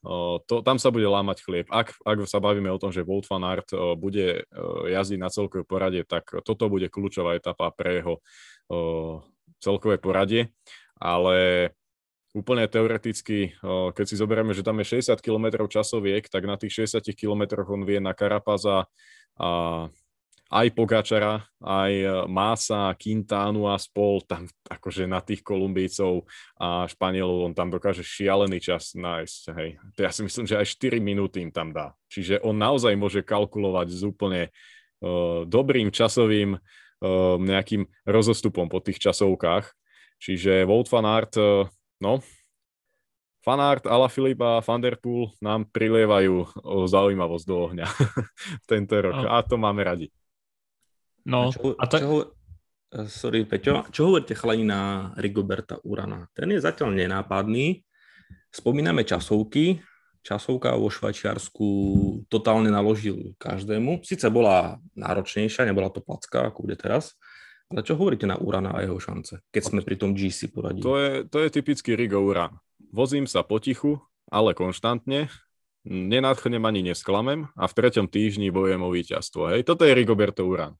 to, 0.48 0.60
tam 0.60 0.76
sa 0.76 0.92
bude 0.92 1.08
lámať 1.08 1.44
chlieb. 1.44 1.66
Ak, 1.72 1.96
ak 2.04 2.18
sa 2.28 2.40
bavíme 2.40 2.68
o 2.72 2.80
tom, 2.80 2.92
že 2.92 3.04
Wout 3.04 3.24
van 3.28 3.44
Aert 3.44 3.72
bude 3.96 4.44
jazdiť 4.88 5.18
na 5.20 5.32
celkové 5.32 5.64
poradie, 5.64 6.04
tak 6.04 6.28
toto 6.44 6.68
bude 6.68 6.88
kľúčová 6.92 7.36
etapa 7.36 7.72
pre 7.72 8.00
jeho 8.00 8.20
celkové 9.60 10.00
poradie, 10.00 10.52
ale 10.96 11.68
úplne 12.32 12.64
teoreticky, 12.70 13.58
keď 13.96 14.04
si 14.06 14.16
zoberieme, 14.16 14.54
že 14.54 14.62
tam 14.62 14.78
je 14.80 15.02
60 15.02 15.20
km 15.20 15.66
časoviek, 15.68 16.24
tak 16.30 16.46
na 16.46 16.56
tých 16.56 16.86
60 16.86 17.02
km 17.12 17.64
on 17.68 17.82
vie 17.84 17.98
na 18.00 18.16
Karapaza 18.16 18.86
a 19.40 19.48
aj 20.50 20.66
Pogačara, 20.74 21.46
aj 21.62 21.92
e, 21.94 22.06
Masa, 22.26 22.90
Quintánu 22.98 23.70
a 23.70 23.78
spol, 23.78 24.18
tam 24.26 24.50
akože 24.66 25.06
na 25.06 25.22
tých 25.22 25.46
Kolumbícov 25.46 26.26
a 26.58 26.90
Španielov 26.90 27.46
on 27.46 27.54
tam 27.54 27.70
dokáže 27.70 28.02
šialený 28.02 28.58
čas 28.58 28.98
nájsť, 28.98 29.42
hej. 29.54 29.78
To 29.94 30.00
ja 30.02 30.10
si 30.10 30.26
myslím, 30.26 30.50
že 30.50 30.58
aj 30.58 30.66
4 30.74 30.98
minúty 30.98 31.38
im 31.46 31.54
tam 31.54 31.70
dá. 31.70 31.94
Čiže 32.10 32.42
on 32.42 32.58
naozaj 32.58 32.98
môže 32.98 33.22
kalkulovať 33.22 33.88
s 33.94 34.02
úplne 34.02 34.50
uh, 34.50 35.46
dobrým 35.46 35.94
časovým 35.94 36.58
uh, 36.58 37.38
nejakým 37.38 37.86
rozostupom 38.02 38.66
po 38.66 38.82
tých 38.82 38.98
časovkách. 38.98 39.70
Čiže 40.18 40.66
Wout 40.66 40.90
van 40.90 41.06
Aert, 41.06 41.38
uh, 41.38 41.70
no, 42.02 42.18
Fanart, 43.40 43.88
Ala 43.88 44.10
Filipa 44.12 44.58
a 44.58 44.64
Van 44.66 44.82
Der 44.84 45.00
Poel 45.00 45.32
nám 45.40 45.64
prilievajú 45.72 46.44
zaujímavosť 46.84 47.44
do 47.48 47.56
ohňa 47.56 47.88
tento 48.70 49.00
rok 49.00 49.24
a 49.24 49.40
to 49.40 49.56
máme 49.56 49.80
radi. 49.80 50.12
No, 51.26 51.48
a, 51.48 51.52
čo, 51.52 51.74
a 51.76 51.84
to... 51.84 51.96
čo, 51.96 52.08
eh, 52.96 53.08
sorry, 53.08 53.44
Peťo, 53.44 53.88
čo 53.92 54.10
hovoríte 54.10 54.36
chalani 54.36 54.64
na 54.64 55.12
Rigoberta 55.20 55.76
Urana? 55.84 56.28
Ten 56.32 56.52
je 56.54 56.60
zatiaľ 56.62 56.96
nenápadný. 56.96 57.82
Spomíname 58.50 59.06
časovky. 59.06 59.82
Časovka 60.20 60.76
vo 60.76 60.92
Švajčiarsku 60.92 61.68
totálne 62.28 62.68
naložil 62.68 63.32
každému. 63.40 64.04
Sice 64.04 64.28
bola 64.28 64.76
náročnejšia, 64.92 65.64
nebola 65.64 65.88
to 65.88 66.04
placka, 66.04 66.52
ako 66.52 66.68
bude 66.68 66.76
teraz. 66.76 67.16
Ale 67.70 67.86
čo 67.86 67.94
hovoríte 67.94 68.26
na 68.26 68.36
Urana 68.36 68.74
a 68.74 68.82
jeho 68.82 68.98
šance, 68.98 69.46
keď 69.54 69.62
sme 69.62 69.80
pri 69.86 69.96
tom 69.96 70.10
GC 70.12 70.50
poradí? 70.50 70.82
To 70.82 70.98
je, 70.98 71.24
to 71.24 71.38
je 71.40 71.48
typický 71.54 71.94
Rigo 71.94 72.18
Uran. 72.18 72.58
Vozím 72.90 73.30
sa 73.30 73.46
potichu, 73.46 74.02
ale 74.26 74.58
konštantne, 74.58 75.30
nenadchnem 75.86 76.60
ani 76.66 76.82
nesklamem 76.90 77.46
a 77.54 77.64
v 77.70 77.76
treťom 77.78 78.10
týždni 78.10 78.50
bojujem 78.50 78.82
o 78.82 78.90
víťazstvo. 78.90 79.54
Hej, 79.54 79.62
toto 79.70 79.86
je 79.86 79.94
Rigoberto 79.94 80.44
Uran. 80.44 80.74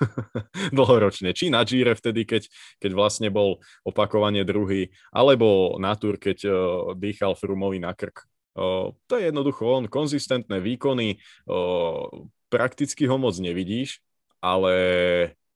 dlhoročne. 0.76 1.32
Či 1.32 1.52
na 1.52 1.62
Gire 1.66 1.96
vtedy, 1.96 2.24
keď, 2.24 2.48
keď 2.78 2.90
vlastne 2.92 3.28
bol 3.28 3.60
opakovanie 3.82 4.42
druhý, 4.46 4.90
alebo 5.12 5.76
na 5.76 5.94
Tour, 5.96 6.16
keď 6.16 6.38
uh, 6.46 6.54
dýchal 6.96 7.36
Frumovi 7.38 7.82
na 7.82 7.92
krk. 7.92 8.24
Uh, 8.52 8.92
to 9.08 9.16
je 9.16 9.32
jednoducho 9.32 9.64
on, 9.64 9.84
konzistentné 9.88 10.60
výkony, 10.60 11.16
uh, 11.48 12.06
prakticky 12.52 13.08
ho 13.08 13.16
moc 13.16 13.36
nevidíš, 13.40 14.04
ale 14.42 14.74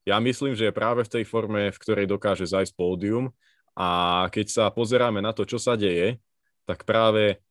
ja 0.07 0.17
myslím, 0.23 0.55
že 0.55 0.71
je 0.71 0.77
práve 0.77 1.03
v 1.03 1.11
tej 1.19 1.23
forme, 1.27 1.69
v 1.69 1.81
ktorej 1.81 2.07
dokáže 2.07 2.47
zajsť 2.47 2.73
pódium 2.73 3.35
a 3.77 4.25
keď 4.33 4.45
sa 4.47 4.65
pozeráme 4.73 5.21
na 5.21 5.35
to, 5.35 5.45
čo 5.45 5.61
sa 5.61 5.77
deje, 5.77 6.17
tak 6.65 6.87
práve 6.87 7.43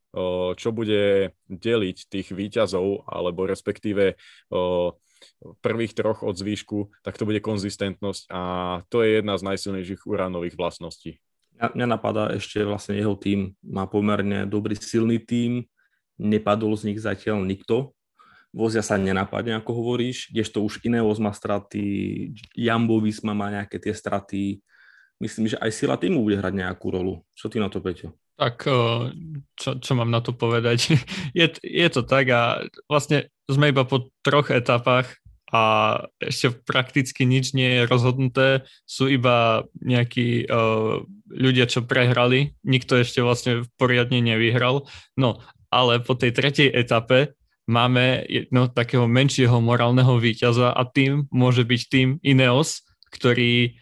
čo 0.57 0.73
bude 0.73 1.37
deliť 1.53 2.09
tých 2.09 2.33
výťazov, 2.33 3.05
alebo 3.05 3.45
respektíve 3.45 4.17
prvých 5.65 5.97
troch 5.97 6.23
od 6.23 6.37
zvýšku, 6.37 6.93
tak 7.05 7.17
to 7.17 7.29
bude 7.29 7.41
konzistentnosť 7.41 8.29
a 8.29 8.41
to 8.91 9.03
je 9.03 9.21
jedna 9.21 9.35
z 9.37 9.47
najsilnejších 9.47 10.05
uránových 10.05 10.57
vlastností. 10.59 11.21
Mňa 11.57 11.87
napadá 11.89 12.29
ešte 12.37 12.61
vlastne 12.61 13.01
jeho 13.01 13.17
tým. 13.17 13.57
Má 13.65 13.89
pomerne 13.89 14.45
dobrý 14.45 14.77
silný 14.77 15.17
tým, 15.17 15.65
nepadol 16.21 16.77
z 16.77 16.93
nich 16.93 17.01
zatiaľ 17.01 17.41
nikto. 17.45 17.97
Vozia 18.53 18.81
sa 18.81 18.97
nenapadne, 18.97 19.57
ako 19.61 19.73
hovoríš, 19.85 20.33
kdežto 20.33 20.65
už 20.65 20.81
Ineos 20.85 21.21
má 21.21 21.33
straty, 21.33 22.33
Jambo 22.57 23.01
Visma 23.05 23.37
má 23.37 23.53
nejaké 23.53 23.77
tie 23.77 23.93
straty. 23.93 24.65
Myslím, 25.21 25.49
že 25.49 25.61
aj 25.61 25.73
sila 25.73 25.97
týmu 25.97 26.25
bude 26.25 26.41
hrať 26.41 26.57
nejakú 26.57 26.89
rolu. 26.93 27.25
Čo 27.37 27.53
ty 27.53 27.61
na 27.61 27.69
to, 27.69 27.81
Peťo? 27.85 28.17
Tak 28.37 28.69
čo, 29.57 29.71
čo 29.81 29.93
mám 29.97 30.13
na 30.13 30.21
to 30.21 30.37
povedať? 30.37 30.93
Je, 31.37 31.49
je 31.61 31.89
to 31.93 32.05
tak 32.05 32.29
a 32.33 32.65
vlastne 32.89 33.29
sme 33.49 33.73
iba 33.73 33.85
po 33.85 34.09
troch 34.25 34.49
etapách 34.49 35.21
a 35.53 35.63
ešte 36.19 36.51
prakticky 36.67 37.23
nič 37.23 37.55
nie 37.55 37.81
je 37.81 37.83
rozhodnuté. 37.87 38.67
Sú 38.83 39.07
iba 39.07 39.63
nejakí 39.79 40.51
uh, 40.51 41.07
ľudia, 41.31 41.71
čo 41.71 41.87
prehrali. 41.87 42.59
Nikto 42.67 42.99
ešte 42.99 43.23
vlastne 43.23 43.63
poriadne 43.79 44.19
nevyhral. 44.19 44.91
No, 45.15 45.39
ale 45.71 46.03
po 46.03 46.19
tej 46.19 46.35
tretej 46.35 46.75
etape 46.75 47.39
máme 47.71 48.27
jedno 48.27 48.67
takého 48.67 49.07
menšieho 49.07 49.59
morálneho 49.63 50.19
víťaza 50.19 50.75
a 50.75 50.83
tým 50.87 51.31
môže 51.31 51.63
byť 51.63 51.81
tým 51.91 52.09
Ineos, 52.27 52.83
ktorý 53.15 53.79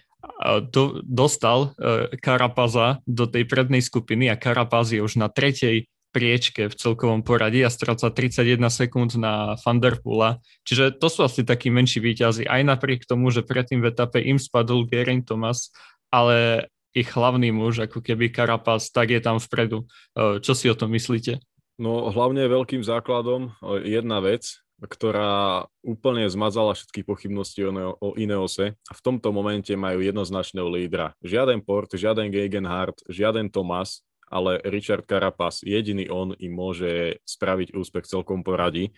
do, 0.70 1.00
dostal 1.04 1.72
uh, 1.74 2.10
Karapaza 2.20 3.00
do 3.08 3.24
tej 3.24 3.48
prednej 3.48 3.80
skupiny 3.80 4.28
a 4.28 4.38
Karapaz 4.38 4.92
je 4.92 5.00
už 5.00 5.16
na 5.20 5.32
tretej 5.32 5.88
priečke 6.14 6.70
v 6.70 6.78
celkovom 6.78 7.26
poradí 7.26 7.66
a 7.66 7.72
stráca 7.72 8.06
31 8.06 8.62
sekúnd 8.70 9.18
na 9.18 9.58
Vanderpoola. 9.58 10.38
Čiže 10.62 10.94
to 10.94 11.10
sú 11.10 11.26
asi 11.26 11.42
takí 11.42 11.74
menší 11.74 11.98
výťazí, 11.98 12.46
aj 12.46 12.62
napriek 12.62 13.02
tomu, 13.02 13.34
že 13.34 13.42
predtým 13.42 13.82
v 13.82 13.90
etape 13.90 14.22
im 14.22 14.38
spadol 14.38 14.86
Geraint 14.86 15.26
Thomas, 15.26 15.74
ale 16.14 16.70
ich 16.94 17.10
hlavný 17.10 17.50
muž, 17.50 17.82
ako 17.82 17.98
keby 17.98 18.30
Karapaz, 18.30 18.94
tak 18.94 19.10
je 19.10 19.18
tam 19.18 19.42
vpredu. 19.42 19.90
Uh, 20.14 20.38
čo 20.38 20.54
si 20.54 20.70
o 20.70 20.78
tom 20.78 20.94
myslíte? 20.94 21.42
No 21.74 22.06
hlavne 22.14 22.46
veľkým 22.46 22.86
základom 22.86 23.50
jedna 23.82 24.22
vec, 24.22 24.62
ktorá 24.86 25.64
úplne 25.80 26.28
zmazala 26.28 26.76
všetky 26.76 27.04
pochybnosti 27.04 27.64
o, 27.64 27.70
o 27.98 28.08
Ineose 28.14 28.76
a 28.76 28.92
v 28.92 29.04
tomto 29.04 29.32
momente 29.32 29.72
majú 29.74 30.04
jednoznačného 30.04 30.68
lídra. 30.68 31.16
Žiaden 31.24 31.64
Port, 31.64 31.92
žiaden 31.92 32.28
Gegenhardt, 32.30 33.00
žiaden 33.08 33.48
Thomas, 33.48 34.04
ale 34.28 34.58
Richard 34.66 35.04
Carapaz, 35.06 35.62
jediný 35.62 36.08
on 36.10 36.32
im 36.40 36.52
môže 36.52 37.22
spraviť 37.22 37.76
úspech 37.76 38.08
celkom 38.08 38.42
poradí. 38.42 38.90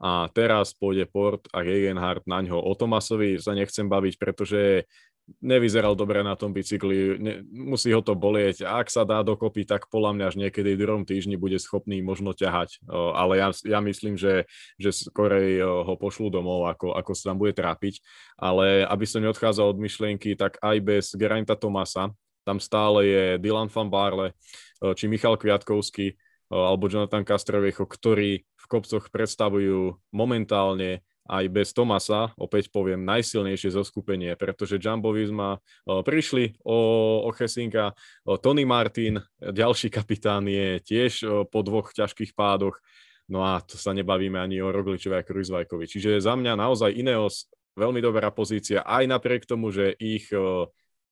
A 0.00 0.32
teraz 0.32 0.72
pôjde 0.72 1.04
Port 1.04 1.44
a 1.52 1.60
Gegenhardt 1.60 2.24
na 2.24 2.40
ňo. 2.40 2.56
O 2.56 2.72
Tomasovi 2.72 3.36
sa 3.36 3.52
nechcem 3.52 3.84
baviť, 3.84 4.16
pretože 4.16 4.88
nevyzeral 5.38 5.94
dobre 5.94 6.26
na 6.26 6.34
tom 6.34 6.50
bicykli, 6.50 7.14
ne, 7.22 7.34
musí 7.46 7.94
ho 7.94 8.02
to 8.02 8.18
bolieť. 8.18 8.66
Ak 8.66 8.90
sa 8.90 9.06
dá 9.06 9.22
dokopy, 9.22 9.62
tak 9.62 9.86
podľa 9.86 10.18
mňa 10.18 10.24
až 10.26 10.36
niekedy 10.42 10.74
v 10.74 10.82
druhom 10.82 11.04
týždni 11.06 11.38
bude 11.38 11.56
schopný 11.62 12.02
možno 12.02 12.34
ťahať. 12.34 12.82
O, 12.90 13.14
ale 13.14 13.38
ja, 13.38 13.48
ja 13.62 13.78
myslím, 13.78 14.18
že, 14.18 14.50
že 14.76 14.90
skorej 14.90 15.62
ho 15.62 15.94
pošlú 15.94 16.34
domov, 16.34 16.66
ako, 16.66 16.98
ako 16.98 17.12
sa 17.14 17.30
tam 17.30 17.38
bude 17.38 17.54
trápiť. 17.54 18.02
Ale 18.34 18.82
aby 18.82 19.04
som 19.06 19.22
neodchádzal 19.22 19.70
od 19.70 19.78
myšlienky, 19.78 20.34
tak 20.34 20.58
aj 20.58 20.76
bez 20.82 21.04
Gerainta 21.14 21.54
Tomasa, 21.54 22.10
tam 22.42 22.58
stále 22.58 23.06
je 23.06 23.24
Dylan 23.38 23.68
van 23.70 23.88
Barle, 23.92 24.28
či 24.96 25.06
Michal 25.06 25.36
Kviatkovský, 25.36 26.16
alebo 26.50 26.90
Jonathan 26.90 27.22
Castroviecho, 27.22 27.86
ktorí 27.86 28.42
v 28.42 28.64
kopcoch 28.66 29.06
predstavujú 29.12 29.94
momentálne 30.10 31.06
aj 31.30 31.46
bez 31.46 31.70
Tomasa, 31.70 32.34
opäť 32.34 32.74
poviem, 32.74 33.06
najsilnejšie 33.06 33.70
zoskupenie, 33.70 34.34
pretože 34.34 34.82
Jumbo 34.82 35.14
Visma 35.14 35.62
prišli 35.86 36.58
o, 36.66 37.22
o 37.22 37.30
Chesinka, 37.30 37.94
Tony 38.42 38.66
Martin, 38.66 39.22
ďalší 39.38 39.94
kapitán 39.94 40.50
je 40.50 40.82
tiež 40.82 41.46
po 41.46 41.62
dvoch 41.62 41.94
ťažkých 41.94 42.34
pádoch, 42.34 42.82
no 43.30 43.46
a 43.46 43.62
to 43.62 43.78
sa 43.78 43.94
nebavíme 43.94 44.42
ani 44.42 44.58
o 44.58 44.74
Rogličovi 44.74 45.14
a 45.14 45.22
Krujzvajkovi. 45.22 45.86
Čiže 45.86 46.18
za 46.18 46.34
mňa 46.34 46.58
naozaj 46.58 46.98
Ineos 46.98 47.46
veľmi 47.78 48.02
dobrá 48.02 48.34
pozícia, 48.34 48.82
aj 48.82 49.06
napriek 49.06 49.46
tomu, 49.46 49.70
že 49.70 49.94
ich 50.02 50.26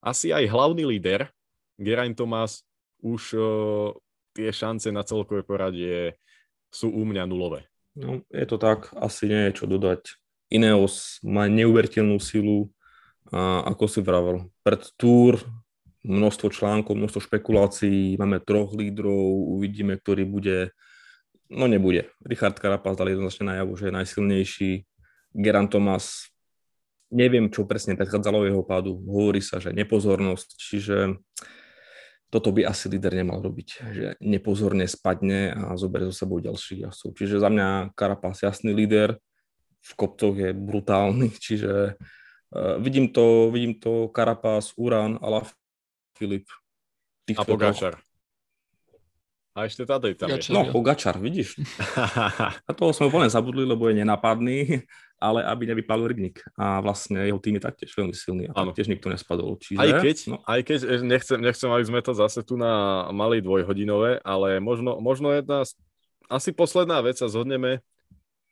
asi 0.03 0.35
aj 0.35 0.51
hlavný 0.51 0.83
líder, 0.83 1.31
Geraint 1.79 2.19
Thomas, 2.19 2.67
už 2.99 3.39
tie 4.35 4.51
šance 4.51 4.91
na 4.91 5.07
celkové 5.07 5.47
poradie 5.47 6.19
sú 6.75 6.91
u 6.91 7.07
mňa 7.07 7.23
nulové. 7.31 7.71
No, 7.99 8.23
je 8.31 8.47
to 8.47 8.63
tak, 8.63 8.95
asi 8.95 9.27
nie 9.27 9.51
je 9.51 9.59
čo 9.59 9.65
dodať. 9.67 10.15
Ineos 10.55 11.19
má 11.27 11.51
neuveriteľnú 11.51 12.23
silu, 12.23 12.71
a 13.35 13.67
ako 13.75 13.85
si 13.91 14.01
vravel, 14.01 14.47
pred 14.63 14.87
Tour 14.95 15.43
množstvo 16.07 16.49
článkov, 16.55 16.95
množstvo 16.95 17.27
špekulácií, 17.27 18.15
máme 18.17 18.39
troch 18.39 18.71
lídrov, 18.71 19.59
uvidíme, 19.59 19.99
ktorý 19.99 20.25
bude, 20.25 20.71
no 21.51 21.67
nebude. 21.67 22.07
Richard 22.23 22.55
Carapaz 22.63 22.95
dal 22.95 23.11
jednoznačne 23.11 23.59
najavo, 23.59 23.75
že 23.75 23.91
je 23.91 23.99
najsilnejší. 23.99 24.71
Geran 25.35 25.67
Thomas, 25.67 26.31
neviem, 27.11 27.51
čo 27.51 27.67
presne 27.67 27.99
predchádzalo 27.99 28.47
jeho 28.47 28.63
pádu, 28.63 28.95
hovorí 29.11 29.43
sa, 29.43 29.59
že 29.59 29.75
nepozornosť, 29.75 30.49
čiže 30.55 31.19
toto 32.29 32.53
by 32.53 32.69
asi 32.69 32.93
líder 32.93 33.17
nemal 33.17 33.41
robiť, 33.41 33.69
že 33.93 34.07
nepozorne 34.21 34.85
spadne 34.85 35.57
a 35.57 35.73
zoberie 35.81 36.13
so 36.13 36.25
sebou 36.25 36.37
ďalších 36.45 36.85
jazdcov. 36.85 37.11
Čiže 37.17 37.37
za 37.41 37.49
mňa 37.49 37.97
Carapaz 37.97 38.45
jasný 38.45 38.77
líder, 38.77 39.17
v 39.81 39.93
kopcoch 39.97 40.37
je 40.37 40.53
brutálny, 40.53 41.33
čiže 41.45 41.97
uh, 41.97 42.77
vidím 42.85 43.09
to, 43.09 43.49
vidím 43.49 43.81
to 43.81 44.13
Carapaz, 44.13 44.77
Uran, 44.77 45.17
Ala 45.25 45.49
Filip. 46.17 46.45
A 47.37 47.45
Pogačar. 47.45 48.01
A 49.59 49.67
ešte 49.67 49.85
tady 49.85 50.15
tam 50.15 50.31
je. 50.31 50.55
No, 50.55 50.71
Pogačar, 50.73 51.19
vidíš. 51.21 51.61
A 52.69 52.71
toho 52.73 52.95
sme 52.95 53.11
úplne 53.11 53.29
zabudli, 53.29 53.67
lebo 53.69 53.91
je 53.91 54.01
nenápadný, 54.01 54.87
ale 55.19 55.43
aby 55.45 55.75
nevypadol 55.75 56.11
Rignik. 56.11 56.47
A 56.55 56.79
vlastne 56.79 57.23
jeho 57.27 57.43
tým 57.43 57.59
je 57.59 57.67
taktiež 57.67 57.91
veľmi 57.95 58.15
silný 58.15 58.45
a 58.51 58.55
ano. 58.55 58.71
taktiež 58.71 58.91
nikto 58.91 59.11
nespadol. 59.11 59.59
Čiže, 59.59 59.79
aj 59.79 59.91
keď, 60.01 60.17
no. 60.31 60.37
aj 60.47 60.61
keď 60.63 60.79
e, 60.83 60.87
nechcem, 61.03 61.39
nechcem, 61.43 61.71
aby 61.71 61.85
sme 61.85 62.01
to 62.01 62.13
zase 62.15 62.41
tu 62.47 62.55
na 62.55 63.07
mali 63.11 63.43
dvojhodinové, 63.43 64.23
ale 64.23 64.63
možno, 64.63 65.03
možno 65.03 65.35
jedna, 65.35 65.67
asi 66.31 66.55
posledná 66.55 67.03
vec 67.03 67.19
sa 67.19 67.27
zhodneme, 67.27 67.83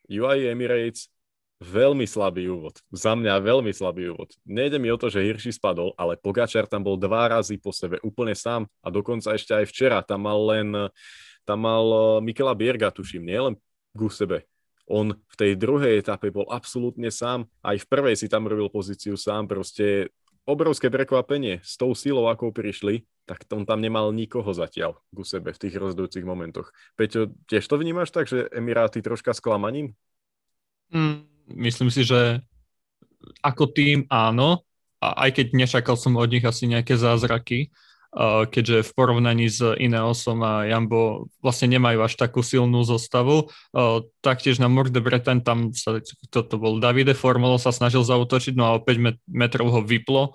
UAE 0.07 0.51
Emirates 0.51 1.11
veľmi 1.57 2.05
slabý 2.05 2.47
úvod. 2.53 2.77
Za 2.93 3.17
mňa 3.17 3.41
veľmi 3.41 3.73
slabý 3.73 4.13
úvod. 4.13 4.29
Nejde 4.45 4.77
mi 4.77 4.93
o 4.93 4.99
to, 4.99 5.09
že 5.09 5.25
Hirši 5.25 5.57
spadol, 5.57 5.91
ale 5.97 6.13
Pogačar 6.19 6.69
tam 6.69 6.85
bol 6.85 6.95
dva 7.01 7.33
razy 7.33 7.57
po 7.57 7.73
sebe, 7.73 7.97
úplne 8.05 8.37
sám 8.37 8.69
a 8.85 8.87
dokonca 8.93 9.33
ešte 9.33 9.57
aj 9.57 9.65
včera 9.65 9.99
tam 10.05 10.29
mal 10.29 10.37
len 10.53 10.69
tam 11.47 11.63
mal 11.63 11.85
eh, 11.87 12.03
Mikela 12.27 12.51
Bierga, 12.51 12.91
tuším, 12.91 13.23
nie 13.23 13.39
len 13.39 13.55
ku 13.95 14.11
sebe. 14.11 14.43
On 14.87 15.11
v 15.11 15.35
tej 15.35 15.59
druhej 15.59 15.99
etape 15.99 16.31
bol 16.31 16.47
absolútne 16.47 17.11
sám, 17.11 17.45
aj 17.63 17.83
v 17.83 17.89
prvej 17.91 18.15
si 18.15 18.31
tam 18.31 18.47
robil 18.47 18.71
pozíciu 18.71 19.19
sám, 19.19 19.51
proste 19.51 20.11
obrovské 20.47 20.87
prekvapenie 20.87 21.59
s 21.59 21.75
tou 21.75 21.91
silou, 21.91 22.31
akou 22.31 22.55
prišli, 22.55 23.03
tak 23.27 23.43
on 23.51 23.67
tam 23.67 23.83
nemal 23.83 24.15
nikoho 24.15 24.47
zatiaľ 24.55 24.95
ku 25.11 25.27
sebe 25.27 25.51
v 25.51 25.59
tých 25.59 25.75
rozhodujúcich 25.75 26.23
momentoch. 26.23 26.71
Peťo, 26.95 27.35
tiež 27.51 27.67
to 27.67 27.75
vnímaš 27.75 28.15
tak, 28.15 28.31
že 28.31 28.47
Emiráty 28.55 29.03
troška 29.03 29.35
sklamaním? 29.35 29.91
Mm, 30.95 31.27
myslím 31.67 31.91
si, 31.91 32.07
že 32.07 32.39
ako 33.43 33.67
tým 33.75 34.07
áno, 34.07 34.63
a 35.03 35.27
aj 35.27 35.43
keď 35.43 35.47
nečakal 35.53 35.99
som 35.99 36.15
od 36.15 36.31
nich 36.31 36.47
asi 36.47 36.65
nejaké 36.65 36.95
zázraky, 36.95 37.69
keďže 38.49 38.87
v 38.87 38.91
porovnaní 38.95 39.51
s 39.51 39.59
Ineosom 39.61 40.39
a 40.41 40.65
Jambo 40.65 41.27
vlastne 41.43 41.75
nemajú 41.75 42.01
až 42.07 42.15
takú 42.15 42.39
silnú 42.41 42.81
zostavu. 42.87 43.51
Taktiež 44.23 44.57
na 44.57 44.71
Mort 44.71 44.89
de 44.89 45.03
Bretagne 45.03 45.43
tam 45.43 45.75
sa, 45.75 45.99
toto 46.31 46.55
bol 46.57 46.79
Davide 46.79 47.13
Formolo 47.13 47.59
sa 47.59 47.75
snažil 47.75 48.01
zautočiť, 48.07 48.55
no 48.55 48.63
a 48.65 48.75
o 48.75 48.83
5 48.83 49.27
metrov 49.27 49.69
ho 49.69 49.81
vyplo, 49.83 50.33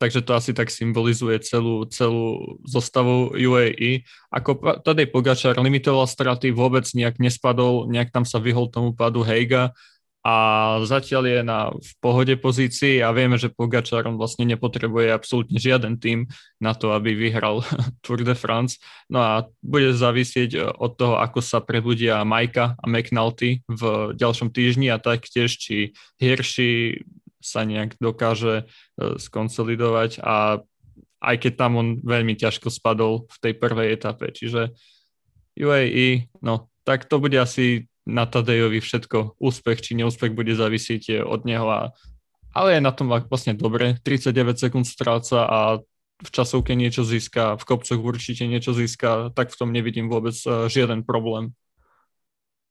takže 0.00 0.24
to 0.24 0.32
asi 0.34 0.50
tak 0.56 0.72
symbolizuje 0.72 1.38
celú, 1.44 1.84
celú 1.88 2.58
zostavu 2.64 3.36
UAE. 3.36 4.08
Ako 4.32 4.80
Tadej 4.80 5.12
Pogačar 5.12 5.56
limitoval 5.60 6.08
straty, 6.08 6.50
vôbec 6.50 6.88
nejak 6.96 7.20
nespadol, 7.20 7.86
nejak 7.92 8.10
tam 8.10 8.24
sa 8.24 8.40
vyhol 8.40 8.72
tomu 8.72 8.96
padu 8.96 9.22
Heiga, 9.22 9.76
a 10.22 10.34
zatiaľ 10.86 11.22
je 11.26 11.40
na 11.42 11.74
v 11.74 11.92
pohode 11.98 12.30
pozícii 12.38 13.02
a 13.02 13.10
vieme, 13.10 13.34
že 13.34 13.50
Pogačar 13.50 14.06
on 14.06 14.14
vlastne 14.14 14.46
nepotrebuje 14.46 15.10
absolútne 15.10 15.58
žiaden 15.58 15.98
tým 15.98 16.30
na 16.62 16.78
to, 16.78 16.94
aby 16.94 17.18
vyhral 17.18 17.66
Tour 18.06 18.22
de 18.22 18.38
France. 18.38 18.78
No 19.10 19.18
a 19.18 19.32
bude 19.58 19.90
závisieť 19.90 20.50
e, 20.54 20.60
od 20.62 20.94
toho, 20.94 21.18
ako 21.18 21.42
sa 21.42 21.58
prebudia 21.58 22.22
Majka 22.22 22.78
a 22.78 22.84
McNulty 22.86 23.66
v 23.66 24.14
ďalšom 24.14 24.54
týždni 24.54 24.94
a 24.94 25.02
taktiež, 25.02 25.58
či 25.58 25.90
Hirschi 26.22 27.02
sa 27.42 27.66
nejak 27.66 27.98
dokáže 27.98 28.62
e, 28.62 29.18
skonsolidovať 29.18 30.22
a 30.22 30.62
aj 31.22 31.36
keď 31.38 31.52
tam 31.58 31.82
on 31.82 31.88
veľmi 31.98 32.38
ťažko 32.38 32.70
spadol 32.70 33.26
v 33.26 33.36
tej 33.42 33.52
prvej 33.58 33.94
etape, 33.94 34.30
čiže 34.30 34.70
UAE, 35.58 36.30
no 36.42 36.70
tak 36.82 37.06
to 37.06 37.22
bude 37.22 37.38
asi 37.38 37.86
na 38.02 38.26
Tadejovi 38.26 38.82
všetko, 38.82 39.38
úspech 39.38 39.78
či 39.82 39.94
neúspech 39.94 40.34
bude 40.34 40.52
závisieť 40.58 41.22
od 41.22 41.46
neho. 41.46 41.66
A, 41.70 41.80
ale 42.50 42.78
je 42.78 42.80
na 42.82 42.90
tom 42.90 43.06
vlastne 43.08 43.54
dobre, 43.54 43.98
39 44.02 44.58
sekúnd 44.58 44.86
stráca 44.86 45.46
a 45.46 45.60
v 46.22 46.30
časovke 46.30 46.78
niečo 46.78 47.02
získa, 47.02 47.58
v 47.58 47.64
kopcoch 47.66 47.98
určite 47.98 48.46
niečo 48.46 48.70
získa, 48.74 49.34
tak 49.34 49.50
v 49.50 49.58
tom 49.58 49.74
nevidím 49.74 50.06
vôbec 50.06 50.34
uh, 50.46 50.70
žiaden 50.70 51.02
problém. 51.02 51.50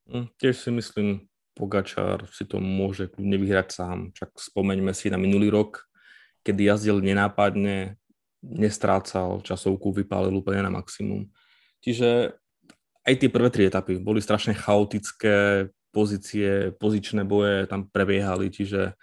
Hm, 0.07 0.31
tiež 0.39 0.55
si 0.55 0.71
myslím, 0.71 1.27
Pogačar 1.51 2.31
si 2.31 2.47
to 2.47 2.63
môže 2.63 3.11
kľudne 3.11 3.35
vyhrať 3.35 3.67
sám. 3.75 3.97
Však 4.15 4.39
spomeňme 4.39 4.95
si 4.95 5.11
na 5.11 5.19
minulý 5.19 5.51
rok, 5.51 5.83
kedy 6.47 6.71
jazdil 6.71 7.03
nenápadne, 7.03 7.99
nestrácal 8.39 9.43
časovku, 9.43 9.91
vypálil 9.91 10.31
úplne 10.31 10.63
na 10.63 10.71
maximum. 10.71 11.27
Čiže 11.83 12.39
aj 13.07 13.13
tie 13.17 13.29
prvé 13.29 13.49
tri 13.49 13.63
etapy 13.67 13.97
boli 13.97 14.21
strašne 14.21 14.53
chaotické, 14.53 15.69
pozície, 15.91 16.71
pozičné 16.77 17.27
boje 17.27 17.67
tam 17.67 17.89
prebiehali, 17.89 18.47
čiže 18.47 18.95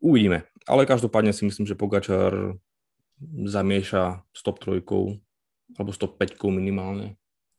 uvidíme. 0.00 0.48
Ale 0.64 0.88
každopádne 0.88 1.36
si 1.36 1.44
myslím, 1.44 1.68
že 1.68 1.76
Pogačar 1.76 2.56
zamieša 3.44 4.24
s 4.32 4.40
top 4.40 4.58
trojkou 4.58 5.20
alebo 5.76 5.90
s 5.92 5.98
top 6.00 6.16
5 6.16 6.40
minimálne. 6.52 7.16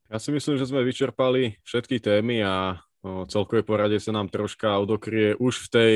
Ja 0.10 0.22
si 0.22 0.30
myslím, 0.30 0.58
že 0.58 0.70
sme 0.70 0.86
vyčerpali 0.86 1.58
všetky 1.66 1.98
témy 1.98 2.46
a 2.46 2.82
celkové 3.30 3.62
porade 3.66 3.98
sa 4.02 4.14
nám 4.14 4.30
troška 4.30 4.78
odokrie 4.82 5.38
už 5.38 5.66
v 5.66 5.68
tej 5.70 5.96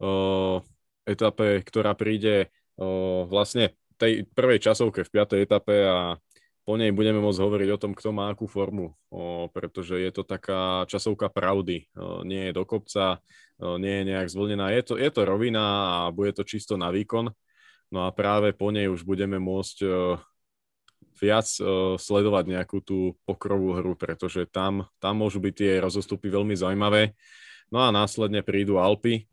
o, 0.00 0.60
etape, 1.04 1.64
ktorá 1.64 1.96
príde 1.96 2.48
o, 2.76 3.24
vlastne 3.28 3.76
tej 4.00 4.24
prvej 4.32 4.64
časovke 4.64 5.04
v 5.04 5.12
piatej 5.12 5.40
etape 5.44 5.76
a 5.84 6.16
po 6.70 6.78
nej 6.78 6.94
budeme 6.94 7.18
môcť 7.18 7.42
hovoriť 7.42 7.68
o 7.74 7.80
tom, 7.82 7.98
kto 7.98 8.14
má 8.14 8.30
akú 8.30 8.46
formu, 8.46 8.94
o, 9.10 9.50
pretože 9.50 9.98
je 9.98 10.06
to 10.14 10.22
taká 10.22 10.86
časovka 10.86 11.26
pravdy. 11.26 11.90
O, 11.98 12.22
nie 12.22 12.46
je 12.46 12.52
do 12.54 12.62
kopca, 12.62 13.18
o, 13.58 13.74
nie 13.74 13.90
je 13.90 14.14
nejak 14.14 14.30
zvlnená. 14.30 14.70
Je 14.70 14.86
to, 14.86 14.94
je 14.94 15.10
to 15.10 15.26
rovina 15.26 15.66
a 16.06 16.14
bude 16.14 16.30
to 16.30 16.46
čisto 16.46 16.78
na 16.78 16.94
výkon. 16.94 17.34
No 17.90 18.06
a 18.06 18.14
práve 18.14 18.54
po 18.54 18.70
nej 18.70 18.86
už 18.86 19.02
budeme 19.02 19.42
môcť 19.42 19.76
o, 19.82 20.22
viac 21.18 21.50
o, 21.58 21.98
sledovať 21.98 22.44
nejakú 22.46 22.78
tú 22.86 23.18
pokrovú 23.26 23.74
hru, 23.74 23.98
pretože 23.98 24.46
tam, 24.46 24.86
tam 25.02 25.26
môžu 25.26 25.42
byť 25.42 25.54
tie 25.58 25.72
rozostupy 25.82 26.30
veľmi 26.30 26.54
zaujímavé. 26.54 27.18
No 27.66 27.82
a 27.82 27.90
následne 27.90 28.46
prídu 28.46 28.78
Alpy, 28.78 29.26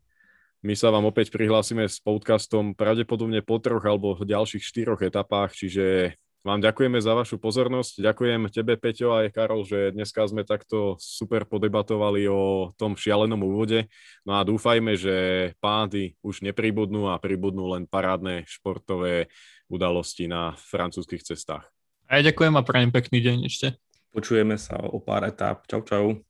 my 0.66 0.74
sa 0.74 0.90
vám 0.90 1.06
opäť 1.06 1.30
prihlásime 1.30 1.86
s 1.86 2.02
podcastom 2.02 2.74
pravdepodobne 2.74 3.46
po 3.46 3.62
troch 3.62 3.86
alebo 3.86 4.18
ďalších 4.18 4.66
štyroch 4.66 5.06
etapách, 5.06 5.54
čiže 5.54 6.18
vám 6.46 6.62
ďakujeme 6.62 6.98
za 7.02 7.12
vašu 7.14 7.36
pozornosť. 7.42 7.98
Ďakujem 8.02 8.40
tebe, 8.52 8.78
Peťo, 8.78 9.14
aj 9.14 9.34
Karol, 9.34 9.66
že 9.66 9.90
dneska 9.94 10.22
sme 10.26 10.46
takto 10.46 10.94
super 11.02 11.44
podebatovali 11.44 12.30
o 12.30 12.70
tom 12.78 12.94
šialenom 12.94 13.42
úvode. 13.42 13.90
No 14.22 14.38
a 14.38 14.46
dúfajme, 14.46 14.94
že 14.94 15.16
pády 15.58 16.14
už 16.22 16.46
nepribudnú 16.46 17.10
a 17.10 17.18
pribudnú 17.18 17.74
len 17.74 17.84
parádne 17.88 18.46
športové 18.46 19.28
udalosti 19.66 20.30
na 20.30 20.54
francúzských 20.56 21.26
cestách. 21.26 21.66
A 22.08 22.20
ja 22.20 22.32
ďakujem 22.32 22.54
a 22.56 22.62
prajem 22.64 22.90
pekný 22.94 23.20
deň 23.20 23.38
ešte. 23.44 23.76
Počujeme 24.14 24.56
sa 24.56 24.80
o 24.80 24.96
pár 25.02 25.28
etáp. 25.28 25.68
Čau, 25.68 25.84
čau. 25.84 26.27